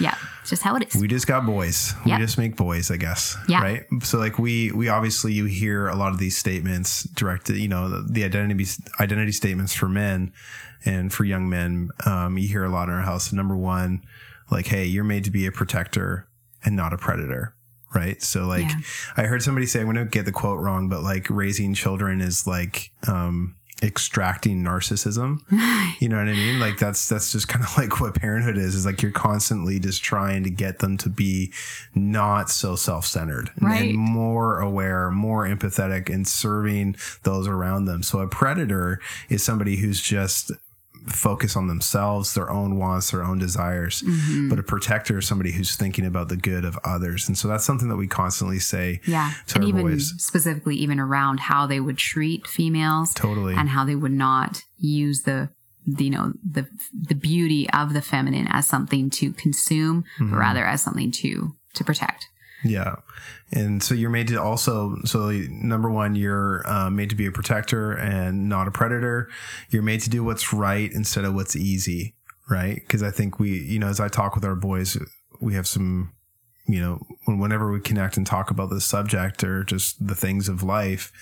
Yeah, 0.00 0.14
it's 0.40 0.50
just 0.50 0.62
how 0.62 0.76
it 0.76 0.86
is. 0.94 1.00
We 1.00 1.08
just 1.08 1.26
got 1.26 1.46
boys. 1.46 1.94
Yeah. 2.04 2.16
We 2.18 2.24
just 2.24 2.38
make 2.38 2.56
boys, 2.56 2.90
I 2.90 2.96
guess. 2.96 3.36
Yeah. 3.48 3.62
Right. 3.62 3.84
So 4.02 4.18
like 4.18 4.38
we 4.38 4.72
we 4.72 4.88
obviously 4.88 5.32
you 5.32 5.44
hear 5.44 5.88
a 5.88 5.94
lot 5.96 6.12
of 6.12 6.18
these 6.18 6.36
statements 6.36 7.04
directed, 7.04 7.56
you 7.56 7.68
know, 7.68 7.88
the, 7.88 8.02
the 8.12 8.24
identity 8.24 8.66
identity 9.00 9.32
statements 9.32 9.74
for 9.74 9.88
men 9.88 10.32
and 10.84 11.12
for 11.12 11.24
young 11.24 11.48
men. 11.48 11.90
Um, 12.06 12.36
you 12.38 12.48
hear 12.48 12.64
a 12.64 12.68
lot 12.70 12.88
in 12.88 12.94
our 12.94 13.02
house. 13.02 13.32
Number 13.32 13.56
one, 13.56 14.02
like, 14.50 14.66
hey, 14.66 14.84
you're 14.84 15.04
made 15.04 15.24
to 15.24 15.30
be 15.30 15.46
a 15.46 15.52
protector 15.52 16.28
and 16.64 16.74
not 16.76 16.92
a 16.92 16.98
predator. 16.98 17.54
Right. 17.94 18.20
So 18.20 18.46
like 18.46 18.62
Yeah. 18.68 18.74
I 19.16 19.22
heard 19.24 19.42
somebody 19.42 19.66
say, 19.66 19.80
I'm 19.80 19.86
gonna 19.86 20.04
get 20.04 20.24
the 20.24 20.32
quote 20.32 20.58
wrong, 20.58 20.88
but 20.88 21.02
like 21.02 21.28
raising 21.30 21.74
children 21.74 22.20
is 22.20 22.46
like 22.46 22.90
um 23.06 23.54
extracting 23.82 24.62
narcissism. 24.62 25.40
You 26.00 26.08
know 26.08 26.16
what 26.16 26.28
I 26.28 26.32
mean? 26.32 26.60
Like 26.60 26.78
that's 26.78 27.08
that's 27.08 27.32
just 27.32 27.48
kind 27.48 27.64
of 27.64 27.76
like 27.78 28.00
what 28.00 28.14
parenthood 28.14 28.56
is. 28.56 28.74
Is 28.74 28.86
like 28.86 29.02
you're 29.02 29.10
constantly 29.12 29.78
just 29.78 30.02
trying 30.02 30.44
to 30.44 30.50
get 30.50 30.78
them 30.78 30.96
to 30.98 31.08
be 31.08 31.52
not 31.94 32.50
so 32.50 32.76
self-centered 32.76 33.50
Right. 33.60 33.90
and 33.90 33.94
more 33.98 34.60
aware, 34.60 35.10
more 35.10 35.46
empathetic, 35.46 36.08
and 36.12 36.26
serving 36.26 36.96
those 37.24 37.46
around 37.48 37.84
them. 37.86 38.02
So 38.02 38.20
a 38.20 38.28
predator 38.28 39.00
is 39.28 39.42
somebody 39.42 39.76
who's 39.76 40.00
just 40.00 40.50
focused 41.06 41.56
on 41.56 41.66
themselves, 41.68 42.34
their 42.34 42.50
own 42.50 42.76
wants, 42.76 43.10
their 43.10 43.22
own 43.24 43.38
desires. 43.38 44.02
Mm-hmm. 44.02 44.48
But 44.48 44.58
a 44.58 44.62
protector 44.62 45.18
is 45.18 45.26
somebody 45.26 45.52
who's 45.52 45.76
thinking 45.76 46.06
about 46.06 46.28
the 46.28 46.36
good 46.36 46.64
of 46.64 46.78
others. 46.84 47.28
And 47.28 47.36
so 47.36 47.46
that's 47.48 47.64
something 47.64 47.88
that 47.88 47.96
we 47.96 48.06
constantly 48.06 48.58
say. 48.58 49.00
yeah, 49.06 49.32
to 49.48 49.56
and 49.56 49.64
our 49.64 49.68
even 49.68 49.82
boys. 49.82 50.14
specifically, 50.18 50.76
even 50.76 50.98
around 50.98 51.40
how 51.40 51.66
they 51.66 51.80
would 51.80 51.98
treat 51.98 52.46
females 52.46 53.12
Totally. 53.14 53.54
and 53.54 53.68
how 53.68 53.84
they 53.84 53.94
would 53.94 54.12
not 54.12 54.62
use 54.78 55.22
the, 55.22 55.50
the 55.86 56.04
you 56.04 56.10
know 56.10 56.32
the 56.42 56.66
the 56.92 57.14
beauty 57.14 57.68
of 57.70 57.92
the 57.92 58.00
feminine 58.00 58.46
as 58.48 58.66
something 58.66 59.10
to 59.10 59.32
consume, 59.32 60.04
Mm-hmm. 60.18 60.30
but 60.30 60.38
rather 60.38 60.64
as 60.64 60.82
something 60.82 61.10
to 61.12 61.54
to 61.74 61.84
protect. 61.84 62.28
Yeah. 62.64 62.96
And 63.52 63.82
so 63.82 63.94
you're 63.94 64.10
made 64.10 64.28
to 64.28 64.40
also, 64.40 64.96
so 65.04 65.30
number 65.30 65.90
one, 65.90 66.16
you're 66.16 66.62
uh, 66.66 66.90
made 66.90 67.10
to 67.10 67.16
be 67.16 67.26
a 67.26 67.30
protector 67.30 67.92
and 67.92 68.48
not 68.48 68.66
a 68.66 68.70
predator. 68.70 69.28
You're 69.70 69.82
made 69.82 70.00
to 70.00 70.10
do 70.10 70.24
what's 70.24 70.52
right 70.52 70.90
instead 70.92 71.24
of 71.24 71.34
what's 71.34 71.54
easy, 71.54 72.14
right? 72.50 72.76
Because 72.76 73.02
I 73.02 73.10
think 73.10 73.38
we, 73.38 73.58
you 73.60 73.78
know, 73.78 73.88
as 73.88 74.00
I 74.00 74.08
talk 74.08 74.34
with 74.34 74.44
our 74.44 74.56
boys, 74.56 74.96
we 75.40 75.54
have 75.54 75.66
some, 75.66 76.12
you 76.66 76.80
know, 76.80 77.06
whenever 77.26 77.70
we 77.70 77.80
connect 77.80 78.16
and 78.16 78.26
talk 78.26 78.50
about 78.50 78.70
this 78.70 78.84
subject 78.84 79.44
or 79.44 79.62
just 79.62 80.04
the 80.04 80.14
things 80.14 80.48
of 80.48 80.62
life, 80.62 81.12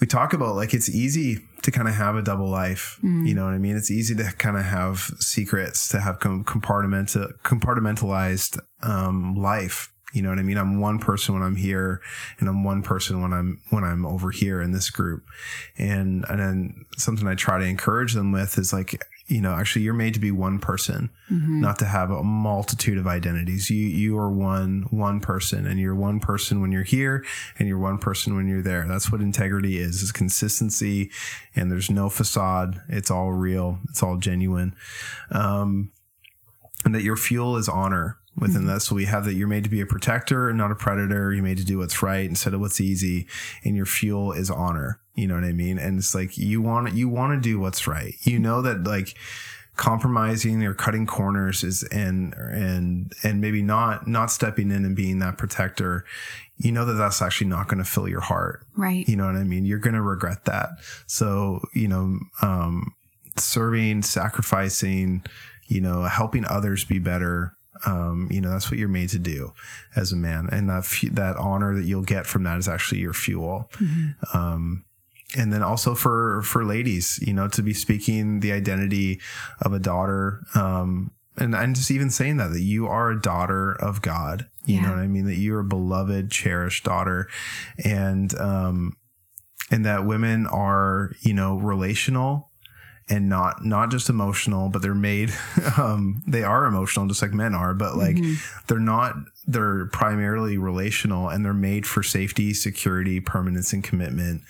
we 0.00 0.06
talk 0.08 0.32
about 0.32 0.56
like 0.56 0.74
it's 0.74 0.88
easy 0.88 1.38
to 1.62 1.70
kind 1.70 1.86
of 1.86 1.94
have 1.94 2.16
a 2.16 2.22
double 2.22 2.48
life. 2.48 2.98
You 3.02 3.34
know 3.34 3.44
what 3.44 3.54
I 3.54 3.58
mean? 3.58 3.76
It's 3.76 3.90
easy 3.90 4.16
to 4.16 4.24
kind 4.36 4.56
of 4.56 4.64
have 4.64 4.98
secrets, 5.20 5.86
to 5.90 6.00
have 6.00 6.18
com- 6.18 6.44
compartmental, 6.44 7.30
compartmentalized 7.44 8.58
um, 8.82 9.36
life. 9.36 9.91
You 10.12 10.22
know 10.22 10.28
what 10.28 10.38
I 10.38 10.42
mean? 10.42 10.58
I'm 10.58 10.80
one 10.80 10.98
person 10.98 11.34
when 11.34 11.42
I'm 11.42 11.56
here, 11.56 12.00
and 12.38 12.48
I'm 12.48 12.64
one 12.64 12.82
person 12.82 13.22
when 13.22 13.32
I'm 13.32 13.60
when 13.70 13.82
I'm 13.82 14.04
over 14.04 14.30
here 14.30 14.60
in 14.60 14.72
this 14.72 14.90
group. 14.90 15.24
And 15.78 16.24
and 16.28 16.38
then 16.38 16.84
something 16.98 17.26
I 17.26 17.34
try 17.34 17.58
to 17.58 17.64
encourage 17.64 18.12
them 18.12 18.30
with 18.30 18.58
is 18.58 18.72
like, 18.72 19.02
you 19.26 19.40
know, 19.40 19.54
actually 19.54 19.82
you're 19.82 19.94
made 19.94 20.12
to 20.14 20.20
be 20.20 20.30
one 20.30 20.58
person, 20.58 21.08
not 21.60 21.78
to 21.78 21.86
have 21.86 22.10
a 22.10 22.22
multitude 22.22 22.98
of 22.98 23.06
identities. 23.06 23.70
You 23.70 23.86
you 23.86 24.18
are 24.18 24.30
one 24.30 24.86
one 24.90 25.20
person, 25.20 25.66
and 25.66 25.80
you're 25.80 25.94
one 25.94 26.20
person 26.20 26.60
when 26.60 26.72
you're 26.72 26.82
here, 26.82 27.24
and 27.58 27.66
you're 27.66 27.78
one 27.78 27.98
person 27.98 28.36
when 28.36 28.48
you're 28.48 28.62
there. 28.62 28.86
That's 28.86 29.10
what 29.10 29.22
integrity 29.22 29.78
is: 29.78 30.02
is 30.02 30.12
consistency, 30.12 31.10
and 31.56 31.72
there's 31.72 31.90
no 31.90 32.10
facade. 32.10 32.82
It's 32.88 33.10
all 33.10 33.32
real. 33.32 33.78
It's 33.88 34.02
all 34.02 34.18
genuine. 34.18 34.74
Um, 35.30 35.92
and 36.84 36.94
that 36.94 37.02
your 37.02 37.16
fuel 37.16 37.56
is 37.56 37.68
honor 37.68 38.18
within 38.36 38.66
that. 38.66 38.82
So 38.82 38.94
we 38.94 39.04
have 39.04 39.24
that 39.26 39.34
you're 39.34 39.48
made 39.48 39.64
to 39.64 39.70
be 39.70 39.80
a 39.80 39.86
protector 39.86 40.48
and 40.48 40.58
not 40.58 40.70
a 40.72 40.74
predator. 40.74 41.32
You're 41.32 41.42
made 41.44 41.58
to 41.58 41.64
do 41.64 41.78
what's 41.78 42.02
right 42.02 42.24
instead 42.28 42.54
of 42.54 42.60
what's 42.60 42.80
easy. 42.80 43.26
And 43.64 43.76
your 43.76 43.86
fuel 43.86 44.32
is 44.32 44.50
honor. 44.50 45.00
You 45.14 45.26
know 45.28 45.34
what 45.34 45.44
I 45.44 45.52
mean? 45.52 45.78
And 45.78 45.98
it's 45.98 46.14
like 46.14 46.38
you 46.38 46.62
want 46.62 46.94
you 46.94 47.08
want 47.08 47.34
to 47.34 47.40
do 47.40 47.58
what's 47.60 47.86
right. 47.86 48.14
You 48.22 48.38
know 48.38 48.62
that 48.62 48.84
like 48.84 49.14
compromising 49.76 50.62
or 50.64 50.74
cutting 50.74 51.06
corners 51.06 51.64
is 51.64 51.82
and 51.84 52.34
and 52.34 53.12
and 53.22 53.40
maybe 53.40 53.62
not 53.62 54.06
not 54.06 54.30
stepping 54.30 54.70
in 54.70 54.84
and 54.84 54.94
being 54.94 55.18
that 55.18 55.38
protector 55.38 56.04
you 56.58 56.70
know 56.70 56.84
that 56.84 56.92
that's 56.92 57.22
actually 57.22 57.46
not 57.46 57.68
going 57.68 57.78
to 57.78 57.84
fill 57.84 58.06
your 58.06 58.20
heart 58.20 58.66
Right. 58.76 59.08
you 59.08 59.16
know 59.16 59.24
what 59.24 59.34
I 59.34 59.44
mean? 59.44 59.64
You're 59.64 59.78
going 59.78 59.94
to 59.94 60.02
regret 60.02 60.44
that. 60.44 60.68
So, 61.06 61.60
you 61.74 61.88
know, 61.88 62.18
um, 62.42 62.94
serving, 63.38 64.02
sacrificing, 64.02 65.24
you 65.66 65.80
know, 65.80 66.02
helping 66.04 66.44
others 66.44 66.84
be 66.84 66.98
better. 66.98 67.56
Um, 67.86 68.28
you 68.30 68.40
know, 68.40 68.50
that's 68.50 68.70
what 68.70 68.78
you're 68.78 68.88
made 68.88 69.08
to 69.10 69.18
do 69.18 69.52
as 69.96 70.12
a 70.12 70.16
man. 70.16 70.48
And 70.52 70.68
that, 70.68 70.84
that 71.12 71.36
honor 71.36 71.74
that 71.74 71.84
you'll 71.84 72.02
get 72.02 72.26
from 72.26 72.42
that 72.44 72.58
is 72.58 72.68
actually 72.68 73.00
your 73.00 73.14
fuel. 73.14 73.70
Um, 74.34 74.84
and 75.36 75.52
then 75.52 75.62
also 75.62 75.94
for, 75.94 76.42
for 76.42 76.64
ladies, 76.64 77.18
you 77.26 77.32
know, 77.32 77.48
to 77.48 77.62
be 77.62 77.72
speaking 77.72 78.40
the 78.40 78.52
identity 78.52 79.20
of 79.62 79.72
a 79.72 79.78
daughter, 79.78 80.42
um, 80.54 81.12
and, 81.38 81.54
and 81.54 81.74
just 81.74 81.90
even 81.90 82.10
saying 82.10 82.36
that, 82.36 82.48
that 82.52 82.60
you 82.60 82.86
are 82.86 83.10
a 83.10 83.20
daughter 83.20 83.72
of 83.72 84.02
God, 84.02 84.46
you 84.66 84.74
Yeah. 84.76 84.82
know 84.82 84.88
what 84.90 84.98
I 84.98 85.06
mean? 85.08 85.24
That 85.24 85.38
you're 85.38 85.60
a 85.60 85.64
beloved, 85.64 86.30
cherished 86.30 86.84
daughter. 86.84 87.26
And, 87.82 88.38
um, 88.38 88.98
and 89.70 89.86
that 89.86 90.04
women 90.04 90.46
are, 90.46 91.12
you 91.22 91.32
know, 91.32 91.56
relational 91.56 92.50
and 93.12 93.28
not, 93.28 93.62
not 93.62 93.90
just 93.90 94.08
emotional, 94.08 94.70
but 94.70 94.80
they're 94.80 94.94
made, 94.94 95.34
um, 95.76 96.22
they 96.26 96.42
are 96.42 96.64
emotional 96.64 97.06
just 97.06 97.20
like 97.20 97.32
men 97.32 97.54
are, 97.54 97.74
but 97.74 97.94
like 97.94 98.16
they're 98.68 98.78
not, 98.78 99.14
they're 99.46 99.86
primarily 99.86 100.56
relational 100.56 101.28
and 101.28 101.44
they're 101.44 101.52
made 101.52 101.86
for 101.86 102.02
safety, 102.02 102.54
security, 102.54 103.20
permanence, 103.20 103.74
and 103.74 103.84
commitment. 103.84 104.42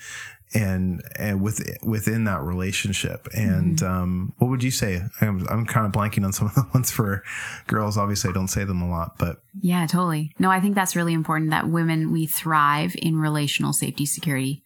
And, 0.55 1.01
and 1.17 1.41
with, 1.41 1.67
within 1.81 2.25
that 2.25 2.41
relationship. 2.41 3.27
And, 3.35 3.81
um, 3.81 4.33
what 4.37 4.49
would 4.51 4.61
you 4.61 4.69
say? 4.69 5.01
I'm, 5.19 5.47
I'm 5.49 5.65
kind 5.65 5.87
of 5.87 5.91
blanking 5.91 6.23
on 6.23 6.31
some 6.31 6.45
of 6.45 6.53
the 6.53 6.67
ones 6.75 6.91
for 6.91 7.23
girls. 7.65 7.97
Obviously 7.97 8.29
I 8.29 8.33
don't 8.33 8.49
say 8.49 8.63
them 8.63 8.81
a 8.81 8.87
lot, 8.87 9.17
but 9.17 9.41
Yeah, 9.59 9.87
totally. 9.87 10.31
No, 10.37 10.51
I 10.51 10.59
think 10.59 10.75
that's 10.75 10.95
really 10.95 11.13
important 11.13 11.49
that 11.49 11.67
women 11.67 12.11
we 12.11 12.27
thrive 12.27 12.95
in 13.01 13.17
relational 13.17 13.73
safety, 13.73 14.05
security, 14.05 14.62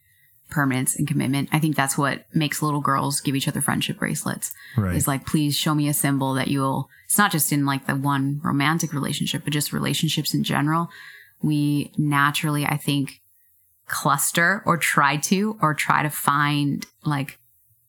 permanence, 0.50 0.96
and 0.96 1.06
commitment. 1.06 1.48
I 1.52 1.58
think 1.58 1.76
that's 1.76 1.98
what 1.98 2.24
makes 2.34 2.62
little 2.62 2.80
girls 2.80 3.20
give 3.20 3.36
each 3.36 3.48
other 3.48 3.60
friendship 3.60 3.98
bracelets. 3.98 4.52
Right. 4.76 4.96
Is 4.96 5.08
like, 5.08 5.26
please 5.26 5.56
show 5.56 5.74
me 5.74 5.88
a 5.88 5.94
symbol 5.94 6.34
that 6.34 6.48
you'll. 6.48 6.88
It's 7.06 7.18
not 7.18 7.32
just 7.32 7.52
in 7.52 7.66
like 7.66 7.86
the 7.86 7.96
one 7.96 8.40
romantic 8.42 8.92
relationship, 8.92 9.44
but 9.44 9.52
just 9.52 9.72
relationships 9.72 10.34
in 10.34 10.44
general. 10.44 10.88
We 11.42 11.92
naturally, 11.96 12.66
I 12.66 12.76
think, 12.76 13.20
cluster 13.86 14.62
or 14.66 14.76
try 14.76 15.16
to 15.16 15.58
or 15.62 15.74
try 15.74 16.02
to 16.02 16.10
find 16.10 16.84
like 17.04 17.38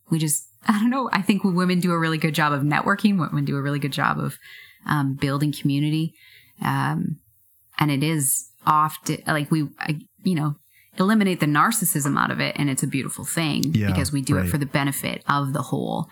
we 0.09 0.17
just 0.17 0.45
I 0.67 0.73
don't 0.73 0.89
know. 0.89 1.09
I 1.13 1.21
think 1.21 1.43
women 1.43 1.79
do 1.79 1.91
a 1.91 1.99
really 1.99 2.17
good 2.17 2.35
job 2.35 2.51
of 2.51 2.61
networking. 2.61 3.19
Women 3.19 3.45
do 3.45 3.55
a 3.55 3.61
really 3.61 3.79
good 3.79 3.93
job 3.93 4.19
of 4.19 4.37
um, 4.85 5.15
building 5.15 5.53
community, 5.53 6.13
um, 6.61 7.19
and 7.77 7.91
it 7.91 8.03
is 8.03 8.49
often 8.65 9.23
like 9.25 9.51
we, 9.51 9.67
I, 9.79 9.99
you 10.23 10.35
know, 10.35 10.55
eliminate 10.99 11.39
the 11.39 11.45
narcissism 11.45 12.17
out 12.19 12.31
of 12.31 12.39
it, 12.39 12.55
and 12.57 12.69
it's 12.69 12.83
a 12.83 12.87
beautiful 12.87 13.25
thing 13.25 13.63
Yeah, 13.73 13.87
because 13.87 14.11
we 14.11 14.21
do 14.21 14.35
right. 14.35 14.45
it 14.45 14.49
for 14.49 14.57
the 14.57 14.65
benefit 14.65 15.23
of 15.27 15.53
the 15.53 15.61
whole. 15.61 16.07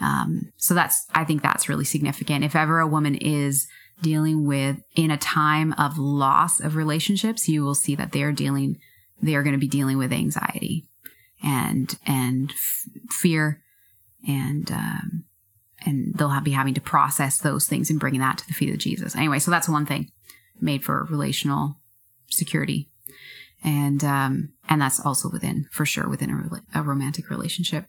Um, 0.00 0.52
so 0.56 0.74
that's 0.74 1.06
I 1.14 1.24
think 1.24 1.42
that's 1.42 1.68
really 1.68 1.84
significant. 1.84 2.44
If 2.44 2.56
ever 2.56 2.80
a 2.80 2.86
woman 2.86 3.14
is 3.14 3.68
dealing 4.00 4.44
with 4.46 4.82
in 4.96 5.10
a 5.10 5.16
time 5.16 5.72
of 5.74 5.96
loss 5.98 6.58
of 6.60 6.74
relationships, 6.76 7.48
you 7.48 7.62
will 7.62 7.74
see 7.74 7.94
that 7.94 8.12
they 8.12 8.22
are 8.22 8.32
dealing 8.32 8.78
they 9.22 9.34
are 9.36 9.42
going 9.44 9.54
to 9.54 9.58
be 9.58 9.68
dealing 9.68 9.98
with 9.98 10.12
anxiety 10.12 10.84
and 11.42 11.96
and 12.06 12.50
f- 12.50 12.86
fear 13.10 13.62
and 14.26 14.70
um, 14.72 15.24
and 15.84 16.14
they'll 16.14 16.28
have, 16.30 16.44
be 16.44 16.52
having 16.52 16.74
to 16.74 16.80
process 16.80 17.38
those 17.38 17.66
things 17.66 17.90
and 17.90 18.00
bringing 18.00 18.20
that 18.20 18.38
to 18.38 18.46
the 18.46 18.54
feet 18.54 18.72
of 18.72 18.78
Jesus. 18.78 19.16
Anyway, 19.16 19.38
so 19.38 19.50
that's 19.50 19.68
one 19.68 19.86
thing 19.86 20.10
made 20.60 20.84
for 20.84 21.04
relational 21.10 21.76
security, 22.30 22.88
and 23.64 24.02
um, 24.04 24.52
and 24.68 24.80
that's 24.80 25.00
also 25.00 25.30
within 25.30 25.66
for 25.70 25.84
sure 25.86 26.08
within 26.08 26.30
a, 26.74 26.80
a 26.80 26.82
romantic 26.82 27.30
relationship. 27.30 27.86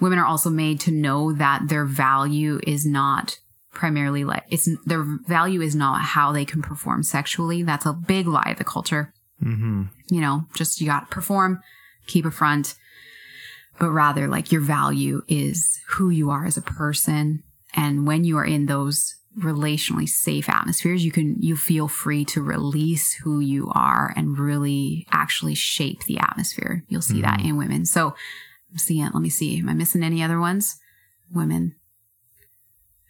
Women 0.00 0.18
are 0.18 0.26
also 0.26 0.50
made 0.50 0.80
to 0.80 0.90
know 0.90 1.32
that 1.32 1.68
their 1.68 1.84
value 1.84 2.60
is 2.66 2.86
not 2.86 3.38
primarily 3.72 4.24
like 4.24 4.44
it's 4.50 4.68
their 4.86 5.04
value 5.26 5.60
is 5.60 5.74
not 5.74 6.00
how 6.00 6.32
they 6.32 6.44
can 6.44 6.62
perform 6.62 7.02
sexually. 7.02 7.62
That's 7.62 7.86
a 7.86 7.92
big 7.92 8.26
lie 8.26 8.50
of 8.50 8.58
the 8.58 8.64
culture 8.64 9.12
mm-hmm. 9.42 9.82
you 10.08 10.20
know, 10.20 10.44
just 10.54 10.80
you 10.80 10.86
got 10.86 11.00
to 11.00 11.14
perform, 11.14 11.62
keep 12.06 12.24
a 12.24 12.30
front, 12.30 12.74
but 13.78 13.90
rather 13.90 14.28
like 14.28 14.52
your 14.52 14.60
value 14.60 15.22
is 15.28 15.78
who 15.90 16.10
you 16.10 16.30
are 16.30 16.46
as 16.46 16.56
a 16.56 16.62
person. 16.62 17.42
And 17.74 18.06
when 18.06 18.24
you 18.24 18.38
are 18.38 18.44
in 18.44 18.66
those 18.66 19.14
relationally 19.38 20.08
safe 20.08 20.48
atmospheres, 20.48 21.04
you 21.04 21.12
can, 21.12 21.36
you 21.40 21.56
feel 21.56 21.88
free 21.88 22.24
to 22.24 22.42
release 22.42 23.12
who 23.12 23.40
you 23.40 23.70
are 23.74 24.12
and 24.16 24.38
really 24.38 25.06
actually 25.10 25.54
shape 25.54 26.04
the 26.04 26.18
atmosphere. 26.18 26.84
You'll 26.88 27.02
see 27.02 27.20
that 27.22 27.40
in 27.40 27.56
women. 27.56 27.84
So 27.84 28.14
I'm 28.70 28.78
seeing, 28.78 29.04
let 29.04 29.20
me 29.20 29.28
see. 29.28 29.58
Am 29.58 29.68
I 29.68 29.74
missing 29.74 30.02
any 30.02 30.22
other 30.22 30.40
ones? 30.40 30.78
Women. 31.30 31.74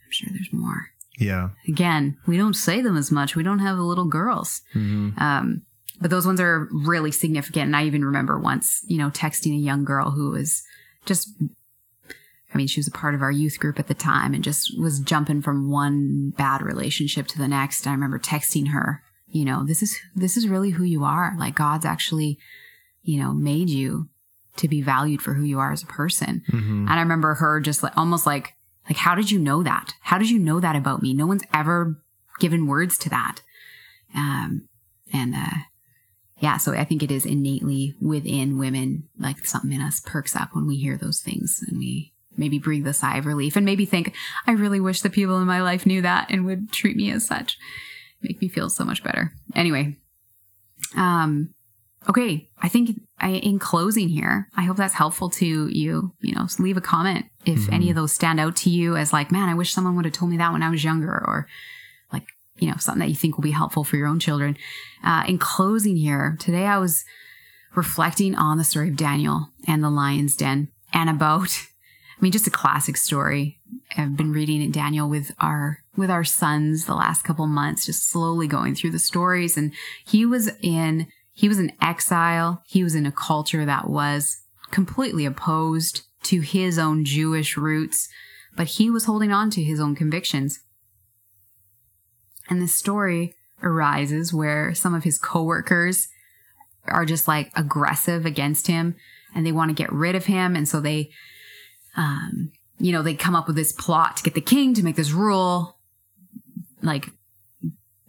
I'm 0.05 0.11
sure 0.11 0.29
there's 0.33 0.53
more. 0.53 0.91
Yeah. 1.19 1.51
Again, 1.69 2.19
we 2.27 2.37
don't 2.37 2.55
say 2.55 2.81
them 2.81 2.97
as 2.97 3.11
much. 3.11 3.37
We 3.37 3.43
don't 3.43 3.61
have 3.61 3.77
the 3.77 3.83
little 3.83 4.09
girls. 4.09 4.63
Mm-hmm. 4.75 5.19
Um, 5.23 5.63
but 6.01 6.11
those 6.11 6.27
ones 6.27 6.41
are 6.41 6.69
really 6.73 7.13
significant. 7.13 7.67
And 7.67 7.77
I 7.77 7.85
even 7.85 8.05
remember 8.05 8.39
once, 8.39 8.85
you 8.87 8.99
know, 8.99 9.11
texting 9.11 9.53
a 9.53 9.61
young 9.61 9.85
girl 9.85 10.11
who 10.11 10.31
was 10.31 10.63
just, 11.07 11.29
I 12.57 12.59
mean, 12.59 12.69
she 12.69 12.81
was 12.81 12.89
a 12.89 12.93
part 12.93 13.15
of 13.15 13.21
our 13.21 13.31
youth 13.31 13.61
group 13.61 13.79
at 13.79 13.87
the 13.87 13.93
time 13.93 14.33
and 14.33 14.43
just 14.43 14.81
was 14.81 14.99
jumping 14.99 15.43
from 15.43 15.71
one 15.71 16.31
bad 16.31 16.63
relationship 16.63 17.27
to 17.27 17.39
the 17.39 17.47
next. 17.47 17.87
I 17.87 17.91
remember 17.91 18.19
texting 18.19 18.69
her, 18.69 19.03
you 19.29 19.45
know, 19.45 19.63
this 19.67 19.83
is, 19.83 19.99
this 20.15 20.39
is 20.39 20.49
really 20.49 20.71
who 20.71 20.83
you 20.83 21.05
are. 21.05 21.37
Like 21.39 21.55
God's 21.55 21.85
actually, 21.85 22.39
you 23.03 23.21
know, 23.21 23.35
made 23.35 23.69
you 23.69 24.09
to 24.57 24.69
be 24.69 24.81
valued 24.81 25.21
for 25.21 25.35
who 25.35 25.43
you 25.43 25.59
are 25.59 25.71
as 25.71 25.83
a 25.83 25.87
person. 25.87 26.43
Mm-hmm. 26.51 26.89
And 26.89 26.91
I 26.91 27.01
remember 27.01 27.35
her 27.35 27.61
just 27.61 27.83
like 27.83 27.95
almost 27.95 28.25
like, 28.25 28.55
like, 28.89 28.97
how 28.97 29.15
did 29.15 29.31
you 29.31 29.39
know 29.39 29.63
that? 29.63 29.93
How 30.01 30.17
did 30.17 30.31
you 30.31 30.39
know 30.39 30.59
that 30.59 30.77
about 30.77 31.03
me? 31.03 31.13
No 31.13 31.27
one's 31.27 31.45
ever 31.53 32.01
given 32.39 32.67
words 32.67 32.97
to 32.99 33.11
that. 33.11 33.43
Um, 34.15 34.67
and, 35.13 35.35
uh, 35.35 35.59
yeah, 36.39 36.57
so 36.57 36.73
I 36.73 36.85
think 36.85 37.03
it 37.03 37.11
is 37.11 37.27
innately 37.27 37.95
within 38.01 38.59
women, 38.59 39.09
like 39.19 39.45
something 39.45 39.73
in 39.73 39.83
us 39.83 40.01
perks 40.01 40.35
up 40.35 40.55
when 40.55 40.67
we 40.67 40.77
hear 40.77 40.97
those 40.97 41.21
things 41.21 41.63
and 41.69 41.79
we 41.79 42.15
maybe 42.37 42.59
breathe 42.59 42.87
a 42.87 42.93
sigh 42.93 43.19
of 43.19 43.27
relief 43.27 43.57
and 43.57 43.65
maybe 43.67 43.85
think, 43.85 44.15
I 44.47 44.53
really 44.53 44.81
wish 44.81 45.01
the 45.01 45.11
people 45.11 45.39
in 45.41 45.47
my 45.47 45.63
life 45.63 45.87
knew 45.87 46.03
that 46.03 46.31
and 46.31 46.45
would 46.47 46.73
treat 46.73 46.97
me 46.97 47.11
as 47.11 47.27
such. 47.27 47.59
Make 48.23 48.41
me 48.41 48.49
feel 48.49 48.71
so 48.71 48.85
much 48.85 49.03
better. 49.03 49.33
Anyway, 49.55 49.97
um, 50.97 51.55
okay, 52.09 52.49
I 52.61 52.69
think 52.69 53.01
I, 53.19 53.31
in 53.31 53.59
closing 53.59 54.09
here, 54.09 54.49
I 54.57 54.63
hope 54.63 54.77
that's 54.77 54.95
helpful 54.95 55.31
to 55.31 55.69
you. 55.69 56.13
You 56.21 56.35
know, 56.35 56.47
leave 56.59 56.77
a 56.77 56.81
comment 56.83 57.27
if 57.45 57.61
Mhm. 57.67 57.73
any 57.73 57.91
of 57.91 57.97
those 57.97 58.13
stand 58.13 58.41
out 58.41 58.57
to 58.57 58.71
you 58.71 58.97
as 58.97 59.13
like, 59.13 59.33
man, 59.33 59.49
I 59.49 59.55
wish 59.55 59.73
someone 59.73 59.97
would 59.97 60.05
have 60.05 60.15
told 60.15 60.31
me 60.31 60.37
that 60.37 60.53
when 60.53 60.63
I 60.63 60.71
was 60.71 60.85
younger, 60.85 61.11
or 61.11 61.49
like, 62.13 62.27
you 62.59 62.69
know, 62.71 62.77
something 62.79 63.01
that 63.01 63.09
you 63.09 63.15
think 63.17 63.37
will 63.37 63.43
be 63.43 63.51
helpful 63.51 63.85
for 63.85 63.97
your 63.97 64.07
own 64.09 64.19
children. 64.19 64.57
Uh, 65.03 65.25
in 65.27 65.39
closing 65.39 65.97
here, 65.97 66.37
today 66.41 66.67
I 66.67 66.79
was 66.79 67.05
reflecting 67.75 68.35
on 68.35 68.57
the 68.57 68.65
story 68.65 68.89
of 68.89 68.97
Daniel 68.97 69.51
and 69.67 69.83
the 69.85 69.91
lion's 69.91 70.37
den 70.37 70.69
and 70.93 71.11
about, 71.11 71.67
I 72.17 72.23
mean, 72.23 72.33
just 72.33 72.47
a 72.47 72.51
classic 72.51 72.97
story. 72.97 73.59
I've 73.97 74.17
been 74.17 74.33
reading 74.33 74.63
in 74.63 74.71
Daniel 74.71 75.09
with 75.09 75.33
our, 75.39 75.81
with 75.97 76.11
our 76.11 76.25
sons 76.25 76.87
the 76.87 76.95
last 76.95 77.23
couple 77.23 77.47
months, 77.47 77.85
just 77.85 78.09
slowly 78.09 78.47
going 78.47 78.75
through 78.75 78.93
the 78.93 78.99
stories. 78.99 79.57
And 79.57 79.73
he 80.07 80.25
was 80.25 80.51
in, 80.63 81.09
he 81.35 81.47
was 81.47 81.59
in 81.59 81.73
exile. 81.81 82.63
He 82.67 82.83
was 82.83 82.95
in 82.95 83.05
a 83.05 83.13
culture 83.13 83.67
that 83.67 83.91
was 83.91 84.41
completely 84.71 85.27
opposed 85.27 86.03
to 86.25 86.41
his 86.41 86.79
own 86.79 87.05
Jewish 87.05 87.57
roots, 87.57 88.09
but 88.57 88.67
he 88.67 88.91
was 88.91 89.05
holding 89.05 89.31
on 89.31 89.51
to 89.51 89.63
his 89.63 89.79
own 89.79 89.95
convictions. 89.95 90.61
And 92.49 92.63
this 92.63 92.75
story 92.75 93.35
arises 93.63 94.33
where 94.33 94.75
some 94.75 94.95
of 94.95 95.05
his 95.05 95.19
coworkers 95.19 96.09
are 96.87 97.05
just 97.05 97.29
like 97.29 97.51
aggressive 97.57 98.25
against 98.25 98.69
him 98.69 98.97
and 99.35 99.45
they 99.45 99.53
want 99.53 99.69
to 99.71 99.75
get 99.75 99.93
rid 99.93 100.15
of 100.15 100.27
him. 100.27 100.57
And 100.57 100.69
so 100.69 100.81
they, 100.81 101.11
um, 101.97 102.53
you 102.79 102.93
know, 102.93 103.03
they 103.03 103.15
come 103.15 103.35
up 103.35 103.47
with 103.47 103.57
this 103.57 103.73
plot 103.73 104.17
to 104.17 104.23
get 104.23 104.35
the 104.35 104.41
king 104.41 104.75
to 104.75 104.83
make 104.83 104.97
this 104.97 105.13
rule. 105.13 105.79
Like, 106.83 107.09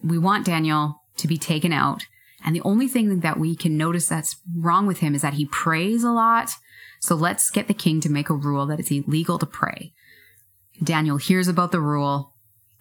we 0.03 0.17
want 0.17 0.45
Daniel 0.45 1.01
to 1.17 1.27
be 1.27 1.37
taken 1.37 1.71
out. 1.71 2.03
And 2.45 2.55
the 2.55 2.61
only 2.61 2.87
thing 2.87 3.21
that 3.21 3.39
we 3.39 3.55
can 3.55 3.77
notice 3.77 4.07
that's 4.07 4.37
wrong 4.55 4.85
with 4.85 4.99
him 4.99 5.15
is 5.15 5.21
that 5.21 5.33
he 5.33 5.45
prays 5.45 6.03
a 6.03 6.11
lot. 6.11 6.51
So 6.99 7.15
let's 7.15 7.49
get 7.49 7.67
the 7.67 7.73
king 7.73 8.01
to 8.01 8.09
make 8.09 8.29
a 8.29 8.35
rule 8.35 8.65
that 8.67 8.79
it's 8.79 8.91
illegal 8.91 9.39
to 9.39 9.45
pray. 9.45 9.93
Daniel 10.83 11.17
hears 11.17 11.47
about 11.47 11.71
the 11.71 11.81
rule, 11.81 12.33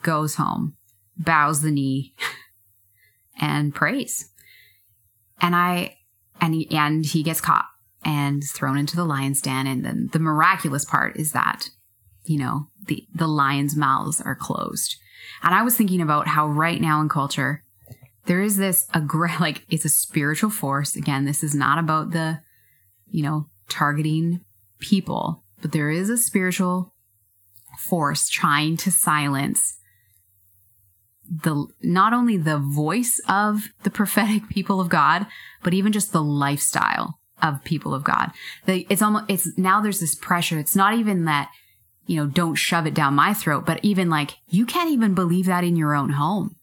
goes 0.03 0.35
home, 0.35 0.77
bows 1.17 1.63
the 1.63 1.71
knee, 1.71 2.15
and 3.41 3.75
prays. 3.75 4.31
And 5.41 5.55
I, 5.55 5.97
and 6.41 6.55
he, 6.55 6.71
and 6.71 7.05
he 7.05 7.23
gets 7.23 7.41
caught 7.41 7.67
and 8.07 8.45
thrown 8.45 8.79
into 8.79 8.95
the 8.95 9.05
lion's 9.05 9.43
den. 9.43 9.67
And 9.67 9.85
then 9.85 10.09
the 10.13 10.21
miraculous 10.21 10.85
part 10.85 11.17
is 11.17 11.33
that, 11.33 11.71
you 12.25 12.39
know, 12.39 12.69
the, 12.87 13.05
the 13.13 13.27
lion's 13.27 13.75
mouths 13.75 14.21
are 14.21 14.37
closed. 14.37 14.95
And 15.43 15.53
I 15.53 15.63
was 15.63 15.77
thinking 15.77 16.01
about 16.01 16.29
how 16.29 16.47
right 16.47 16.81
now 16.81 17.01
in 17.01 17.09
culture, 17.09 17.65
there 18.27 18.41
is 18.41 18.57
this 18.57 18.87
aggr- 18.95 19.41
like 19.41 19.67
it's 19.69 19.85
a 19.85 19.91
spiritual 19.91 20.51
force. 20.51 20.95
Again, 20.95 21.25
this 21.25 21.43
is 21.43 21.53
not 21.53 21.81
about 21.81 22.13
the, 22.13 22.41
you 23.09 23.25
know, 23.25 23.49
targeting 23.69 24.41
people, 24.79 25.43
but 25.61 25.73
there 25.73 25.91
is 25.91 26.09
a 26.09 26.17
spiritual 26.17 26.95
force 27.77 28.29
trying 28.29 28.77
to 28.77 28.93
silence 28.93 29.79
the 31.29 31.67
not 31.83 32.13
only 32.13 32.37
the 32.37 32.59
voice 32.59 33.21
of 33.29 33.65
the 33.83 33.91
prophetic 33.91 34.49
people 34.49 34.81
of 34.81 34.89
God, 34.89 35.27
but 35.65 35.75
even 35.75 35.91
just 35.91 36.13
the 36.13 36.23
lifestyle 36.23 37.19
of 37.43 37.63
people 37.65 37.95
of 37.95 38.05
God. 38.05 38.31
It's 38.67 39.03
almost 39.03 39.27
it's 39.29 39.59
now 39.59 39.81
there's 39.81 40.01
this 40.01 40.15
pressure. 40.15 40.59
It's 40.59 40.77
not 40.77 40.95
even 40.95 41.25
that 41.25 41.51
you 42.07 42.17
know 42.17 42.27
don't 42.27 42.55
shove 42.55 42.87
it 42.87 42.95
down 42.95 43.15
my 43.15 43.35
throat, 43.35 43.67
but 43.67 43.81
even 43.83 44.09
like 44.09 44.33
you 44.49 44.67
can't 44.67 44.91
even 44.91 45.15
believe 45.15 45.47
that 45.47 45.65
in 45.65 45.77
your 45.77 45.95
own 45.95 46.11
home. 46.11 46.57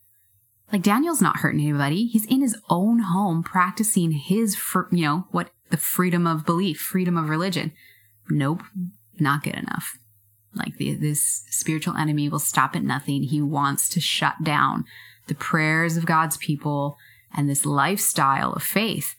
Like 0.72 0.82
Daniel's 0.82 1.22
not 1.22 1.38
hurting 1.38 1.62
anybody. 1.62 2.08
He's 2.08 2.26
in 2.26 2.42
his 2.42 2.58
own 2.68 3.00
home 3.00 3.44
practicing 3.44 4.12
his, 4.12 4.58
you 4.92 5.06
know, 5.06 5.28
what 5.30 5.52
the 5.70 5.78
freedom 5.78 6.26
of 6.26 6.46
belief, 6.46 6.80
freedom 6.80 7.16
of 7.16 7.30
religion. 7.30 7.74
Nope, 8.28 8.64
not 9.20 9.44
good 9.44 9.56
enough. 9.56 9.98
Like 10.56 10.78
the, 10.78 10.96
this 10.96 11.44
spiritual 11.50 11.96
enemy 11.96 12.28
will 12.30 12.40
stop 12.40 12.76
at 12.76 12.84
nothing. 12.84 13.24
He 13.24 13.42
wants 13.42 13.88
to 13.90 14.00
shut 14.00 14.44
down 14.44 14.86
the 15.28 15.36
prayers 15.36 15.96
of 15.96 16.06
God's 16.06 16.38
people 16.38 16.98
and 17.36 17.50
this 17.50 17.66
lifestyle 17.66 18.54
of 18.54 18.64
faith. 18.64 19.16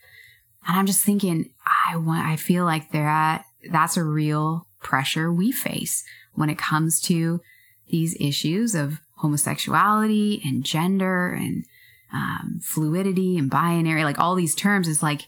And 0.66 0.78
I'm 0.78 0.86
just 0.86 1.04
thinking, 1.04 1.50
I 1.88 1.96
want, 1.96 2.26
I 2.26 2.36
feel 2.36 2.64
like 2.64 2.90
they're 2.90 3.08
at, 3.08 3.44
that's 3.70 3.96
a 3.96 4.04
real 4.04 4.66
pressure 4.82 5.32
we 5.32 5.52
face 5.52 6.04
when 6.34 6.50
it 6.50 6.58
comes 6.58 7.00
to 7.02 7.40
these 7.88 8.16
issues 8.20 8.74
of 8.74 9.00
homosexuality 9.16 10.42
and 10.44 10.64
gender 10.64 11.32
and 11.32 11.64
um, 12.12 12.60
fluidity 12.62 13.36
and 13.36 13.50
binary, 13.50 14.04
like 14.04 14.18
all 14.18 14.34
these 14.34 14.54
terms. 14.54 14.88
Is 14.88 15.02
like, 15.02 15.22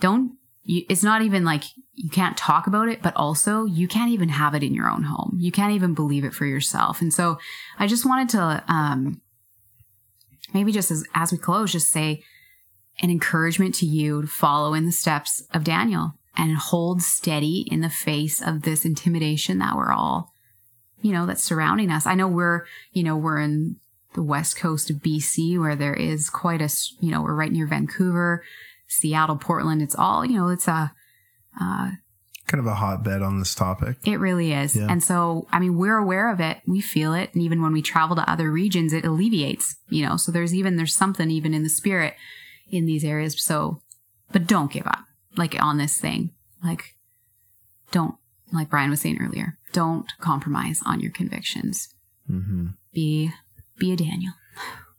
don't, 0.00 0.32
you, 0.62 0.84
it's 0.88 1.02
not 1.02 1.22
even 1.22 1.44
like 1.44 1.64
you 1.94 2.10
can't 2.10 2.36
talk 2.36 2.66
about 2.66 2.88
it, 2.88 3.02
but 3.02 3.14
also 3.16 3.64
you 3.64 3.88
can't 3.88 4.10
even 4.10 4.28
have 4.28 4.54
it 4.54 4.62
in 4.62 4.74
your 4.74 4.88
own 4.88 5.04
home. 5.04 5.36
You 5.40 5.52
can't 5.52 5.72
even 5.72 5.94
believe 5.94 6.24
it 6.24 6.34
for 6.34 6.46
yourself. 6.46 7.00
And 7.00 7.12
so 7.12 7.38
I 7.78 7.86
just 7.86 8.06
wanted 8.06 8.28
to, 8.30 8.64
um, 8.68 9.20
maybe 10.52 10.72
just 10.72 10.90
as, 10.90 11.04
as 11.14 11.32
we 11.32 11.38
close, 11.38 11.72
just 11.72 11.90
say 11.90 12.22
an 13.00 13.10
encouragement 13.10 13.74
to 13.76 13.86
you 13.86 14.22
to 14.22 14.28
follow 14.28 14.74
in 14.74 14.86
the 14.86 14.92
steps 14.92 15.42
of 15.52 15.64
Daniel 15.64 16.14
and 16.36 16.56
hold 16.56 17.02
steady 17.02 17.66
in 17.70 17.80
the 17.80 17.90
face 17.90 18.40
of 18.42 18.62
this 18.62 18.84
intimidation 18.84 19.58
that 19.58 19.76
we're 19.76 19.92
all, 19.92 20.32
you 21.00 21.12
know, 21.12 21.26
that's 21.26 21.42
surrounding 21.42 21.90
us. 21.90 22.06
I 22.06 22.14
know 22.14 22.28
we're, 22.28 22.64
you 22.92 23.02
know, 23.02 23.16
we're 23.16 23.40
in 23.40 23.76
the 24.14 24.22
west 24.22 24.56
coast 24.56 24.90
of 24.90 24.96
BC 24.96 25.58
where 25.58 25.76
there 25.76 25.94
is 25.94 26.30
quite 26.30 26.60
a, 26.62 26.68
you 27.00 27.10
know, 27.10 27.22
we're 27.22 27.34
right 27.34 27.52
near 27.52 27.66
Vancouver, 27.66 28.44
Seattle, 28.86 29.36
Portland. 29.36 29.82
It's 29.82 29.94
all, 29.94 30.24
you 30.24 30.38
know, 30.38 30.48
it's 30.48 30.68
a, 30.68 30.92
uh, 31.60 31.90
Kind 32.46 32.60
of 32.60 32.66
a 32.66 32.74
hotbed 32.74 33.22
on 33.22 33.38
this 33.38 33.54
topic. 33.54 33.96
it 34.04 34.16
really 34.20 34.52
is. 34.52 34.76
Yeah. 34.76 34.86
And 34.90 35.02
so, 35.02 35.48
I 35.50 35.58
mean, 35.58 35.78
we're 35.78 35.96
aware 35.96 36.30
of 36.30 36.40
it. 36.40 36.58
We 36.66 36.82
feel 36.82 37.14
it. 37.14 37.32
And 37.32 37.42
even 37.42 37.62
when 37.62 37.72
we 37.72 37.80
travel 37.80 38.16
to 38.16 38.30
other 38.30 38.50
regions, 38.52 38.92
it 38.92 39.06
alleviates, 39.06 39.76
you 39.88 40.06
know, 40.06 40.18
so 40.18 40.30
there's 40.30 40.54
even, 40.54 40.76
there's 40.76 40.94
something 40.94 41.30
even 41.30 41.54
in 41.54 41.62
the 41.62 41.70
spirit 41.70 42.14
in 42.68 42.86
these 42.86 43.04
areas. 43.04 43.40
So, 43.42 43.80
but 44.32 44.46
don't 44.46 44.72
give 44.72 44.86
up 44.86 45.04
like 45.36 45.60
on 45.62 45.78
this 45.78 45.98
thing. 45.98 46.30
Like, 46.62 46.94
don't, 47.90 48.16
like 48.52 48.70
Bryan 48.70 48.90
was 48.90 49.00
saying 49.00 49.18
earlier, 49.20 49.58
don't 49.72 50.06
compromise 50.20 50.80
on 50.86 51.00
your 51.00 51.12
convictions. 51.12 51.88
Mm-hmm. 52.30 52.68
Be, 52.92 53.30
be 53.78 53.92
a 53.92 53.96
Daniel. 53.96 54.32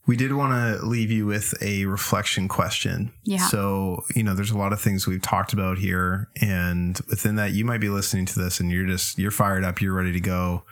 We 0.07 0.16
did 0.16 0.34
want 0.34 0.51
to 0.51 0.86
leave 0.86 1.09
you 1.09 1.26
with 1.26 1.55
a 1.63 1.86
reflection 1.86 2.47
question. 2.47 3.11
Yeah. 3.24 3.47
So, 3.47 4.03
you 4.16 4.22
know, 4.22 4.36
there's 4.36 4.51
a 4.51 4.57
lot 4.57 4.72
of 4.72 4.80
things 4.80 5.07
we've 5.07 5.22
talked 5.22 5.51
about 5.51 5.80
here. 5.80 6.30
And 6.39 6.99
within 7.09 7.38
that, 7.38 7.53
you 7.53 7.66
might 7.66 7.82
be 7.82 7.89
listening 7.89 8.28
to 8.28 8.39
this 8.39 8.59
and 8.59 8.70
you're 8.70 8.86
just, 8.86 9.18
you're 9.18 9.32
fired 9.32 9.63
up, 9.63 9.82
you're 9.82 9.95
ready 9.95 10.11
to 10.11 10.20
go, 10.20 10.63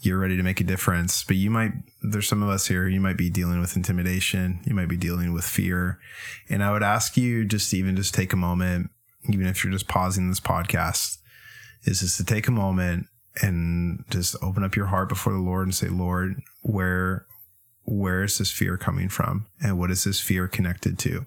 you're 0.00 0.18
ready 0.18 0.36
to 0.36 0.42
make 0.42 0.60
a 0.60 0.64
difference. 0.64 1.24
But 1.24 1.36
you 1.36 1.50
might, 1.50 1.72
there's 2.02 2.28
some 2.28 2.42
of 2.42 2.48
us 2.48 2.66
here, 2.66 2.88
you 2.88 3.00
might 3.00 3.16
be 3.16 3.30
dealing 3.30 3.60
with 3.60 3.76
intimidation, 3.76 4.60
you 4.64 4.74
might 4.74 4.88
be 4.88 4.96
dealing 4.96 5.32
with 5.32 5.44
fear. 5.44 5.98
And 6.48 6.62
I 6.62 6.72
would 6.72 6.82
ask 6.82 7.16
you 7.16 7.44
just 7.44 7.74
even 7.74 7.96
just 7.96 8.14
take 8.14 8.32
a 8.32 8.36
moment, 8.36 8.90
even 9.28 9.46
if 9.46 9.64
you're 9.64 9.72
just 9.72 9.88
pausing 9.88 10.28
this 10.28 10.40
podcast, 10.40 11.18
is 11.84 12.00
just 12.00 12.16
to 12.18 12.24
take 12.24 12.48
a 12.48 12.52
moment 12.52 13.06
and 13.42 14.04
just 14.10 14.36
open 14.42 14.64
up 14.64 14.76
your 14.76 14.86
heart 14.86 15.08
before 15.08 15.32
the 15.32 15.38
Lord 15.38 15.66
and 15.66 15.74
say, 15.74 15.88
Lord, 15.88 16.40
where 16.62 17.26
where 17.90 18.22
is 18.22 18.36
this 18.36 18.50
fear 18.50 18.76
coming 18.76 19.08
from 19.08 19.46
and 19.62 19.78
what 19.78 19.90
is 19.90 20.04
this 20.04 20.20
fear 20.20 20.46
connected 20.46 20.98
to 20.98 21.24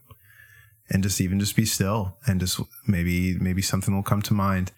and 0.91 1.01
just 1.01 1.19
even 1.19 1.39
just 1.39 1.55
be 1.55 1.65
still 1.65 2.17
and 2.27 2.39
just 2.39 2.61
maybe 2.87 3.35
maybe 3.39 3.63
something 3.63 3.95
will 3.95 4.03
come 4.03 4.21
to 4.21 4.33
mind 4.33 4.71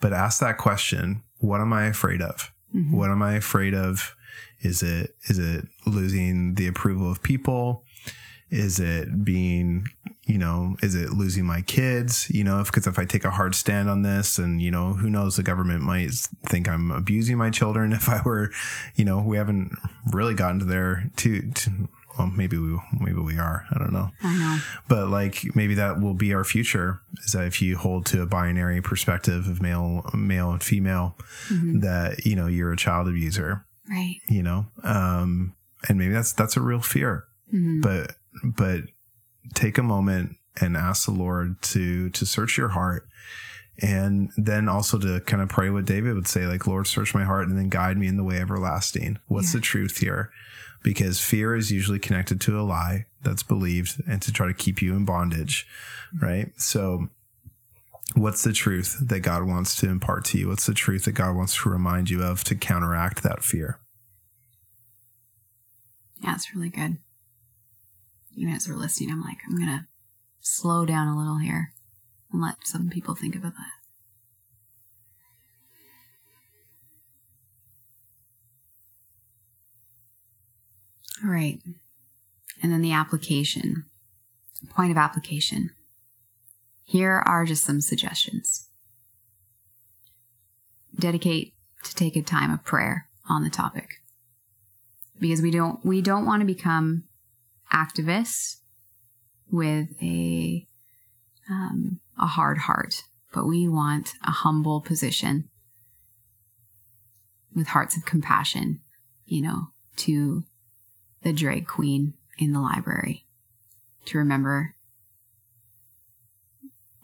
but 0.00 0.14
ask 0.14 0.40
that 0.40 0.56
question 0.56 1.22
what 1.38 1.60
am 1.60 1.74
i 1.74 1.84
afraid 1.84 2.22
of 2.22 2.50
Mhm. 2.74 2.92
What 2.92 3.10
am 3.10 3.22
I 3.22 3.34
afraid 3.34 3.74
of? 3.74 4.14
Is 4.60 4.82
it 4.82 5.14
is 5.28 5.38
it 5.38 5.66
losing 5.86 6.54
the 6.54 6.66
approval 6.66 7.10
of 7.10 7.22
people? 7.22 7.84
Is 8.48 8.78
it 8.78 9.24
being, 9.24 9.88
you 10.24 10.38
know, 10.38 10.76
is 10.80 10.94
it 10.94 11.10
losing 11.10 11.44
my 11.44 11.62
kids? 11.62 12.30
You 12.30 12.44
know, 12.44 12.62
because 12.64 12.86
if, 12.86 12.96
I 12.96 13.04
take 13.04 13.24
a 13.24 13.30
hard 13.30 13.56
stand 13.56 13.90
on 13.90 14.02
this, 14.02 14.38
and 14.38 14.62
you 14.62 14.70
know, 14.70 14.92
who 14.94 15.10
knows, 15.10 15.34
the 15.36 15.42
government 15.42 15.82
might 15.82 16.12
think 16.46 16.68
I'm 16.68 16.90
abusing 16.92 17.36
my 17.38 17.50
children. 17.50 17.92
If 17.92 18.08
I 18.08 18.22
were, 18.24 18.52
you 18.94 19.04
know, 19.04 19.20
we 19.20 19.36
haven't 19.36 19.72
really 20.12 20.34
gotten 20.34 20.60
to 20.60 20.64
there 20.64 21.10
to 21.16 21.50
well, 22.18 22.28
maybe 22.28 22.56
we 22.58 22.78
maybe 23.00 23.20
we 23.20 23.38
are. 23.38 23.64
I 23.70 23.78
don't 23.78 23.92
know 23.92 24.10
I 24.22 24.36
know. 24.38 24.58
but 24.88 25.08
like 25.08 25.54
maybe 25.54 25.74
that 25.74 26.00
will 26.00 26.14
be 26.14 26.32
our 26.34 26.44
future 26.44 27.00
is 27.24 27.32
that 27.32 27.46
if 27.46 27.60
you 27.62 27.76
hold 27.76 28.06
to 28.06 28.22
a 28.22 28.26
binary 28.26 28.80
perspective 28.82 29.46
of 29.48 29.60
male 29.62 30.08
male 30.14 30.50
and 30.52 30.62
female 30.62 31.16
Mhm. 31.48 31.80
that 31.82 32.24
you 32.26 32.36
know 32.36 32.46
you're 32.46 32.72
a 32.72 32.76
child 32.76 33.08
abuser 33.08 33.64
Right. 33.88 34.16
you 34.28 34.42
know 34.42 34.66
um 34.82 35.54
and 35.88 35.98
maybe 35.98 36.12
that's 36.12 36.32
that's 36.32 36.56
a 36.56 36.60
real 36.60 36.80
fear 36.80 37.24
Mhm. 37.54 37.82
but 37.82 38.12
but 38.42 38.80
take 39.54 39.78
a 39.78 39.82
moment 39.82 40.36
and 40.60 40.76
ask 40.76 41.04
the 41.06 41.12
lord 41.12 41.60
to 41.62 42.10
to 42.10 42.24
search 42.26 42.56
your 42.58 42.70
heart 42.70 43.06
and 43.82 44.30
then 44.36 44.68
also 44.68 44.98
to 44.98 45.20
kind 45.20 45.42
of 45.42 45.48
pray 45.48 45.68
what 45.70 45.84
david 45.84 46.14
would 46.14 46.26
say 46.26 46.46
like 46.46 46.66
lord 46.66 46.86
search 46.86 47.14
my 47.14 47.24
heart 47.24 47.48
and 47.48 47.58
then 47.58 47.68
guide 47.68 47.98
me 47.98 48.06
in 48.06 48.16
the 48.16 48.24
way 48.24 48.38
everlasting. 48.40 49.18
What's 49.26 49.52
Yeah. 49.52 49.58
the 49.58 49.62
truth 49.62 49.98
here? 49.98 50.30
Because 50.82 51.20
fear 51.20 51.54
is 51.56 51.70
usually 51.72 51.98
connected 51.98 52.40
to 52.42 52.60
a 52.60 52.62
lie 52.62 53.06
that's 53.22 53.42
believed 53.42 54.00
and 54.08 54.22
to 54.22 54.32
try 54.32 54.46
to 54.46 54.54
keep 54.54 54.80
you 54.80 54.94
in 54.94 55.04
bondage 55.04 55.66
mm. 56.14 56.22
right? 56.22 56.52
So 56.56 57.08
what's 58.14 58.44
the 58.44 58.52
truth 58.52 58.96
that 59.00 59.20
god 59.20 59.44
wants 59.44 59.74
to 59.76 59.88
impart 59.88 60.24
to 60.26 60.38
you? 60.38 60.48
What's 60.48 60.66
the 60.66 60.74
truth 60.74 61.04
that 61.04 61.12
god 61.12 61.34
wants 61.36 61.56
to 61.62 61.68
remind 61.68 62.08
you 62.08 62.22
of 62.22 62.44
to 62.44 62.54
counteract 62.54 63.22
that 63.22 63.42
fear? 63.42 63.80
Yeah, 66.22 66.34
it's 66.34 66.54
really 66.54 66.70
good. 66.70 66.98
Even 68.36 68.54
as 68.54 68.68
we're 68.68 68.76
listening, 68.76 69.10
I'm 69.10 69.22
like, 69.22 69.38
I'm 69.48 69.56
gonna 69.58 69.88
slow 70.40 70.86
down 70.86 71.08
a 71.08 71.18
little 71.18 71.38
here 71.38 71.72
and 72.32 72.42
let 72.42 72.66
some 72.66 72.88
people 72.88 73.14
think 73.14 73.34
about 73.34 73.54
that. 73.54 73.76
All 81.24 81.30
right. 81.30 81.60
And 82.62 82.72
then 82.72 82.82
the 82.82 82.92
application, 82.92 83.84
point 84.70 84.90
of 84.90 84.96
application. 84.96 85.70
Here 86.84 87.22
are 87.26 87.44
just 87.44 87.64
some 87.64 87.80
suggestions. 87.80 88.68
Dedicate 90.98 91.54
to 91.84 91.94
take 91.94 92.16
a 92.16 92.22
time 92.22 92.50
of 92.52 92.64
prayer 92.64 93.08
on 93.28 93.42
the 93.42 93.50
topic 93.50 94.00
because 95.18 95.42
we 95.42 95.50
don't 95.50 95.84
we 95.84 96.00
don't 96.00 96.26
want 96.26 96.40
to 96.40 96.46
become 96.46 97.04
activists 97.72 98.56
with 99.50 99.88
a 100.02 100.66
um, 101.50 102.00
a 102.18 102.26
hard 102.26 102.58
heart, 102.58 103.02
but 103.32 103.46
we 103.46 103.68
want 103.68 104.14
a 104.26 104.30
humble 104.30 104.80
position 104.80 105.48
with 107.54 107.68
hearts 107.68 107.96
of 107.96 108.04
compassion, 108.04 108.80
you 109.24 109.40
know, 109.40 109.68
to 109.96 110.44
the 111.22 111.32
drag 111.32 111.66
queen 111.66 112.14
in 112.38 112.52
the 112.52 112.60
library 112.60 113.24
to 114.04 114.18
remember 114.18 114.74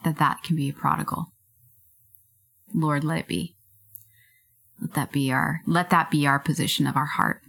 that 0.05 0.19
that 0.19 0.43
can 0.43 0.57
be 0.57 0.69
a 0.69 0.73
prodigal. 0.73 1.33
Lord, 2.75 3.05
let 3.05 3.21
it 3.21 3.29
be. 3.29 3.57
Let 4.81 4.95
that 4.95 5.13
be 5.13 5.31
our 5.31 5.63
let 5.67 5.91
that 5.91 6.11
be 6.11 6.27
our 6.27 6.39
position 6.39 6.87
of 6.87 6.97
our 6.97 7.07
heart 7.07 7.43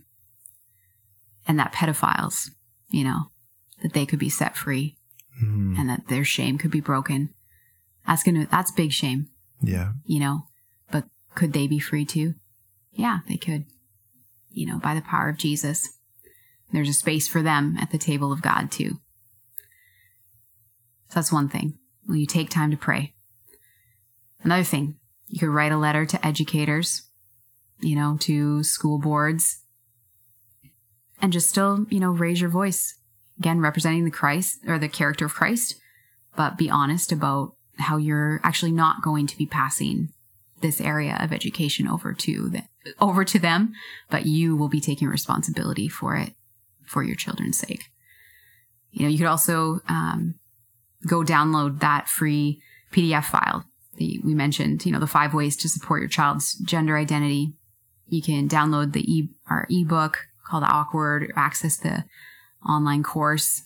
and 1.47 1.57
that 1.59 1.73
pedophiles, 1.73 2.51
you 2.89 3.03
know, 3.03 3.31
that 3.81 3.93
they 3.93 4.05
could 4.05 4.19
be 4.19 4.29
set 4.29 4.55
free 4.55 4.97
Mhm. 5.41 5.77
and 5.77 5.89
that 5.89 6.07
their 6.07 6.23
shame 6.23 6.57
could 6.57 6.71
be 6.71 6.79
broken. 6.79 7.33
That's 8.05 8.23
gonna 8.23 8.47
that's 8.49 8.71
big 8.71 8.91
shame, 8.91 9.29
yeah 9.61 9.93
you 10.05 10.19
know. 10.19 10.47
But 10.91 11.05
could 11.35 11.53
they 11.53 11.67
be 11.67 11.79
free 11.79 12.05
too? 12.05 12.35
Yeah, 12.91 13.19
they 13.27 13.37
could. 13.37 13.65
You 14.51 14.67
know, 14.67 14.79
by 14.79 14.93
the 14.93 15.01
power 15.01 15.29
of 15.29 15.37
Jesus. 15.37 15.97
There's 16.71 16.89
a 16.89 16.93
space 16.93 17.27
for 17.27 17.41
them 17.41 17.77
at 17.79 17.91
the 17.91 17.97
table 17.97 18.31
of 18.31 18.41
God 18.41 18.71
too. 18.71 18.99
So 21.09 21.15
that's 21.19 21.31
one 21.31 21.49
thing. 21.49 21.77
Will 22.07 22.15
you 22.15 22.25
take 22.25 22.49
time 22.49 22.71
to 22.71 22.77
pray? 22.77 23.13
Another 24.41 24.63
thing, 24.63 24.97
you 25.27 25.39
could 25.39 25.49
write 25.49 25.71
a 25.71 25.77
letter 25.77 26.05
to 26.05 26.25
educators, 26.25 27.03
you 27.79 27.95
know, 27.95 28.17
to 28.21 28.63
school 28.63 28.99
boards, 28.99 29.61
and 31.21 31.31
just 31.31 31.49
still, 31.49 31.85
you 31.89 31.99
know, 31.99 32.11
raise 32.11 32.41
your 32.41 32.49
voice. 32.49 32.95
Again, 33.39 33.59
representing 33.61 34.03
the 34.03 34.11
Christ 34.11 34.59
or 34.67 34.77
the 34.77 34.89
character 34.89 35.25
of 35.25 35.33
Christ, 35.33 35.75
but 36.35 36.57
be 36.57 36.69
honest 36.69 37.11
about 37.11 37.55
how 37.77 37.97
you're 37.97 38.39
actually 38.43 38.71
not 38.71 39.01
going 39.01 39.27
to 39.27 39.37
be 39.37 39.45
passing 39.45 40.09
this 40.61 40.81
area 40.81 41.17
of 41.19 41.33
education 41.33 41.87
over 41.87 42.13
to 42.13 42.49
the, 42.49 42.63
over 42.99 43.23
to 43.25 43.39
them, 43.39 43.73
but 44.09 44.25
you 44.25 44.55
will 44.55 44.69
be 44.69 44.81
taking 44.81 45.07
responsibility 45.07 45.87
for 45.87 46.15
it 46.15 46.33
for 46.85 47.03
your 47.03 47.15
children's 47.15 47.57
sake. 47.57 47.85
You 48.91 49.03
know, 49.03 49.09
you 49.09 49.17
could 49.17 49.27
also 49.27 49.81
um, 49.89 50.35
go 51.05 51.23
download 51.23 51.79
that 51.79 52.07
free 52.07 52.61
PDF 52.91 53.25
file 53.25 53.65
that 53.97 54.19
we 54.23 54.33
mentioned. 54.33 54.85
You 54.85 54.91
know, 54.91 54.99
the 54.99 55.07
five 55.07 55.33
ways 55.33 55.55
to 55.57 55.69
support 55.69 56.01
your 56.01 56.09
child's 56.09 56.53
gender 56.55 56.97
identity. 56.97 57.53
You 58.07 58.21
can 58.21 58.47
download 58.47 58.93
the 58.93 59.01
e 59.01 59.29
our 59.49 59.67
ebook 59.69 60.27
called 60.47 60.63
Awkward, 60.63 61.23
or 61.23 61.33
access 61.35 61.77
the 61.77 62.05
online 62.67 63.03
course. 63.03 63.63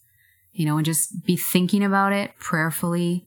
You 0.54 0.66
know, 0.66 0.78
and 0.78 0.86
just 0.86 1.26
be 1.26 1.36
thinking 1.36 1.84
about 1.84 2.14
it 2.14 2.32
prayerfully. 2.40 3.27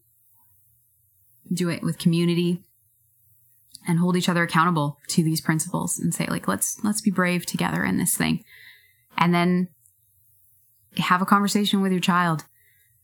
Do 1.53 1.69
it 1.69 1.83
with 1.83 1.99
community 1.99 2.63
and 3.89 3.99
hold 3.99 4.17
each 4.17 4.29
other 4.29 4.43
accountable 4.43 4.99
to 5.09 5.23
these 5.23 5.41
principles 5.41 5.99
and 5.99 6.15
say 6.15 6.27
like 6.27 6.47
let's 6.47 6.83
let's 6.85 7.01
be 7.01 7.11
brave 7.11 7.47
together 7.47 7.85
in 7.85 7.97
this 7.97 8.17
thing. 8.17 8.45
And 9.17 9.35
then 9.35 9.69
have 10.99 11.23
a 11.23 11.27
conversation 11.27 11.81
with 11.81 11.93
your 11.93 12.01
child 12.01 12.45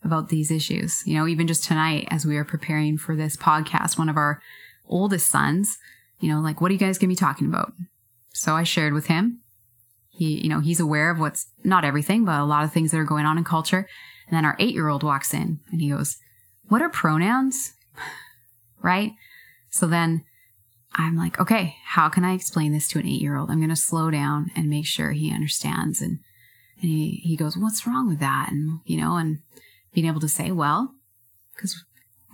about 0.05 0.29
these 0.29 0.51
issues. 0.51 1.03
You 1.07 1.15
know 1.15 1.27
even 1.27 1.47
just 1.47 1.65
tonight 1.65 2.07
as 2.11 2.27
we 2.27 2.37
are 2.37 2.45
preparing 2.45 2.99
for 2.99 3.17
this 3.17 3.37
podcast 3.37 3.99
one 3.99 4.09
of 4.09 4.17
our 4.17 4.41
oldest 4.89 5.29
sons 5.29 5.79
you 6.21 6.29
know 6.29 6.41
like 6.41 6.61
what 6.61 6.71
are 6.71 6.75
you 6.75 6.79
guys 6.79 6.99
going 6.99 7.09
to 7.09 7.13
be 7.13 7.17
talking 7.17 7.49
about? 7.49 7.73
So 8.33 8.55
i 8.55 8.63
shared 8.63 8.93
with 8.93 9.07
him. 9.07 9.41
He 10.09 10.43
you 10.43 10.49
know 10.49 10.61
he's 10.61 10.81
aware 10.81 11.11
of 11.11 11.19
what's 11.19 11.47
not 11.65 11.85
everything 11.85 12.25
but 12.25 12.41
a 12.41 12.45
lot 12.45 12.65
of 12.65 12.73
things 12.73 12.91
that 12.91 12.99
are 12.99 13.05
going 13.05 13.27
on 13.27 13.39
in 13.39 13.45
culture. 13.45 13.89
And 14.29 14.37
then 14.37 14.45
our 14.45 14.57
8-year-old 14.59 15.03
walks 15.03 15.33
in 15.33 15.61
and 15.73 15.81
he 15.81 15.91
goes 15.91 16.19
what 16.69 16.83
are 16.83 16.91
pronouns 16.91 17.73
right 18.87 19.13
so 19.71 19.87
then 19.87 20.25
I'm 20.95 21.17
like, 21.17 21.39
okay, 21.39 21.77
how 21.85 22.09
can 22.09 22.25
I 22.25 22.33
explain 22.33 22.73
this 22.73 22.89
to 22.89 22.99
an 22.99 23.07
eight 23.07 23.21
year 23.21 23.37
old? 23.37 23.51
I'm 23.51 23.59
going 23.59 23.69
to 23.69 23.77
slow 23.77 24.11
down 24.11 24.51
and 24.57 24.71
make 24.71 24.87
sure 24.87 25.11
he 25.11 25.33
understands. 25.33 26.01
And, 26.01 26.21
and 26.81 26.91
he, 26.91 27.21
he 27.23 27.37
goes, 27.37 27.57
what's 27.57 27.87
wrong 27.87 28.09
with 28.09 28.19
that? 28.21 28.51
And, 28.51 28.81
you 28.87 28.97
know, 28.97 29.17
and 29.17 29.41
being 29.93 30.07
able 30.07 30.21
to 30.21 30.29
say, 30.29 30.51
well, 30.51 30.95
because 31.55 31.77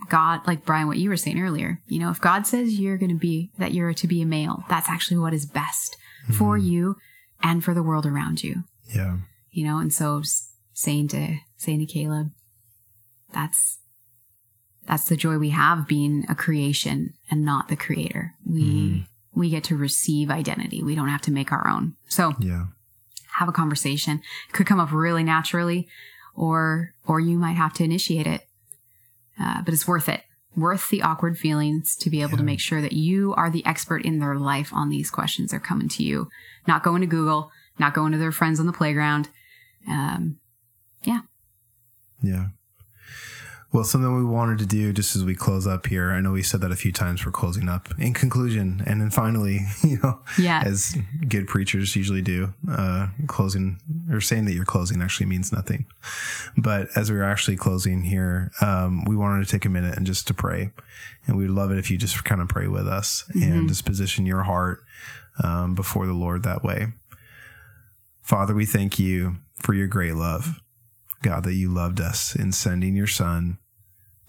God, 0.09 0.47
like 0.47 0.65
Bryan, 0.65 0.87
what 0.87 0.97
you 0.97 1.09
were 1.09 1.17
saying 1.17 1.41
earlier, 1.41 1.81
you 1.87 1.99
know, 1.99 2.09
if 2.09 2.21
God 2.21 2.47
says 2.47 2.79
you're 2.79 2.97
going 2.97 3.11
to 3.11 3.19
be, 3.19 3.51
that 3.57 3.73
you're 3.73 3.93
to 3.93 4.07
be 4.07 4.21
a 4.21 4.25
male, 4.25 4.63
that's 4.69 4.89
actually 4.89 5.17
what 5.17 5.33
is 5.33 5.45
best 5.45 5.97
for 6.31 6.57
mm-hmm. 6.57 6.67
you 6.67 6.95
and 7.41 7.63
for 7.63 7.73
the 7.73 7.83
world 7.83 8.05
around 8.05 8.43
you, 8.43 8.63
yeah 8.87 9.17
you 9.51 9.65
know? 9.65 9.77
And 9.77 9.93
so 9.93 10.23
saying 10.73 11.09
to, 11.09 11.37
saying 11.57 11.79
to 11.79 11.85
Caleb, 11.85 12.31
that's, 13.33 13.79
that's 14.87 15.05
the 15.05 15.15
joy 15.17 15.37
we 15.37 15.49
have 15.49 15.87
being 15.87 16.25
a 16.29 16.35
creation 16.35 17.13
and 17.31 17.43
not 17.45 17.67
the 17.67 17.75
creator. 17.75 18.33
We 18.45 18.63
Mhm. 18.63 19.07
we 19.33 19.49
get 19.49 19.63
to 19.65 19.75
receive 19.77 20.29
identity. 20.29 20.83
We 20.83 20.95
don't 20.95 21.09
have 21.09 21.21
to 21.23 21.31
make 21.31 21.51
our 21.51 21.67
own. 21.67 21.95
So 22.07 22.35
yeah 22.39 22.65
have 23.37 23.49
a 23.49 23.53
conversation. 23.53 24.21
It 24.49 24.53
could 24.53 24.67
come 24.67 24.79
up 24.79 24.91
really 24.91 25.23
naturally, 25.23 25.87
or 26.35 26.93
or 27.05 27.19
you 27.19 27.37
might 27.37 27.57
have 27.57 27.73
to 27.73 27.83
initiate 27.83 28.27
it. 28.27 28.47
Uh, 29.39 29.61
but 29.63 29.73
it's 29.73 29.87
worth 29.87 30.07
it. 30.07 30.23
Worth 30.55 30.89
the 30.89 31.01
awkward 31.01 31.39
feelings 31.39 31.95
to 31.95 32.11
be 32.11 32.21
able 32.21 32.37
to 32.37 32.43
make 32.43 32.59
sure 32.59 32.79
that 32.79 32.93
you 32.93 33.33
are 33.33 33.49
the 33.49 33.65
expert 33.65 34.05
in 34.05 34.19
their 34.19 34.35
life 34.35 34.71
on 34.71 34.89
these 34.89 35.09
questions. 35.09 35.49
They're 35.49 35.59
coming 35.59 35.89
to 35.89 36.03
you, 36.03 36.29
not 36.67 36.83
going 36.83 37.01
to 37.01 37.07
Google, 37.07 37.51
not 37.79 37.95
going 37.95 38.11
to 38.11 38.19
their 38.19 38.31
friends 38.31 38.59
on 38.59 38.67
the 38.67 38.71
playground. 38.73 39.29
Um, 39.89 40.37
yeah. 41.01 41.21
Yeah. 42.21 42.49
Well, 43.73 43.83
something 43.83 44.15
we 44.15 44.23
wanted 44.23 44.59
to 44.59 44.67
do 44.67 44.93
just 44.93 45.15
as 45.15 45.23
we 45.25 45.33
close 45.33 45.65
up 45.65 45.87
here, 45.87 46.11
I 46.11 46.21
know 46.21 46.31
we 46.33 46.43
said 46.43 46.61
that 46.61 46.71
a 46.71 46.75
few 46.75 46.91
times 46.91 47.21
for 47.21 47.31
closing 47.31 47.67
up. 47.67 47.89
In 47.97 48.13
conclusion, 48.13 48.83
and 48.85 49.01
then 49.01 49.09
finally, 49.09 49.61
you 49.83 49.97
know, 50.03 50.19
yeah, 50.37 50.61
as 50.63 50.95
good 51.27 51.47
preachers 51.47 51.95
usually 51.95 52.21
do, 52.21 52.53
uh, 52.71 53.07
closing 53.25 53.79
or 54.11 54.21
saying 54.21 54.45
that 54.45 54.53
you're 54.53 54.63
closing 54.63 55.01
actually 55.01 55.25
means 55.25 55.51
nothing. 55.51 55.87
But 56.55 56.89
as 56.95 57.11
we 57.11 57.17
are 57.17 57.23
actually 57.23 57.57
closing 57.57 58.03
here, 58.03 58.51
um, 58.61 59.05
we 59.05 59.15
wanted 59.15 59.43
to 59.43 59.51
take 59.51 59.65
a 59.65 59.69
minute 59.69 59.97
and 59.97 60.05
just 60.05 60.27
to 60.27 60.35
pray. 60.35 60.69
And 61.25 61.35
we'd 61.35 61.47
love 61.49 61.71
it 61.71 61.79
if 61.79 61.89
you 61.89 61.97
just 61.97 62.23
kind 62.23 62.41
of 62.41 62.47
pray 62.47 62.67
with 62.67 62.87
us 62.87 63.23
and 63.33 63.63
Mhm. 63.63 63.67
just 63.69 63.85
position 63.85 64.27
your 64.27 64.43
heart 64.43 64.81
um, 65.43 65.73
before 65.73 66.05
the 66.05 66.13
Lord 66.13 66.43
that 66.43 66.63
way. 66.63 66.93
Father, 68.21 68.53
we 68.53 68.67
thank 68.67 68.99
you 68.99 69.37
for 69.55 69.73
your 69.73 69.87
great 69.87 70.13
love. 70.13 70.59
God, 71.23 71.43
that 71.45 71.55
you 71.55 71.69
loved 71.73 71.99
us 71.99 72.35
in 72.35 72.51
sending 72.51 72.95
your 72.95 73.07
son 73.07 73.57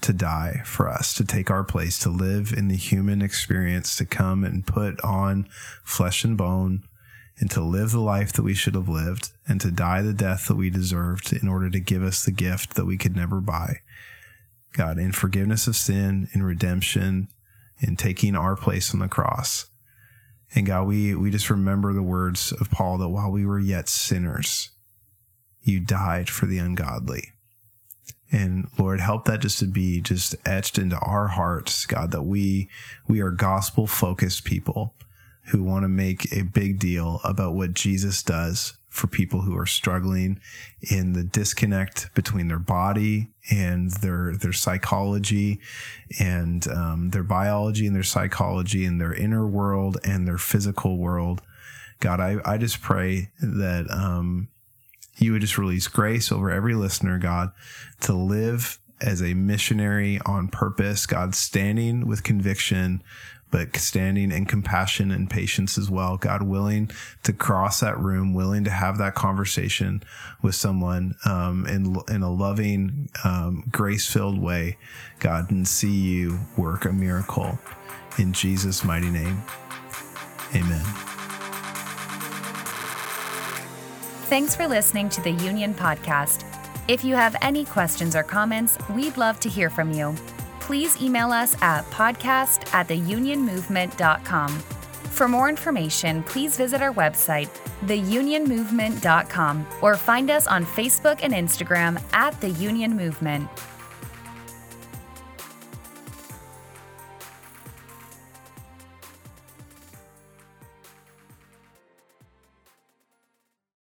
to 0.04 0.12
die 0.12 0.60
for 0.64 0.88
us, 0.88 1.14
to 1.14 1.24
take 1.24 1.50
our 1.50 1.64
place, 1.64 1.98
to 1.98 2.10
live 2.10 2.52
in 2.56 2.68
the 2.68 2.76
human 2.76 3.22
experience, 3.22 3.96
to 3.96 4.04
come 4.04 4.44
and 4.44 4.66
put 4.66 5.00
on 5.02 5.48
flesh 5.82 6.24
and 6.24 6.36
bone, 6.36 6.84
and 7.38 7.50
to 7.50 7.62
live 7.62 7.90
the 7.90 8.00
life 8.00 8.32
that 8.34 8.42
we 8.42 8.54
should 8.54 8.74
have 8.74 8.88
lived, 8.88 9.30
and 9.48 9.60
to 9.60 9.70
die 9.70 10.02
the 10.02 10.12
death 10.12 10.46
that 10.46 10.56
we 10.56 10.70
deserved 10.70 11.32
in 11.32 11.48
order 11.48 11.68
to 11.70 11.80
give 11.80 12.02
us 12.02 12.24
the 12.24 12.30
gift 12.30 12.74
that 12.74 12.84
we 12.84 12.96
could 12.96 13.16
never 13.16 13.40
buy. 13.40 13.80
God, 14.72 14.98
in 14.98 15.12
forgiveness 15.12 15.66
of 15.66 15.76
sin, 15.76 16.28
in 16.32 16.42
redemption, 16.42 17.28
in 17.80 17.96
taking 17.96 18.36
our 18.36 18.56
place 18.56 18.92
on 18.92 19.00
the 19.00 19.08
cross. 19.08 19.66
And 20.54 20.66
God, 20.66 20.86
we, 20.86 21.14
we 21.14 21.30
just 21.30 21.50
remember 21.50 21.92
the 21.92 22.02
words 22.02 22.52
of 22.52 22.70
Paul 22.70 22.98
that 22.98 23.08
while 23.08 23.30
we 23.30 23.46
were 23.46 23.58
yet 23.58 23.88
sinners, 23.88 24.70
you 25.62 25.80
died 25.80 26.28
for 26.28 26.46
the 26.46 26.58
ungodly. 26.58 27.32
And 28.34 28.66
Lord, 28.76 29.00
help 29.00 29.26
that 29.26 29.42
just 29.42 29.60
to 29.60 29.66
be 29.66 30.00
just 30.00 30.34
etched 30.44 30.76
into 30.76 30.98
our 30.98 31.28
hearts, 31.28 31.86
God, 31.86 32.10
that 32.10 32.24
we 32.24 32.68
we 33.06 33.20
are 33.20 33.30
gospel 33.30 33.86
focused 33.86 34.44
people 34.44 34.92
who 35.52 35.62
want 35.62 35.84
to 35.84 35.88
make 35.88 36.32
a 36.32 36.42
big 36.42 36.80
deal 36.80 37.20
about 37.22 37.54
what 37.54 37.74
Jesus 37.74 38.24
does 38.24 38.76
for 38.88 39.06
people 39.06 39.42
who 39.42 39.56
are 39.56 39.66
struggling 39.66 40.40
in 40.80 41.12
the 41.12 41.22
disconnect 41.22 42.12
between 42.14 42.48
their 42.48 42.58
body 42.58 43.28
and 43.52 43.92
their 43.92 44.36
their 44.36 44.52
psychology 44.52 45.60
and 46.18 46.66
um, 46.66 47.10
their 47.10 47.22
biology 47.22 47.86
and 47.86 47.94
their 47.94 48.02
psychology 48.02 48.84
and 48.84 49.00
their 49.00 49.14
inner 49.14 49.46
world 49.46 49.96
and 50.02 50.26
their 50.26 50.38
physical 50.38 50.98
world. 50.98 51.40
God, 52.00 52.18
I, 52.18 52.38
I 52.44 52.58
just 52.58 52.82
pray 52.82 53.30
that 53.40 53.88
um, 53.90 54.48
you 55.16 55.32
would 55.32 55.40
just 55.40 55.58
release 55.58 55.88
grace 55.88 56.32
over 56.32 56.50
every 56.50 56.74
listener, 56.74 57.18
God, 57.18 57.52
to 58.02 58.12
live 58.12 58.78
as 59.00 59.22
a 59.22 59.34
missionary 59.34 60.20
on 60.24 60.48
purpose, 60.48 61.06
God, 61.06 61.34
standing 61.34 62.06
with 62.06 62.22
conviction, 62.22 63.02
but 63.50 63.76
standing 63.76 64.32
in 64.32 64.46
compassion 64.46 65.10
and 65.10 65.30
patience 65.30 65.78
as 65.78 65.88
well. 65.88 66.16
God, 66.16 66.42
willing 66.42 66.90
to 67.22 67.32
cross 67.32 67.80
that 67.80 67.98
room, 67.98 68.34
willing 68.34 68.64
to 68.64 68.70
have 68.70 68.98
that 68.98 69.14
conversation 69.14 70.02
with 70.42 70.54
someone 70.54 71.14
um, 71.24 71.66
in, 71.66 71.96
in 72.08 72.22
a 72.22 72.32
loving, 72.32 73.10
um, 73.22 73.64
grace 73.70 74.10
filled 74.10 74.40
way, 74.40 74.76
God, 75.20 75.50
and 75.50 75.68
see 75.68 75.92
you 75.92 76.40
work 76.56 76.84
a 76.84 76.92
miracle. 76.92 77.58
In 78.18 78.32
Jesus' 78.32 78.82
mighty 78.82 79.10
name, 79.10 79.42
amen. 80.54 81.13
Thanks 84.34 84.56
for 84.56 84.66
listening 84.66 85.08
to 85.10 85.20
the 85.20 85.30
Union 85.30 85.72
Podcast. 85.72 86.44
If 86.88 87.04
you 87.04 87.14
have 87.14 87.36
any 87.40 87.64
questions 87.64 88.16
or 88.16 88.24
comments, 88.24 88.76
we'd 88.90 89.16
love 89.16 89.38
to 89.38 89.48
hear 89.48 89.70
from 89.70 89.92
you. 89.92 90.12
Please 90.58 91.00
email 91.00 91.30
us 91.30 91.54
at 91.62 91.84
podcast 91.92 92.74
at 92.74 92.88
theunionmovement.com. 92.88 94.50
For 95.12 95.28
more 95.28 95.48
information, 95.48 96.24
please 96.24 96.56
visit 96.56 96.82
our 96.82 96.92
website, 96.92 97.48
theunionmovement.com, 97.84 99.66
or 99.80 99.96
find 99.96 100.28
us 100.28 100.48
on 100.48 100.66
Facebook 100.66 101.20
and 101.22 101.32
Instagram 101.32 102.02
at 102.12 102.40
The 102.40 102.50
Union 102.50 102.96
Movement. 102.96 103.48